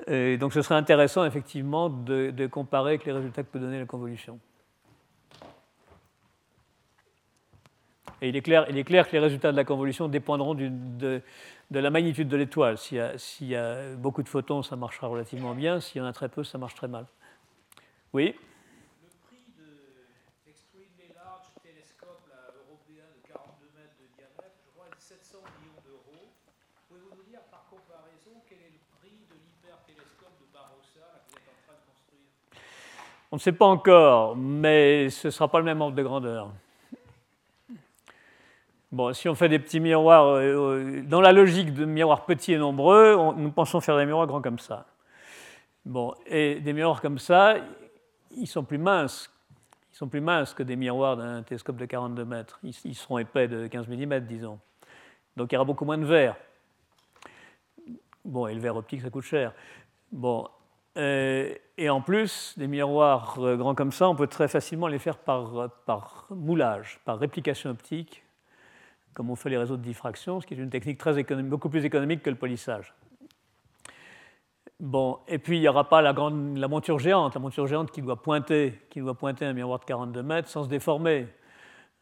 Et 0.07 0.37
donc 0.37 0.53
ce 0.53 0.63
serait 0.63 0.75
intéressant 0.75 1.25
effectivement 1.25 1.89
de, 1.89 2.47
comparer 2.47 2.91
avec 2.91 3.05
les 3.07 3.13
résultats 3.13 3.43
que 3.43 3.49
peut 3.49 3.59
donner 3.59 3.79
la 3.79 3.87
convolution. 3.87 4.39
Et 8.23 8.31
il 8.31 8.37
est, 8.37 8.43
clair, 8.43 8.67
il 8.71 8.79
est 8.79 8.85
clair 8.85 9.07
que 9.07 9.13
les 9.13 9.19
résultats 9.19 9.53
de 9.53 9.57
la 9.57 9.65
convolution 9.65 10.09
dépendront 10.09 10.55
de, 10.55 11.23
la 11.71 11.91
magnitude 11.91 12.29
de 12.29 12.37
l'étoile. 12.37 12.79
S'il 12.79 13.49
y, 13.49 13.55
a 13.57 13.95
beaucoup 13.97 14.23
de 14.23 14.29
photons, 14.29 14.63
ça 14.63 14.77
marchera 14.77 15.07
relativement 15.07 15.55
bien. 15.55 15.81
S'il 15.81 16.01
y 16.01 16.05
en 16.05 16.07
a 16.07 16.13
très 16.13 16.29
peu, 16.29 16.43
ça 16.43 16.57
marche 16.57 16.75
très 16.75 16.89
mal. 16.89 17.07
Oui? 18.15 18.35
On 33.37 33.39
ne 33.39 33.43
sait 33.43 33.53
pas 33.53 33.67
encore, 33.67 34.35
mais 34.35 35.11
ce 35.11 35.29
ne 35.29 35.31
sera 35.31 35.47
pas 35.49 35.59
le 35.59 35.65
même 35.67 35.79
ordre 35.83 35.95
de 35.95 36.03
grandeur. 36.03 36.51
Bon, 38.91 39.13
si 39.13 39.29
on 39.29 39.35
fait 39.35 39.51
des 39.51 39.59
petits 39.59 39.79
miroirs, 39.79 40.25
euh, 40.25 40.41
euh, 40.41 41.03
dans 41.03 41.21
la 41.21 41.33
logique 41.33 41.75
de 41.75 41.85
miroirs 41.85 42.25
petits 42.25 42.55
et 42.55 42.57
nombreux, 42.57 43.15
nous 43.37 43.51
pensons 43.51 43.83
faire 43.83 43.99
des 43.99 44.07
miroirs 44.07 44.27
grands 44.27 44.41
comme 44.41 44.59
ça. 44.59 44.87
Bon, 45.85 46.15
et 46.25 46.61
des 46.61 46.73
miroirs 46.73 47.03
comme 47.03 47.19
ça, 47.19 47.57
ils 48.35 48.47
sont 48.47 48.65
plus 48.65 48.79
minces. 48.79 49.31
Ils 49.93 49.97
sont 49.97 50.09
plus 50.09 50.23
minces 50.23 50.55
que 50.55 50.63
des 50.63 50.77
miroirs 50.77 51.19
d'un 51.19 51.43
télescope 51.43 51.77
de 51.77 51.85
42 51.85 52.25
mètres. 52.25 52.59
Ils, 52.63 52.75
ils 52.85 52.95
seront 52.95 53.19
épais 53.19 53.49
de 53.49 53.67
15 53.67 53.87
mm, 53.87 54.21
disons. 54.21 54.59
Donc 55.37 55.53
il 55.53 55.57
y 55.57 55.59
aura 55.59 55.67
beaucoup 55.67 55.85
moins 55.85 55.99
de 55.99 56.07
verre. 56.07 56.37
Bon, 58.25 58.47
et 58.47 58.55
le 58.55 58.61
verre 58.61 58.77
optique, 58.77 59.03
ça 59.03 59.11
coûte 59.11 59.25
cher. 59.25 59.53
Bon, 60.11 60.49
et 60.97 61.91
en 61.91 62.01
plus, 62.01 62.55
des 62.57 62.67
miroirs 62.67 63.39
euh, 63.39 63.57
grands 63.57 63.75
comme 63.75 63.93
ça, 63.93 64.09
on 64.09 64.17
peut 64.17 64.27
très 64.27 64.49
facilement 64.49 64.87
les 64.87 64.99
faire 64.99 65.19
par, 65.19 65.71
par 65.85 66.27
moulage, 66.31 67.01
par 67.05 67.19
réplication 67.19 67.71
optique, 67.71 68.25
comme 69.13 69.31
on 69.31 69.37
fait 69.37 69.51
les 69.51 69.59
réseaux 69.59 69.77
de 69.77 69.83
diffraction, 69.83 70.41
ce 70.41 70.47
qui 70.47 70.55
est 70.55 70.59
une 70.59 70.71
technique 70.71 71.03
beaucoup 71.45 71.69
plus 71.69 71.85
économique 71.85 72.23
que 72.23 72.31
le 72.31 72.37
polissage. 72.37 72.95
Bon, 74.79 75.19
et 75.27 75.39
puis 75.39 75.57
il 75.57 75.61
n'y 75.61 75.69
aura 75.69 75.89
pas 75.89 76.03
la, 76.03 76.13
grande, 76.13 76.57
la 76.59 76.69
monture 76.69 76.99
géante, 76.99 77.35
la 77.35 77.41
monture 77.41 77.67
géante 77.67 77.91
qui 77.91 78.03
doit 78.03 78.21
pointer, 78.23 78.79
qui 78.91 79.01
doit 79.01 79.15
pointer 79.15 79.47
un 79.47 79.55
miroir 79.55 79.79
de 79.79 79.85
42 79.85 80.23
mètres 80.23 80.49
sans 80.49 80.65
se 80.65 80.69
déformer, 80.69 81.29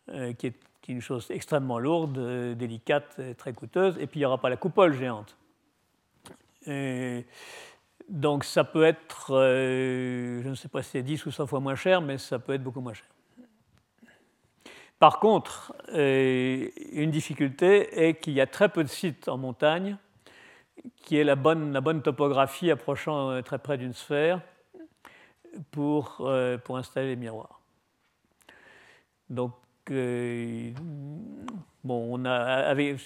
euh, 0.08 0.32
qui, 0.32 0.48
est, 0.48 0.54
une 0.88 1.00
chose 1.00 1.30
extrêmement 1.30 1.78
lourde, 1.78 2.18
délicate, 2.56 3.20
très 3.38 3.52
coûteuse. 3.52 3.96
Et 3.98 4.06
puis 4.06 4.20
il 4.20 4.22
n'y 4.22 4.26
aura 4.26 4.38
pas 4.38 4.50
la 4.50 4.56
coupole 4.56 4.92
géante. 4.92 5.36
Et, 6.66 7.24
donc 8.08 8.44
ça 8.44 8.64
peut 8.64 8.84
être, 8.84 9.34
euh, 9.34 10.42
je 10.42 10.48
ne 10.48 10.54
sais 10.54 10.68
pas 10.68 10.82
si 10.82 10.90
c'est 10.90 11.02
10 11.02 11.24
ou 11.26 11.30
100 11.30 11.46
fois 11.46 11.60
moins 11.60 11.74
cher, 11.74 12.00
mais 12.00 12.18
ça 12.18 12.38
peut 12.38 12.54
être 12.54 12.62
beaucoup 12.62 12.80
moins 12.80 12.92
cher. 12.92 13.06
Par 14.98 15.20
contre, 15.20 15.74
euh, 15.92 16.68
une 16.92 17.10
difficulté 17.10 18.06
est 18.06 18.14
qu'il 18.20 18.34
y 18.34 18.40
a 18.40 18.46
très 18.46 18.68
peu 18.68 18.84
de 18.84 18.88
sites 18.88 19.28
en 19.28 19.38
montagne 19.38 19.96
qui 21.02 21.16
aient 21.16 21.24
la 21.24 21.36
bonne, 21.36 22.02
topographie 22.02 22.70
approchant 22.70 23.30
euh, 23.30 23.42
très 23.42 23.58
près 23.58 23.78
d'une 23.78 23.94
sphère 23.94 24.40
pour, 25.70 26.28
pour 26.64 26.78
installer 26.78 27.08
les 27.08 27.16
miroirs. 27.16 27.60
Donc, 29.30 29.52
bon, 29.90 31.14
on 31.84 32.24
a, 32.24 32.32
avec, 32.32 32.98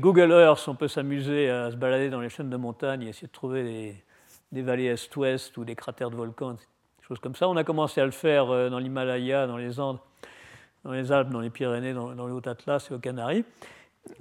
Google 0.00 0.30
Earth, 0.32 0.68
on 0.68 0.74
peut 0.74 0.88
s'amuser 0.88 1.48
à 1.50 1.70
se 1.70 1.76
balader 1.76 2.10
dans 2.10 2.20
les 2.20 2.28
chaînes 2.28 2.50
de 2.50 2.56
montagne 2.56 3.02
et 3.02 3.08
essayer 3.08 3.28
de 3.28 3.32
trouver 3.32 4.02
des, 4.52 4.62
vallées 4.62 4.86
est-ouest 4.86 5.56
ou 5.56 5.64
des 5.64 5.74
cratères 5.74 6.10
de 6.10 6.16
volcans, 6.16 6.54
des 6.54 6.60
choses 7.06 7.18
comme 7.18 7.34
ça. 7.34 7.48
On 7.48 7.56
a 7.56 7.64
commencé 7.64 8.00
à 8.00 8.04
le 8.04 8.10
faire 8.10 8.50
euh, 8.50 8.68
dans 8.70 8.78
l'Himalaya, 8.78 9.46
dans 9.46 9.56
les 9.56 9.80
Andes, 9.80 9.98
dans 10.84 10.92
les 10.92 11.12
Alpes, 11.12 11.30
dans 11.30 11.40
les 11.40 11.50
Pyrénées, 11.50 11.94
dans, 11.94 12.14
dans 12.14 12.26
le 12.26 12.34
Haut-Atlas 12.34 12.90
et 12.90 12.94
aux 12.94 12.98
Canaries. 12.98 13.44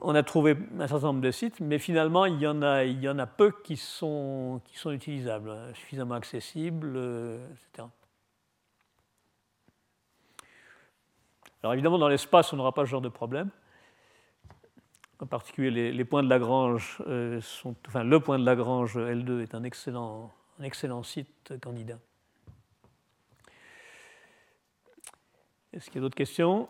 On 0.01 0.15
a 0.15 0.23
trouvé 0.23 0.57
un 0.79 0.87
certain 0.87 1.07
nombre 1.07 1.21
de 1.21 1.31
sites, 1.31 1.59
mais 1.59 1.79
finalement, 1.79 2.25
il 2.25 2.39
y 2.41 2.47
en 2.47 2.61
a, 2.61 3.25
peu 3.25 3.51
qui 3.63 3.77
sont, 3.77 4.61
utilisables, 4.85 5.49
hein, 5.49 5.73
suffisamment 5.73 6.15
accessibles, 6.15 6.93
euh, 6.95 7.47
etc. 7.51 7.87
Alors 11.63 11.73
évidemment, 11.73 11.97
dans 11.97 12.07
l'espace, 12.07 12.53
on 12.53 12.57
n'aura 12.57 12.73
pas 12.73 12.85
ce 12.85 12.91
genre 12.91 13.01
de 13.01 13.09
problème. 13.09 13.49
En 15.19 15.25
particulier, 15.25 15.91
les, 15.91 16.05
points 16.05 16.21
de 16.21 16.29
Lagrange 16.29 17.01
euh, 17.07 17.41
sont. 17.41 17.75
Enfin, 17.87 18.03
le 18.03 18.19
point 18.19 18.37
de 18.37 18.45
Lagrange 18.45 18.97
L2 18.97 19.41
est 19.41 19.55
un 19.55 19.63
excellent, 19.63 20.31
un 20.59 20.63
excellent 20.63 21.01
site 21.01 21.53
candidat. 21.59 21.97
Est-ce 25.73 25.87
qu'il 25.87 25.95
y 25.95 25.97
a 25.97 26.01
d'autres 26.01 26.15
questions? 26.15 26.69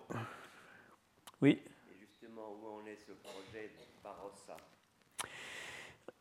Oui 1.41 1.61
Et 1.91 1.99
justement, 1.99 2.53
où 2.61 2.81
on 2.81 2.85
est 2.87 2.97
le 3.07 3.15
projet 3.15 3.71
Barossa 4.03 4.57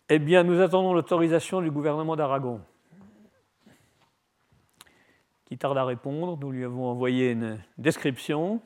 Eh 0.08 0.18
bien, 0.18 0.42
nous 0.42 0.60
attendons 0.60 0.92
l'autorisation 0.92 1.60
du 1.60 1.70
gouvernement 1.70 2.16
d'Aragon, 2.16 2.60
qui 5.46 5.56
tarde 5.56 5.78
à 5.78 5.84
répondre. 5.84 6.38
Nous 6.38 6.50
lui 6.52 6.64
avons 6.64 6.86
envoyé 6.86 7.32
une 7.32 7.58
description 7.78 8.60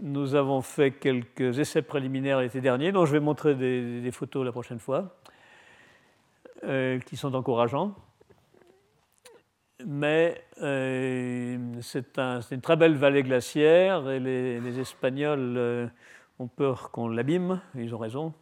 nous 0.00 0.34
avons 0.34 0.60
fait 0.60 0.90
quelques 0.92 1.58
essais 1.58 1.82
préliminaires 1.82 2.40
l'été 2.40 2.60
dernier, 2.60 2.92
dont 2.92 3.06
je 3.06 3.12
vais 3.12 3.20
montrer 3.20 3.54
des, 3.54 4.10
photos 4.12 4.44
la 4.44 4.52
prochaine 4.52 4.78
fois, 4.78 5.16
euh, 6.64 6.98
qui 7.00 7.16
sont 7.16 7.34
encourageants. 7.34 7.94
Mais 9.84 10.42
euh, 10.62 11.58
c'est 11.80 12.18
une 12.18 12.60
très 12.60 12.76
belle 12.76 12.96
vallée 12.96 13.22
glaciaire 13.22 14.10
et 14.10 14.20
les, 14.20 14.80
Espagnols 14.80 15.56
euh, 15.56 15.86
ont 16.38 16.48
peur 16.48 16.90
qu'on 16.90 17.08
l'abîme. 17.08 17.60
Ils 17.74 17.94
ont 17.94 17.98
raison. 17.98 18.32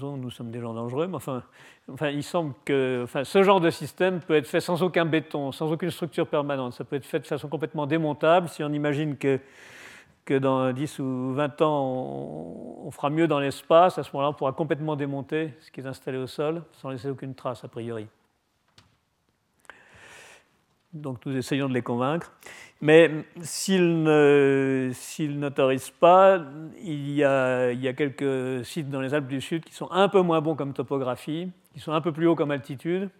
Nous 0.00 0.30
sommes 0.30 0.50
des 0.50 0.60
gens 0.60 0.74
dangereux. 0.74 1.06
Mais 1.06 1.16
enfin, 1.16 1.42
enfin 1.90 2.10
il 2.10 2.22
semble 2.22 2.54
que 2.64 3.02
enfin, 3.04 3.24
ce 3.24 3.42
genre 3.42 3.60
de 3.60 3.70
système 3.70 4.20
peut 4.20 4.36
être 4.36 4.46
fait 4.46 4.60
sans 4.60 4.82
aucun 4.82 5.04
béton, 5.04 5.52
sans 5.52 5.70
aucune 5.72 5.90
structure 5.90 6.26
permanente. 6.26 6.74
Ça 6.74 6.84
peut 6.84 6.96
être 6.96 7.06
fait 7.06 7.20
de 7.20 7.26
façon 7.26 7.48
complètement 7.48 7.86
démontable. 7.86 8.48
Si 8.48 8.62
on 8.62 8.72
imagine 8.72 9.16
que 9.16 9.40
que 10.24 10.34
dans 10.38 10.72
10 10.72 10.98
ou 11.00 11.32
20 11.34 11.62
ans, 11.62 11.84
on, 11.84 12.86
on 12.86 12.90
fera 12.90 13.10
mieux 13.10 13.26
dans 13.26 13.40
l'espace. 13.40 13.98
À 13.98 14.02
ce 14.02 14.10
moment-là, 14.12 14.30
on 14.30 14.34
pourra 14.34 14.52
complètement 14.52 14.94
démonter 14.94 15.54
ce 15.60 15.70
qui 15.70 15.80
est 15.80 15.86
installé 15.86 16.18
au 16.18 16.26
sol 16.26 16.62
sans 16.72 16.90
laisser 16.90 17.08
aucune 17.08 17.34
trace, 17.34 17.64
a 17.64 17.68
priori. 17.68 18.06
Donc 20.92 21.24
nous 21.24 21.36
essayons 21.36 21.68
de 21.68 21.74
les 21.74 21.82
convaincre. 21.82 22.32
Mais 22.80 23.24
s'ils 23.42 24.02
n'autorisent 24.02 25.90
pas, 25.90 26.42
il 26.82 27.10
y, 27.10 27.22
a, 27.22 27.70
il 27.72 27.80
y, 27.80 27.88
a, 27.88 27.92
quelques 27.92 28.64
sites 28.64 28.88
dans 28.88 29.00
les 29.00 29.12
Alpes 29.12 29.28
du 29.28 29.40
Sud 29.40 29.64
qui 29.64 29.74
sont 29.74 29.90
un 29.90 30.08
peu 30.08 30.22
moins 30.22 30.40
bons 30.40 30.56
comme 30.56 30.72
topographie, 30.72 31.50
qui 31.74 31.80
sont 31.80 31.92
un 31.92 32.00
peu 32.00 32.12
plus 32.12 32.26
hauts 32.26 32.34
comme 32.34 32.50
altitude, 32.50 33.10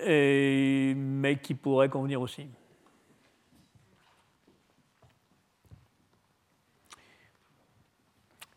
mais 0.00 1.38
qui 1.42 1.54
pourraient 1.54 1.90
convenir 1.90 2.20
aussi. 2.20 2.48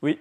Oui, 0.01 0.19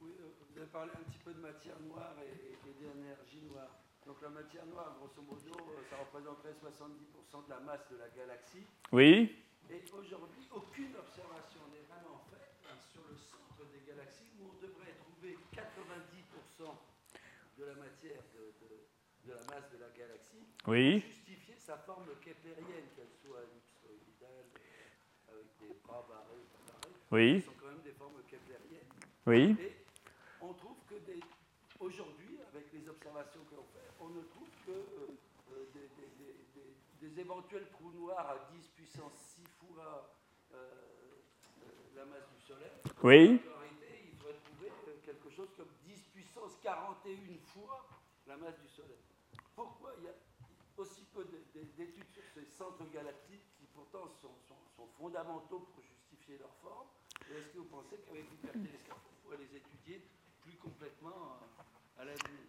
vous 0.00 0.08
avez 0.56 0.66
parlé 0.66 0.92
un 0.94 1.02
petit 1.10 1.18
peu 1.18 1.34
de 1.34 1.40
matière 1.40 1.74
noire 1.84 2.14
et, 2.22 2.54
et 2.68 2.72
d'énergie 2.78 3.42
noire. 3.50 3.82
Donc 4.06 4.22
la 4.22 4.28
matière 4.28 4.66
noire, 4.66 4.94
grosso 4.98 5.20
modo, 5.22 5.74
ça 5.90 5.96
représenterait 6.12 6.52
70% 6.60 7.46
de 7.46 7.50
la 7.50 7.60
masse 7.60 7.88
de 7.90 7.96
la 7.96 8.08
galaxie. 8.10 8.66
Oui. 8.92 9.32
Et 9.70 9.80
aujourd'hui, 9.96 10.44
aucune 10.52 10.92
observation 10.96 11.60
n'est 11.72 11.86
vraiment 11.88 12.20
faite 12.28 12.60
hein, 12.68 12.76
sur 12.92 13.00
le 13.08 13.16
centre 13.16 13.64
des 13.72 13.80
galaxies 13.88 14.28
où 14.38 14.52
on 14.52 14.60
devrait 14.60 14.92
trouver 15.00 15.38
90% 15.56 16.68
de 17.56 17.64
la 17.64 17.74
matière 17.74 18.20
de, 18.36 18.52
de, 18.60 18.68
de, 19.24 19.32
la 19.32 19.44
masse 19.48 19.72
de 19.72 19.78
la 19.80 19.88
galaxie. 19.96 20.44
Oui. 20.66 21.00
Justifier 21.00 21.56
sa 21.56 21.78
forme 21.78 22.08
keplérienne, 22.20 22.92
qu'elle 22.94 23.12
soit 23.16 23.40
ellipsoïdale, 23.48 24.52
avec 25.32 25.48
des 25.60 25.72
bras 25.82 26.04
barrés, 26.06 26.44
barrés. 26.68 26.94
Oui. 27.10 27.40
Ce 27.40 27.46
sont 27.46 27.56
quand 27.58 27.72
même 27.72 27.82
des 27.84 27.96
formes 27.96 28.20
keplériennes. 28.28 28.92
Oui. 29.24 29.56
Et 29.64 29.72
on 30.42 30.52
trouve 30.52 30.76
que 30.90 30.96
aujourd'hui, 31.80 32.38
avec 32.52 32.70
les 32.72 32.86
observations 32.88 33.40
que 33.48 33.56
l'on 33.56 33.66
fait, 33.72 33.88
on 34.00 34.10
ne 34.10 34.22
trouve 34.22 34.48
que 34.66 34.70
euh, 34.70 35.08
euh, 35.08 35.31
des, 37.02 37.20
éventuels 37.20 37.68
trous 37.70 37.92
noirs 37.92 38.30
à 38.30 38.52
10 38.54 38.68
puissance 38.68 39.12
6 39.36 39.42
fois 39.58 40.14
euh, 40.54 40.70
la 41.96 42.04
masse 42.04 42.28
du 42.34 42.40
Soleil. 42.40 42.70
Oui. 43.02 43.40
Réalité, 43.42 44.10
il 44.10 44.16
faudrait 44.16 44.38
trouver 44.44 44.70
quelque 45.04 45.30
chose 45.30 45.48
comme 45.56 45.68
10 45.84 46.00
puissance 46.14 46.56
41 46.62 47.38
fois 47.52 47.86
la 48.26 48.36
masse 48.36 48.58
du 48.60 48.68
Soleil. 48.68 49.02
Pourquoi 49.54 49.94
il 49.98 50.04
y 50.04 50.08
a 50.08 50.14
aussi 50.76 51.04
peu 51.12 51.24
d'études 51.24 52.10
sur 52.12 52.22
ces 52.34 52.44
centres 52.44 52.88
galactiques 52.92 53.50
qui 53.58 53.66
pourtant 53.74 54.08
sont, 54.20 54.34
sont, 54.48 54.62
sont 54.76 54.86
fondamentaux 54.98 55.60
pour 55.74 55.82
justifier 55.82 56.38
leur 56.38 56.54
forme? 56.62 56.86
Est-ce 57.30 57.48
que 57.48 57.58
vous 57.58 57.64
pensez 57.64 57.96
qu'avec 58.06 58.30
l'hypertélescope, 58.30 58.98
on 59.10 59.22
pourrait 59.24 59.38
les 59.38 59.56
étudier 59.56 60.02
plus 60.40 60.56
complètement 60.56 61.38
à 61.98 62.04
l'avenir? 62.04 62.40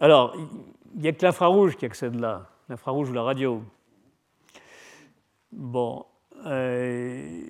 Alors, 0.00 0.34
il 0.36 1.00
n'y 1.00 1.08
a 1.08 1.12
que 1.12 1.24
l'infrarouge 1.24 1.76
qui 1.76 1.86
accède 1.86 2.18
là, 2.18 2.53
l'infrarouge 2.68 3.10
ou 3.10 3.12
la 3.12 3.22
radio. 3.22 3.62
Bon. 5.52 6.06
Euh... 6.46 7.42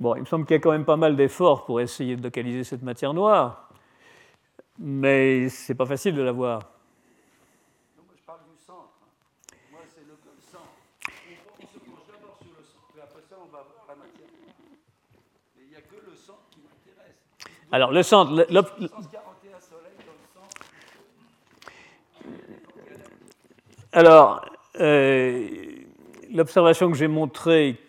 Bon, 0.00 0.14
il 0.14 0.20
me 0.20 0.26
semble 0.26 0.46
qu'il 0.46 0.54
y 0.54 0.58
a 0.58 0.60
quand 0.60 0.70
même 0.70 0.84
pas 0.84 0.96
mal 0.96 1.16
d'efforts 1.16 1.64
pour 1.64 1.80
essayer 1.80 2.14
de 2.14 2.22
localiser 2.22 2.62
cette 2.62 2.82
matière 2.82 3.12
noire, 3.12 3.68
mais 4.78 5.48
c'est 5.48 5.74
pas 5.74 5.86
facile 5.86 6.14
de 6.14 6.22
la 6.22 6.30
voir. 6.30 6.60
Moi 7.96 8.14
je 8.16 8.22
parle 8.22 8.38
du 8.48 8.56
centre. 8.64 8.92
Moi 9.72 9.80
c'est 9.88 10.06
le, 10.06 10.16
centre. 10.40 10.68
On, 11.04 11.64
on 11.64 11.66
se 11.66 11.78
penche 11.80 12.06
d'abord 12.06 12.38
sur 12.40 12.52
le 12.56 12.62
centre, 12.62 12.96
et 12.96 13.00
après 13.00 13.22
ça 13.28 13.34
on 13.42 13.46
va 13.46 13.64
voir 13.64 13.86
la 13.88 13.96
matière 13.96 14.28
noire. 14.28 14.54
Mais 15.56 15.62
il 15.64 15.70
n'y 15.70 15.76
a 15.76 15.80
que 15.80 15.96
le 15.96 16.14
centre 16.14 16.46
qui 16.52 16.60
m'intéresse. 16.60 17.16
Alors 17.72 17.90
le 17.90 18.02
centre, 18.04 18.30
le, 18.30 18.46
le, 18.50 18.62
41 18.62 19.60
soleils 19.60 19.98
dans 20.06 20.14
le 20.14 20.28
centre. 20.32 20.62
Alors, 23.98 24.44
euh, 24.80 25.48
l'observation 26.30 26.88
que 26.88 26.96
j'ai 26.96 27.08
montrée 27.08 27.80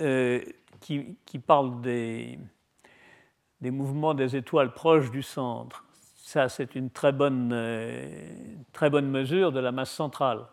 euh, 0.00 0.40
qui, 0.80 1.38
parle 1.38 1.82
des, 1.82 2.38
mouvements 3.60 4.14
des 4.14 4.36
étoiles 4.36 4.72
proches 4.72 5.10
du 5.10 5.22
centre, 5.22 5.84
ça 6.16 6.48
c'est 6.48 6.76
une 6.76 6.88
très 6.88 7.12
bonne, 7.12 7.50
euh, 7.52 8.32
très 8.72 8.88
bonne 8.88 9.10
mesure 9.10 9.52
de 9.52 9.60
la 9.60 9.70
masse 9.70 9.90
centrale. 9.90 10.46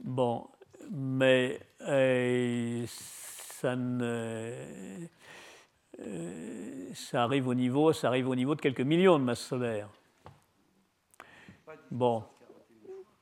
Bon, 0.00 0.48
mais 0.90 1.60
ça 3.56 3.74
ne 3.74 4.52
ça 6.92 7.22
arrive 7.22 7.48
au 7.48 7.54
niveau, 7.54 7.94
ça 7.94 8.08
arrive 8.08 8.28
au 8.28 8.34
niveau 8.34 8.54
de 8.54 8.60
quelques 8.60 8.82
millions 8.82 9.18
de 9.18 9.24
masses 9.24 9.46
solaires. 9.46 9.88
Bon. 11.90 12.22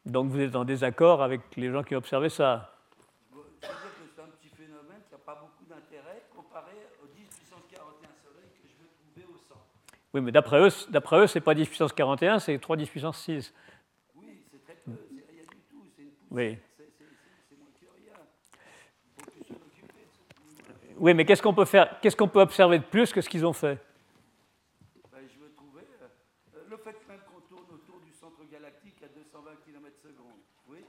Donc 0.05 0.31
vous 0.31 0.41
êtes 0.41 0.57
en 0.57 0.65
désaccord 0.65 1.23
avec 1.23 1.41
les 1.57 1.71
gens 1.71 1.83
qui 1.83 1.95
ont 1.95 1.99
observé 1.99 2.29
ça? 2.29 2.75
C'est-à-dire 3.61 3.77
que 3.79 4.05
c'est 4.15 4.23
un 4.23 4.27
petit 4.27 4.49
phénomène 4.49 5.01
qui 5.07 5.13
n'a 5.13 5.19
pas 5.19 5.35
beaucoup 5.35 5.65
d'intérêt 5.69 6.23
comparé 6.35 6.73
aux 7.03 7.07
10 7.07 7.25
puissance 7.37 7.63
41 7.71 8.09
soleils 8.23 8.51
que 8.63 8.69
je 8.69 8.75
veux 8.81 8.89
trouver 9.15 9.35
au 9.35 9.39
centre. 9.39 9.61
Oui, 10.15 10.21
mais 10.21 10.33
d'après 10.33 10.61
eux, 10.61 10.69
d'après 10.91 11.21
eux, 11.21 11.27
c'est 11.27 11.41
pas 11.41 11.55
10 11.55 11.67
puissance 11.67 11.93
41, 11.93 12.39
c'est 12.39 12.59
3 12.59 12.77
10 12.77 12.89
puissance 12.89 13.19
6. 13.23 13.55
Oui, 14.17 14.43
c'est 14.51 14.63
très 14.65 14.75
peu, 14.75 14.93
c'est 14.97 15.27
rien 15.31 15.43
du 15.43 15.57
tout, 15.69 15.83
c'est 15.97 16.03
une 16.03 16.11
poussière, 16.11 16.31
Oui. 16.31 16.59
c'est 17.49 17.59
moins 17.59 17.69
que 17.79 17.87
rien. 17.97 18.15
Il 19.19 19.25
faut 19.25 19.31
que 19.31 19.45
s'en 19.47 19.55
occuper. 19.55 20.95
Oui, 20.99 21.15
mais 21.15 21.25
qu'est-ce 21.27 21.43
qu'on 21.43 21.55
peut 21.55 21.65
faire 21.67 22.01
Qu'est-ce 22.01 22.17
qu'on 22.17 22.29
peut 22.29 22.41
observer 22.41 22.79
de 22.79 22.85
plus 22.85 23.13
que 23.13 23.21
ce 23.21 23.29
qu'ils 23.29 23.45
ont 23.45 23.53
fait 23.53 23.79
Ben, 25.13 25.21
je 25.29 25.39
veux 25.39 25.51
trouver 25.53 25.83
euh, 26.03 26.59
le 26.71 26.77
fait 26.79 26.97
même 27.09 27.21
qu'on 27.31 27.41
tourne 27.55 27.67
autour 27.75 28.01
du 28.01 28.13
centre 28.13 28.38
galactique 28.51 29.03
à 29.03 29.09
220 29.09 29.57
km 29.65 29.97
secondes. 29.99 30.41
Oui. 30.69 30.85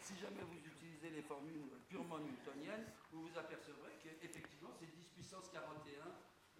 Si 0.00 0.16
jamais 0.18 0.42
vous 0.42 0.58
utilisez 0.66 1.10
les 1.10 1.22
formules 1.22 1.68
purement 1.88 2.18
newtoniennes, 2.18 2.86
vous 3.12 3.22
vous 3.28 3.38
apercevrez 3.38 3.92
qu'effectivement 4.02 4.70
c'est 4.78 4.90
10 4.90 5.08
puissance 5.08 5.50
41, 5.52 6.00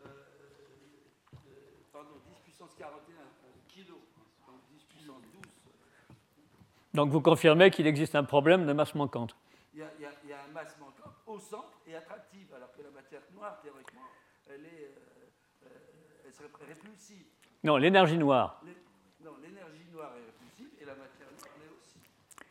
euh, 0.05 0.07
euh, 0.07 1.39
pardon, 1.93 2.21
10 2.27 2.41
puissance 2.41 2.75
41 2.77 3.15
kilos, 3.69 3.99
donc 4.47 4.57
10 4.71 4.85
puissance 4.85 5.23
12. 5.33 5.43
Donc 6.95 7.11
vous 7.11 7.21
confirmez 7.23 7.71
qu'il 7.71 7.87
existe 7.87 8.15
un 8.15 8.25
problème 8.25 8.67
de 8.67 8.73
masse 8.73 8.95
manquante. 8.95 9.35
Il 9.73 9.81
y, 9.81 9.83
a, 9.83 9.91
il, 9.99 10.03
y 10.03 10.07
a, 10.07 10.13
il 10.25 10.29
y 10.29 10.33
a 10.35 10.45
un 10.45 10.49
masse 10.49 10.77
manquante 10.79 11.15
au 11.27 11.39
centre 11.39 11.81
et 11.87 11.95
attractive, 11.95 12.53
alors 12.55 12.71
que 12.73 12.83
la 12.83 12.91
matière 12.91 13.23
noire, 13.33 13.59
théoriquement, 13.63 14.03
elle, 14.51 14.67
est, 14.67 14.95
euh, 15.65 15.69
elle 16.27 16.33
serait 16.35 16.51
répulsive. 16.67 17.25
Non, 17.65 17.79
l'énergie 17.79 18.19
noire. 18.19 18.61
Non, 19.21 19.37
l'énergie 19.41 19.87
noire 19.91 20.13
est 20.17 20.32
la 20.93 20.99
matière 20.99 21.29
noire 21.33 21.55
l'est 21.59 21.73
aussi. 21.73 21.99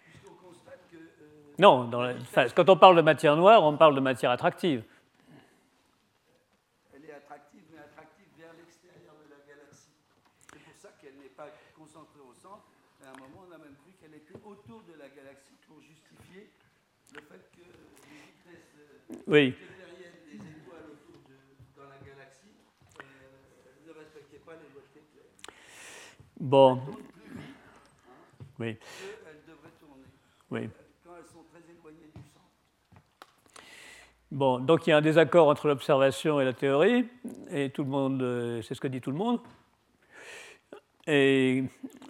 Puisqu'on 0.03 0.35
constate 0.35 0.81
que. 0.91 0.97
Euh, 0.97 1.53
non, 1.59 1.85
dans 1.85 2.01
la, 2.01 2.13
enfin, 2.15 2.47
quand 2.55 2.69
on 2.69 2.77
parle 2.77 2.95
de 2.97 3.01
matière 3.01 3.35
noire, 3.35 3.63
on 3.63 3.77
parle 3.77 3.95
de 3.95 4.01
matière 4.01 4.31
attractive. 4.31 4.83
Elle 6.93 7.05
est 7.05 7.13
attractive, 7.13 7.63
mais 7.71 7.79
attractive 7.79 8.27
vers 8.37 8.53
l'extérieur 8.57 9.13
de 9.23 9.29
la 9.29 9.39
galaxie. 9.45 9.93
C'est 10.51 10.59
pour 10.59 10.75
ça 10.75 10.89
qu'elle 10.99 11.17
n'est 11.21 11.35
pas 11.35 11.49
concentrée 11.77 12.21
au 12.21 12.33
centre. 12.33 12.65
À 13.05 13.09
un 13.09 13.17
moment, 13.19 13.45
on 13.47 13.51
a 13.53 13.57
même 13.57 13.75
cru 13.83 13.93
qu'elle 13.99 14.15
était 14.15 14.37
autour 14.43 14.81
de 14.89 14.93
la 14.97 15.09
galaxie 15.09 15.57
pour 15.67 15.81
justifier 15.81 16.49
le 17.13 17.21
fait 17.21 17.43
que 17.53 17.61
les 17.61 18.21
vitesses 18.25 18.73
euh, 18.79 19.15
oui. 19.27 19.53
keplériennes 19.53 20.21
des 20.25 20.37
étoiles 20.37 20.87
autour 20.93 21.19
de, 21.29 21.35
dans 21.77 21.89
la 21.89 21.99
galaxie 21.99 22.57
euh, 23.01 23.87
ne 23.87 23.91
respectaient 23.93 24.41
pas 24.45 24.53
les 24.53 24.69
lois 24.73 24.81
de 24.81 24.93
Kepler. 24.93 25.29
Bon. 26.39 26.77
Elles 26.77 26.85
tournent 26.85 27.03
plus 27.11 27.35
vite 27.35 27.55
hein, 27.67 28.49
Oui. 28.61 28.77
qu'elles 28.77 29.41
devraient 29.47 29.73
tourner. 29.79 30.03
Oui. 30.51 30.69
Quand 31.03 31.11
elles 31.17 31.25
sont 31.25 31.43
très 31.51 31.61
éloignées 31.71 32.11
du 32.15 32.21
centre. 32.21 33.65
Bon, 34.31 34.59
donc 34.59 34.87
il 34.87 34.91
y 34.91 34.93
a 34.93 34.97
un 34.97 35.01
désaccord 35.01 35.47
entre 35.47 35.67
l'observation 35.67 36.39
et 36.39 36.45
la 36.45 36.53
théorie, 36.53 37.07
et 37.49 37.69
tout 37.71 37.83
le 37.83 37.89
monde, 37.89 38.21
euh, 38.21 38.61
c'est 38.61 38.75
ce 38.75 38.81
que 38.81 38.87
dit 38.87 39.01
tout 39.01 39.11
le 39.11 39.17
monde. 39.17 39.39
Et 41.07 41.63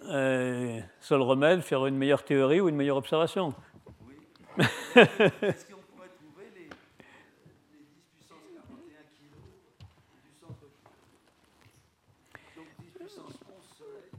euh, 0.04 0.80
seul 1.00 1.22
remède, 1.22 1.62
faire 1.62 1.86
une 1.86 1.96
meilleure 1.96 2.24
théorie 2.24 2.60
ou 2.60 2.68
une 2.68 2.76
meilleure 2.76 2.98
observation. 2.98 3.54
Oui. 4.06 4.14
Est-ce 4.94 5.64
qu'on 5.64 5.80
pourrait 5.80 6.10
trouver 6.14 6.50
les, 6.54 6.64
les 6.64 7.84
10 7.88 8.04
puissance 8.12 8.44
41 8.52 9.02
kilos 9.16 9.48
du 10.22 10.30
centre 10.38 10.68
Donc 12.54 12.66
10 12.80 12.86
puissance 12.98 13.40
11 13.48 13.78
soleil 13.78 14.10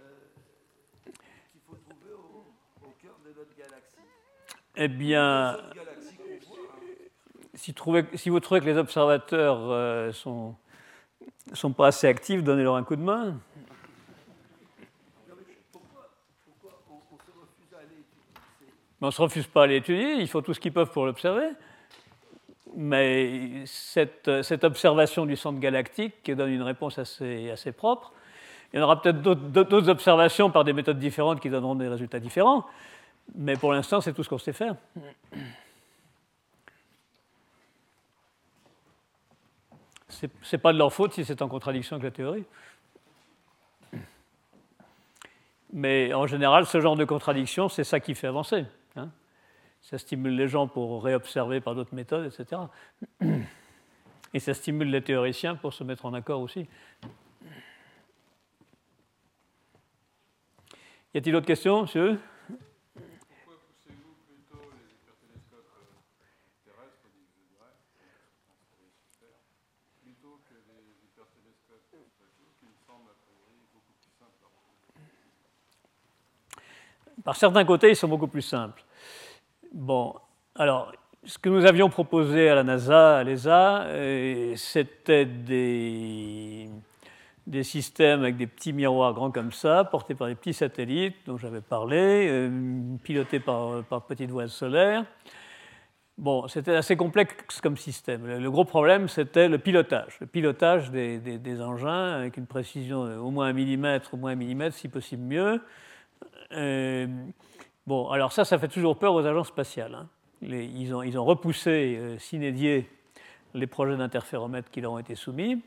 euh, 0.00 0.30
qu'il 1.50 1.60
faut 1.66 1.74
trouver 1.74 2.12
au, 2.14 2.46
au, 2.86 2.90
cœur 3.02 3.18
de 3.24 3.36
notre 3.36 3.56
galaxie. 3.58 4.06
Eh 4.78 4.88
bien, 4.88 5.56
si, 7.54 7.72
vous 7.72 8.40
trouvez 8.40 8.60
que 8.60 8.66
les 8.66 8.76
observateurs 8.76 9.58
euh, 9.70 10.12
sont, 10.12 10.54
sont 11.54 11.72
pas 11.72 11.86
assez 11.86 12.06
actifs, 12.06 12.42
donnez-leur 12.42 12.76
un 12.76 12.84
coup 12.84 12.96
de 12.96 13.00
main. 13.00 13.38
pourquoi 15.72 16.10
on 16.90 17.10
se 17.18 17.32
refuse 17.32 17.74
à 17.74 17.78
aller 17.78 17.86
étudier. 17.86 18.74
on 19.00 19.06
ne 19.06 19.10
se 19.10 19.22
refuse 19.22 19.46
pas 19.46 19.62
à 19.62 19.66
l'étudier, 19.66 20.14
ils 20.16 20.28
font 20.28 20.42
tout 20.42 20.52
ce 20.52 20.60
qu'ils 20.60 20.72
peuvent 20.72 20.90
pour 20.90 21.06
l'observer. 21.06 21.48
Mais 22.76 23.64
cette, 23.64 24.28
observation 24.62 25.24
du 25.24 25.36
centre 25.36 25.58
galactique 25.58 26.30
donne 26.30 26.50
une 26.50 26.62
réponse 26.62 26.98
assez, 26.98 27.50
assez 27.50 27.72
propre. 27.72 28.12
Il 28.74 28.76
y 28.78 28.82
en 28.82 28.84
aura 28.84 29.00
peut-être 29.00 29.22
d'autres 29.22 29.88
observations 29.88 30.50
par 30.50 30.64
des 30.64 30.74
méthodes 30.74 30.98
différentes 30.98 31.40
qui 31.40 31.48
donneront 31.48 31.76
des 31.76 31.88
résultats 31.88 32.20
différents. 32.20 32.66
Mais 33.34 33.56
pour 33.56 33.72
l'instant, 33.72 34.00
c'est 34.00 34.12
tout 34.12 34.22
ce 34.22 34.28
qu'on 34.28 34.38
sait 34.38 34.52
faire. 34.52 34.76
Ce 40.08 40.26
n'est 40.26 40.58
pas 40.58 40.72
de 40.72 40.78
leur 40.78 40.92
faute 40.92 41.12
si 41.12 41.24
c'est 41.24 41.42
en 41.42 41.48
contradiction 41.48 41.96
avec 41.96 42.04
la 42.04 42.10
théorie. 42.10 42.44
Mais 45.72 46.14
en 46.14 46.26
général, 46.26 46.64
ce 46.64 46.80
genre 46.80 46.96
de 46.96 47.04
contradiction, 47.04 47.68
c'est 47.68 47.84
ça 47.84 48.00
qui 48.00 48.14
fait 48.14 48.28
avancer. 48.28 48.64
Hein. 48.96 49.10
Ça 49.82 49.98
stimule 49.98 50.34
les 50.34 50.48
gens 50.48 50.68
pour 50.68 51.04
réobserver 51.04 51.60
par 51.60 51.74
d'autres 51.74 51.94
méthodes, 51.94 52.32
etc. 52.32 52.62
Et 54.32 54.40
ça 54.40 54.54
stimule 54.54 54.90
les 54.90 55.02
théoriciens 55.02 55.54
pour 55.56 55.72
se 55.72 55.84
mettre 55.84 56.06
en 56.06 56.14
accord 56.14 56.40
aussi. 56.40 56.66
Y 61.14 61.18
a-t-il 61.18 61.32
d'autres 61.32 61.46
questions, 61.46 61.82
monsieur 61.82 62.18
Pourquoi 62.48 63.56
poussez-vous 63.64 64.12
plutôt 64.28 64.60
les 64.76 64.92
hypertélescopes 64.92 65.72
euh, 65.80 65.96
terrestres, 66.64 67.08
plutôt 70.02 70.40
que 70.44 70.54
les 70.68 70.84
hypertélescopes 71.04 71.88
spatiaux 71.88 72.52
qui 72.60 72.66
me 72.66 72.76
semblent 72.84 73.08
a 73.08 73.16
priori 73.24 73.64
beaucoup 73.72 73.96
plus 73.96 74.12
simples 74.18 74.44
Par 77.26 77.34
certains 77.34 77.64
côtés, 77.64 77.88
ils 77.88 77.96
sont 77.96 78.06
beaucoup 78.06 78.28
plus 78.28 78.40
simples. 78.40 78.84
Bon, 79.74 80.14
alors, 80.54 80.92
ce 81.24 81.38
que 81.38 81.48
nous 81.48 81.66
avions 81.66 81.88
proposé 81.88 82.48
à 82.48 82.54
la 82.54 82.62
NASA, 82.62 83.18
à 83.18 83.24
l'ESA, 83.24 83.82
euh, 83.82 84.54
c'était 84.54 85.26
des, 85.26 86.68
des, 87.48 87.64
systèmes 87.64 88.20
avec 88.20 88.36
des 88.36 88.46
petits 88.46 88.72
miroirs 88.72 89.12
grands 89.12 89.32
comme 89.32 89.50
ça, 89.50 89.82
portés 89.82 90.14
par 90.14 90.28
des 90.28 90.36
petits 90.36 90.54
satellites 90.54 91.16
dont 91.26 91.36
j'avais 91.36 91.60
parlé, 91.60 92.28
euh, 92.30 92.48
pilotés 93.02 93.40
par, 93.40 93.82
par 93.82 94.02
petites 94.02 94.30
voiles 94.30 94.48
solaires. 94.48 95.04
Bon, 96.18 96.46
c'était 96.46 96.76
assez 96.76 96.96
complexe 96.96 97.60
comme 97.60 97.76
système. 97.76 98.24
Le, 98.24 98.50
gros 98.52 98.64
problème, 98.64 99.08
c'était 99.08 99.48
le 99.48 99.58
pilotage. 99.58 100.16
Le 100.20 100.28
pilotage 100.28 100.92
des, 100.92 101.18
des, 101.18 101.38
des, 101.38 101.60
engins 101.60 102.12
avec 102.12 102.36
une 102.36 102.46
précision 102.46 103.00
au 103.00 103.32
moins 103.32 103.48
un 103.48 103.52
millimètre, 103.52 104.14
au 104.14 104.16
moins 104.16 104.30
un 104.30 104.36
millimètre, 104.36 104.76
si 104.76 104.86
possible 104.86 105.24
mieux. 105.24 105.60
Euh, 106.52 107.06
bon, 107.86 108.08
alors 108.10 108.32
ça, 108.32 108.44
ça 108.44 108.58
fait 108.58 108.68
toujours 108.68 108.98
peur 108.98 109.14
aux 109.14 109.24
agences 109.24 109.48
spatiales. 109.48 109.94
Hein. 109.94 110.08
Ils, 110.42 110.94
ont, 110.94 111.24
repoussé 111.24 111.96
euh, 111.98 112.82
les 113.54 113.66
projets 113.66 113.96
d'interféromètres 113.96 114.70
qui 114.70 114.80
leur 114.80 114.92
ont 114.92 114.98
été 114.98 115.14
soumis 115.14 115.62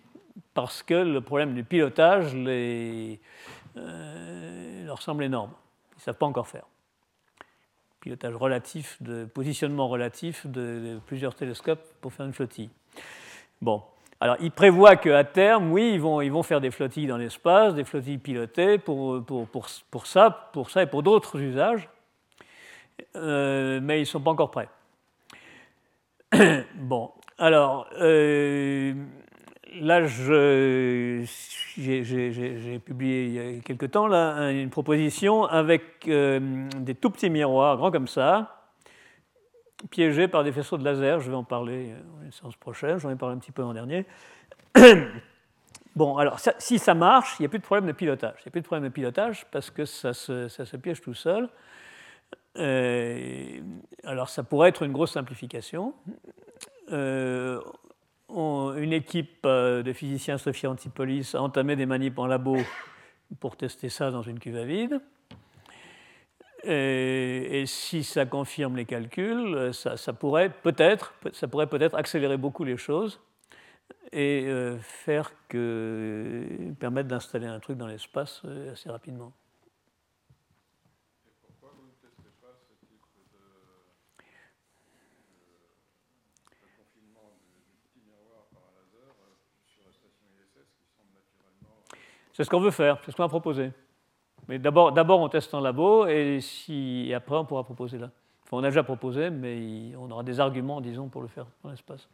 parce 0.53 0.83
que 0.83 0.93
le 0.93 1.21
problème 1.21 1.53
du 1.53 1.63
pilotage 1.63 2.35
les, 2.35 3.19
euh, 3.77 4.85
leur 4.85 5.01
semble 5.01 5.23
énorme. 5.23 5.51
Ils 5.93 5.99
ne 5.99 6.01
savent 6.01 6.17
pas 6.17 6.27
encore 6.27 6.47
faire. 6.47 6.65
Pilotage 7.99 8.35
relatif, 8.35 9.01
de 9.01 9.25
positionnement 9.25 9.89
relatif 9.89 10.47
de, 10.47 10.51
de 10.51 10.99
plusieurs 11.05 11.35
télescopes 11.35 11.83
pour 11.99 12.13
faire 12.13 12.25
une 12.25 12.33
flottille. 12.33 12.69
Bon, 13.61 13.83
alors, 14.21 14.35
ils 14.41 14.51
prévoient 14.51 14.97
qu'à 14.97 15.23
terme, 15.23 15.71
oui, 15.71 15.91
ils 15.93 16.01
vont, 16.01 16.43
faire 16.43 16.59
des 16.59 16.71
flottilles 16.71 17.07
dans 17.07 17.15
l'espace, 17.15 17.73
des 17.73 17.85
flottilles 17.85 18.17
pilotées 18.17 18.77
pour, 18.77 19.23
ça, 20.03 20.49
pour 20.51 20.69
ça 20.69 20.83
et 20.83 20.87
pour 20.87 21.03
d'autres 21.03 21.39
usages, 21.39 21.87
euh, 23.15 23.79
mais 23.81 23.99
ils 23.99 24.01
ne 24.01 24.05
sont 24.05 24.19
pas 24.19 24.31
encore 24.31 24.51
prêts. 24.51 24.67
bon, 26.75 27.11
alors, 27.37 27.87
euh, 28.01 28.93
là, 29.79 30.05
j'ai 30.05 31.23
publié 32.83 33.23
il 33.23 33.31
y 33.31 33.39
a 33.39 33.61
quelque 33.61 33.85
temps 33.85 34.07
une 34.07 34.69
proposition 34.69 35.45
avec 35.45 36.09
euh, 36.09 36.67
des 36.75 36.93
tout 36.93 37.09
petits 37.09 37.29
miroirs, 37.29 37.77
grands 37.77 37.91
comme 37.91 38.09
ça, 38.09 38.58
piégés 39.89 40.27
par 40.27 40.43
des 40.43 40.51
faisceaux 40.51 40.77
de 40.77 40.83
laser. 40.83 41.19
Je 41.19 41.29
vais 41.29 41.35
en 41.35 41.43
parler 41.43 41.91
euh, 41.91 42.25
une 42.25 42.31
séance 42.31 42.55
prochaine, 42.55 42.97
j'en 42.97 43.09
ai 43.09 43.15
parlé 43.15 43.35
un 43.35 43.39
petit 43.39 43.51
peu 43.51 43.61
l'an 43.61 43.73
dernier. 43.73 44.05
Bon, 45.95 46.15
alors 46.15 46.39
si 46.59 46.79
ça 46.79 46.93
marche, 46.93 47.35
il 47.39 47.41
n'y 47.41 47.47
a 47.47 47.49
plus 47.49 47.59
de 47.59 47.63
problème 47.63 47.87
de 47.87 47.91
pilotage. 47.91 48.35
Il 48.37 48.43
n'y 48.43 48.49
a 48.49 48.51
plus 48.51 48.61
de 48.61 48.65
problème 48.65 48.87
de 48.87 48.93
pilotage 48.93 49.45
parce 49.51 49.69
que 49.69 49.83
ça 49.83 50.13
se, 50.13 50.47
ça 50.47 50.65
se 50.65 50.77
piège 50.77 51.01
tout 51.01 51.15
seul. 51.15 51.49
Euh, 52.57 53.59
alors 54.05 54.29
ça 54.29 54.43
pourrait 54.43 54.69
être 54.69 54.83
une 54.83 54.93
grosse 54.93 55.13
simplification. 55.13 55.93
Euh, 56.91 57.59
on, 58.29 58.75
une 58.77 58.93
équipe 58.93 59.45
de 59.45 59.91
physiciens 59.91 60.37
Sophia 60.37 60.69
Antipolis 60.69 61.35
a 61.35 61.41
entamé 61.41 61.75
des 61.75 61.87
manips 61.87 62.17
en 62.19 62.27
labo 62.27 62.55
pour 63.41 63.57
tester 63.57 63.89
ça 63.89 64.09
dans 64.09 64.21
une 64.21 64.39
cuve 64.39 64.55
à 64.55 64.63
vide. 64.63 65.01
Et, 66.63 67.63
si 67.65 68.03
ça 68.03 68.25
confirme 68.25 68.75
les 68.75 68.85
calculs, 68.85 69.73
ça, 69.73 69.97
ça 69.97 70.13
pourrait 70.13 70.49
peut-être 70.49 71.13
ça 71.33 71.47
pourrait 71.47 71.67
peut-être 71.67 71.95
accélérer 71.95 72.37
beaucoup 72.37 72.63
les 72.63 72.77
choses 72.77 73.19
et 74.11 74.45
euh, 74.47 74.77
faire 74.79 75.31
que 75.47 76.73
permettre 76.79 77.09
d'installer 77.09 77.45
un 77.47 77.59
truc 77.59 77.77
dans 77.77 77.87
l'espace 77.87 78.41
euh, 78.45 78.73
assez 78.73 78.89
rapidement. 78.89 79.27
Euh. 79.27 79.29
C'est 92.33 92.43
ce 92.45 92.49
qu'on 92.49 92.61
veut 92.61 92.71
faire, 92.71 92.99
c'est 93.03 93.11
ce 93.11 93.17
qu'on 93.17 93.25
a 93.25 93.29
proposé. 93.29 93.71
Mais 94.49 94.57
d'abord, 94.57 95.19
on 95.21 95.29
teste 95.29 95.53
en 95.53 95.59
labo 95.59 96.07
et, 96.07 96.41
si, 96.41 97.05
et 97.07 97.13
après, 97.13 97.35
on 97.35 97.45
pourra 97.45 97.63
proposer 97.63 97.99
là. 97.99 98.09
Enfin, 98.43 98.57
on 98.57 98.63
a 98.63 98.69
déjà 98.69 98.81
proposé, 98.81 99.29
mais 99.29 99.95
on 99.95 100.09
aura 100.09 100.23
des 100.23 100.39
arguments, 100.39 100.81
disons, 100.81 101.07
pour 101.07 101.21
le 101.21 101.27
faire 101.27 101.45
dans 101.63 101.69
l'espace. 101.69 102.09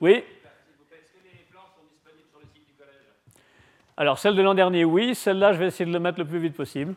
Oui 0.00 0.22
Alors, 3.96 4.18
celle 4.18 4.36
de 4.36 4.42
l'an 4.42 4.52
dernier, 4.52 4.84
oui. 4.84 5.14
Celle-là, 5.14 5.54
je 5.54 5.58
vais 5.58 5.68
essayer 5.68 5.86
de 5.86 5.92
le 5.92 6.00
mettre 6.00 6.18
le 6.18 6.26
plus 6.26 6.40
vite 6.40 6.54
possible. 6.54 6.94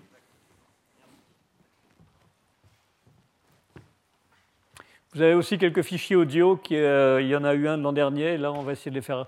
Vous 5.16 5.22
avez 5.22 5.34
aussi 5.34 5.58
quelques 5.58 5.82
fichiers 5.82 6.18
audio, 6.18 6.58
qui, 6.58 6.76
euh, 6.76 7.22
il 7.22 7.30
y 7.30 7.38
en 7.38 7.46
a 7.46 7.54
eu 7.54 7.70
un 7.70 7.78
de 7.78 7.84
l'an 7.84 7.94
dernier, 7.94 8.38
là 8.38 8.52
on 8.52 8.64
va 8.64 8.74
essayer 8.74 8.92
de 8.92 8.98
les 8.98 9.02
faire 9.02 9.28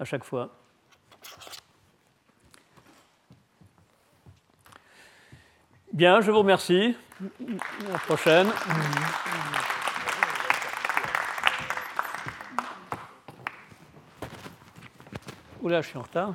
à 0.00 0.04
chaque 0.04 0.24
fois. 0.24 0.50
Bien, 5.92 6.20
je 6.20 6.32
vous 6.32 6.38
remercie. 6.38 6.96
À 7.88 7.92
la 7.92 7.98
prochaine. 7.98 8.48
Oula, 15.62 15.82
je 15.82 15.86
suis 15.86 15.98
en 15.98 16.02
retard. 16.02 16.32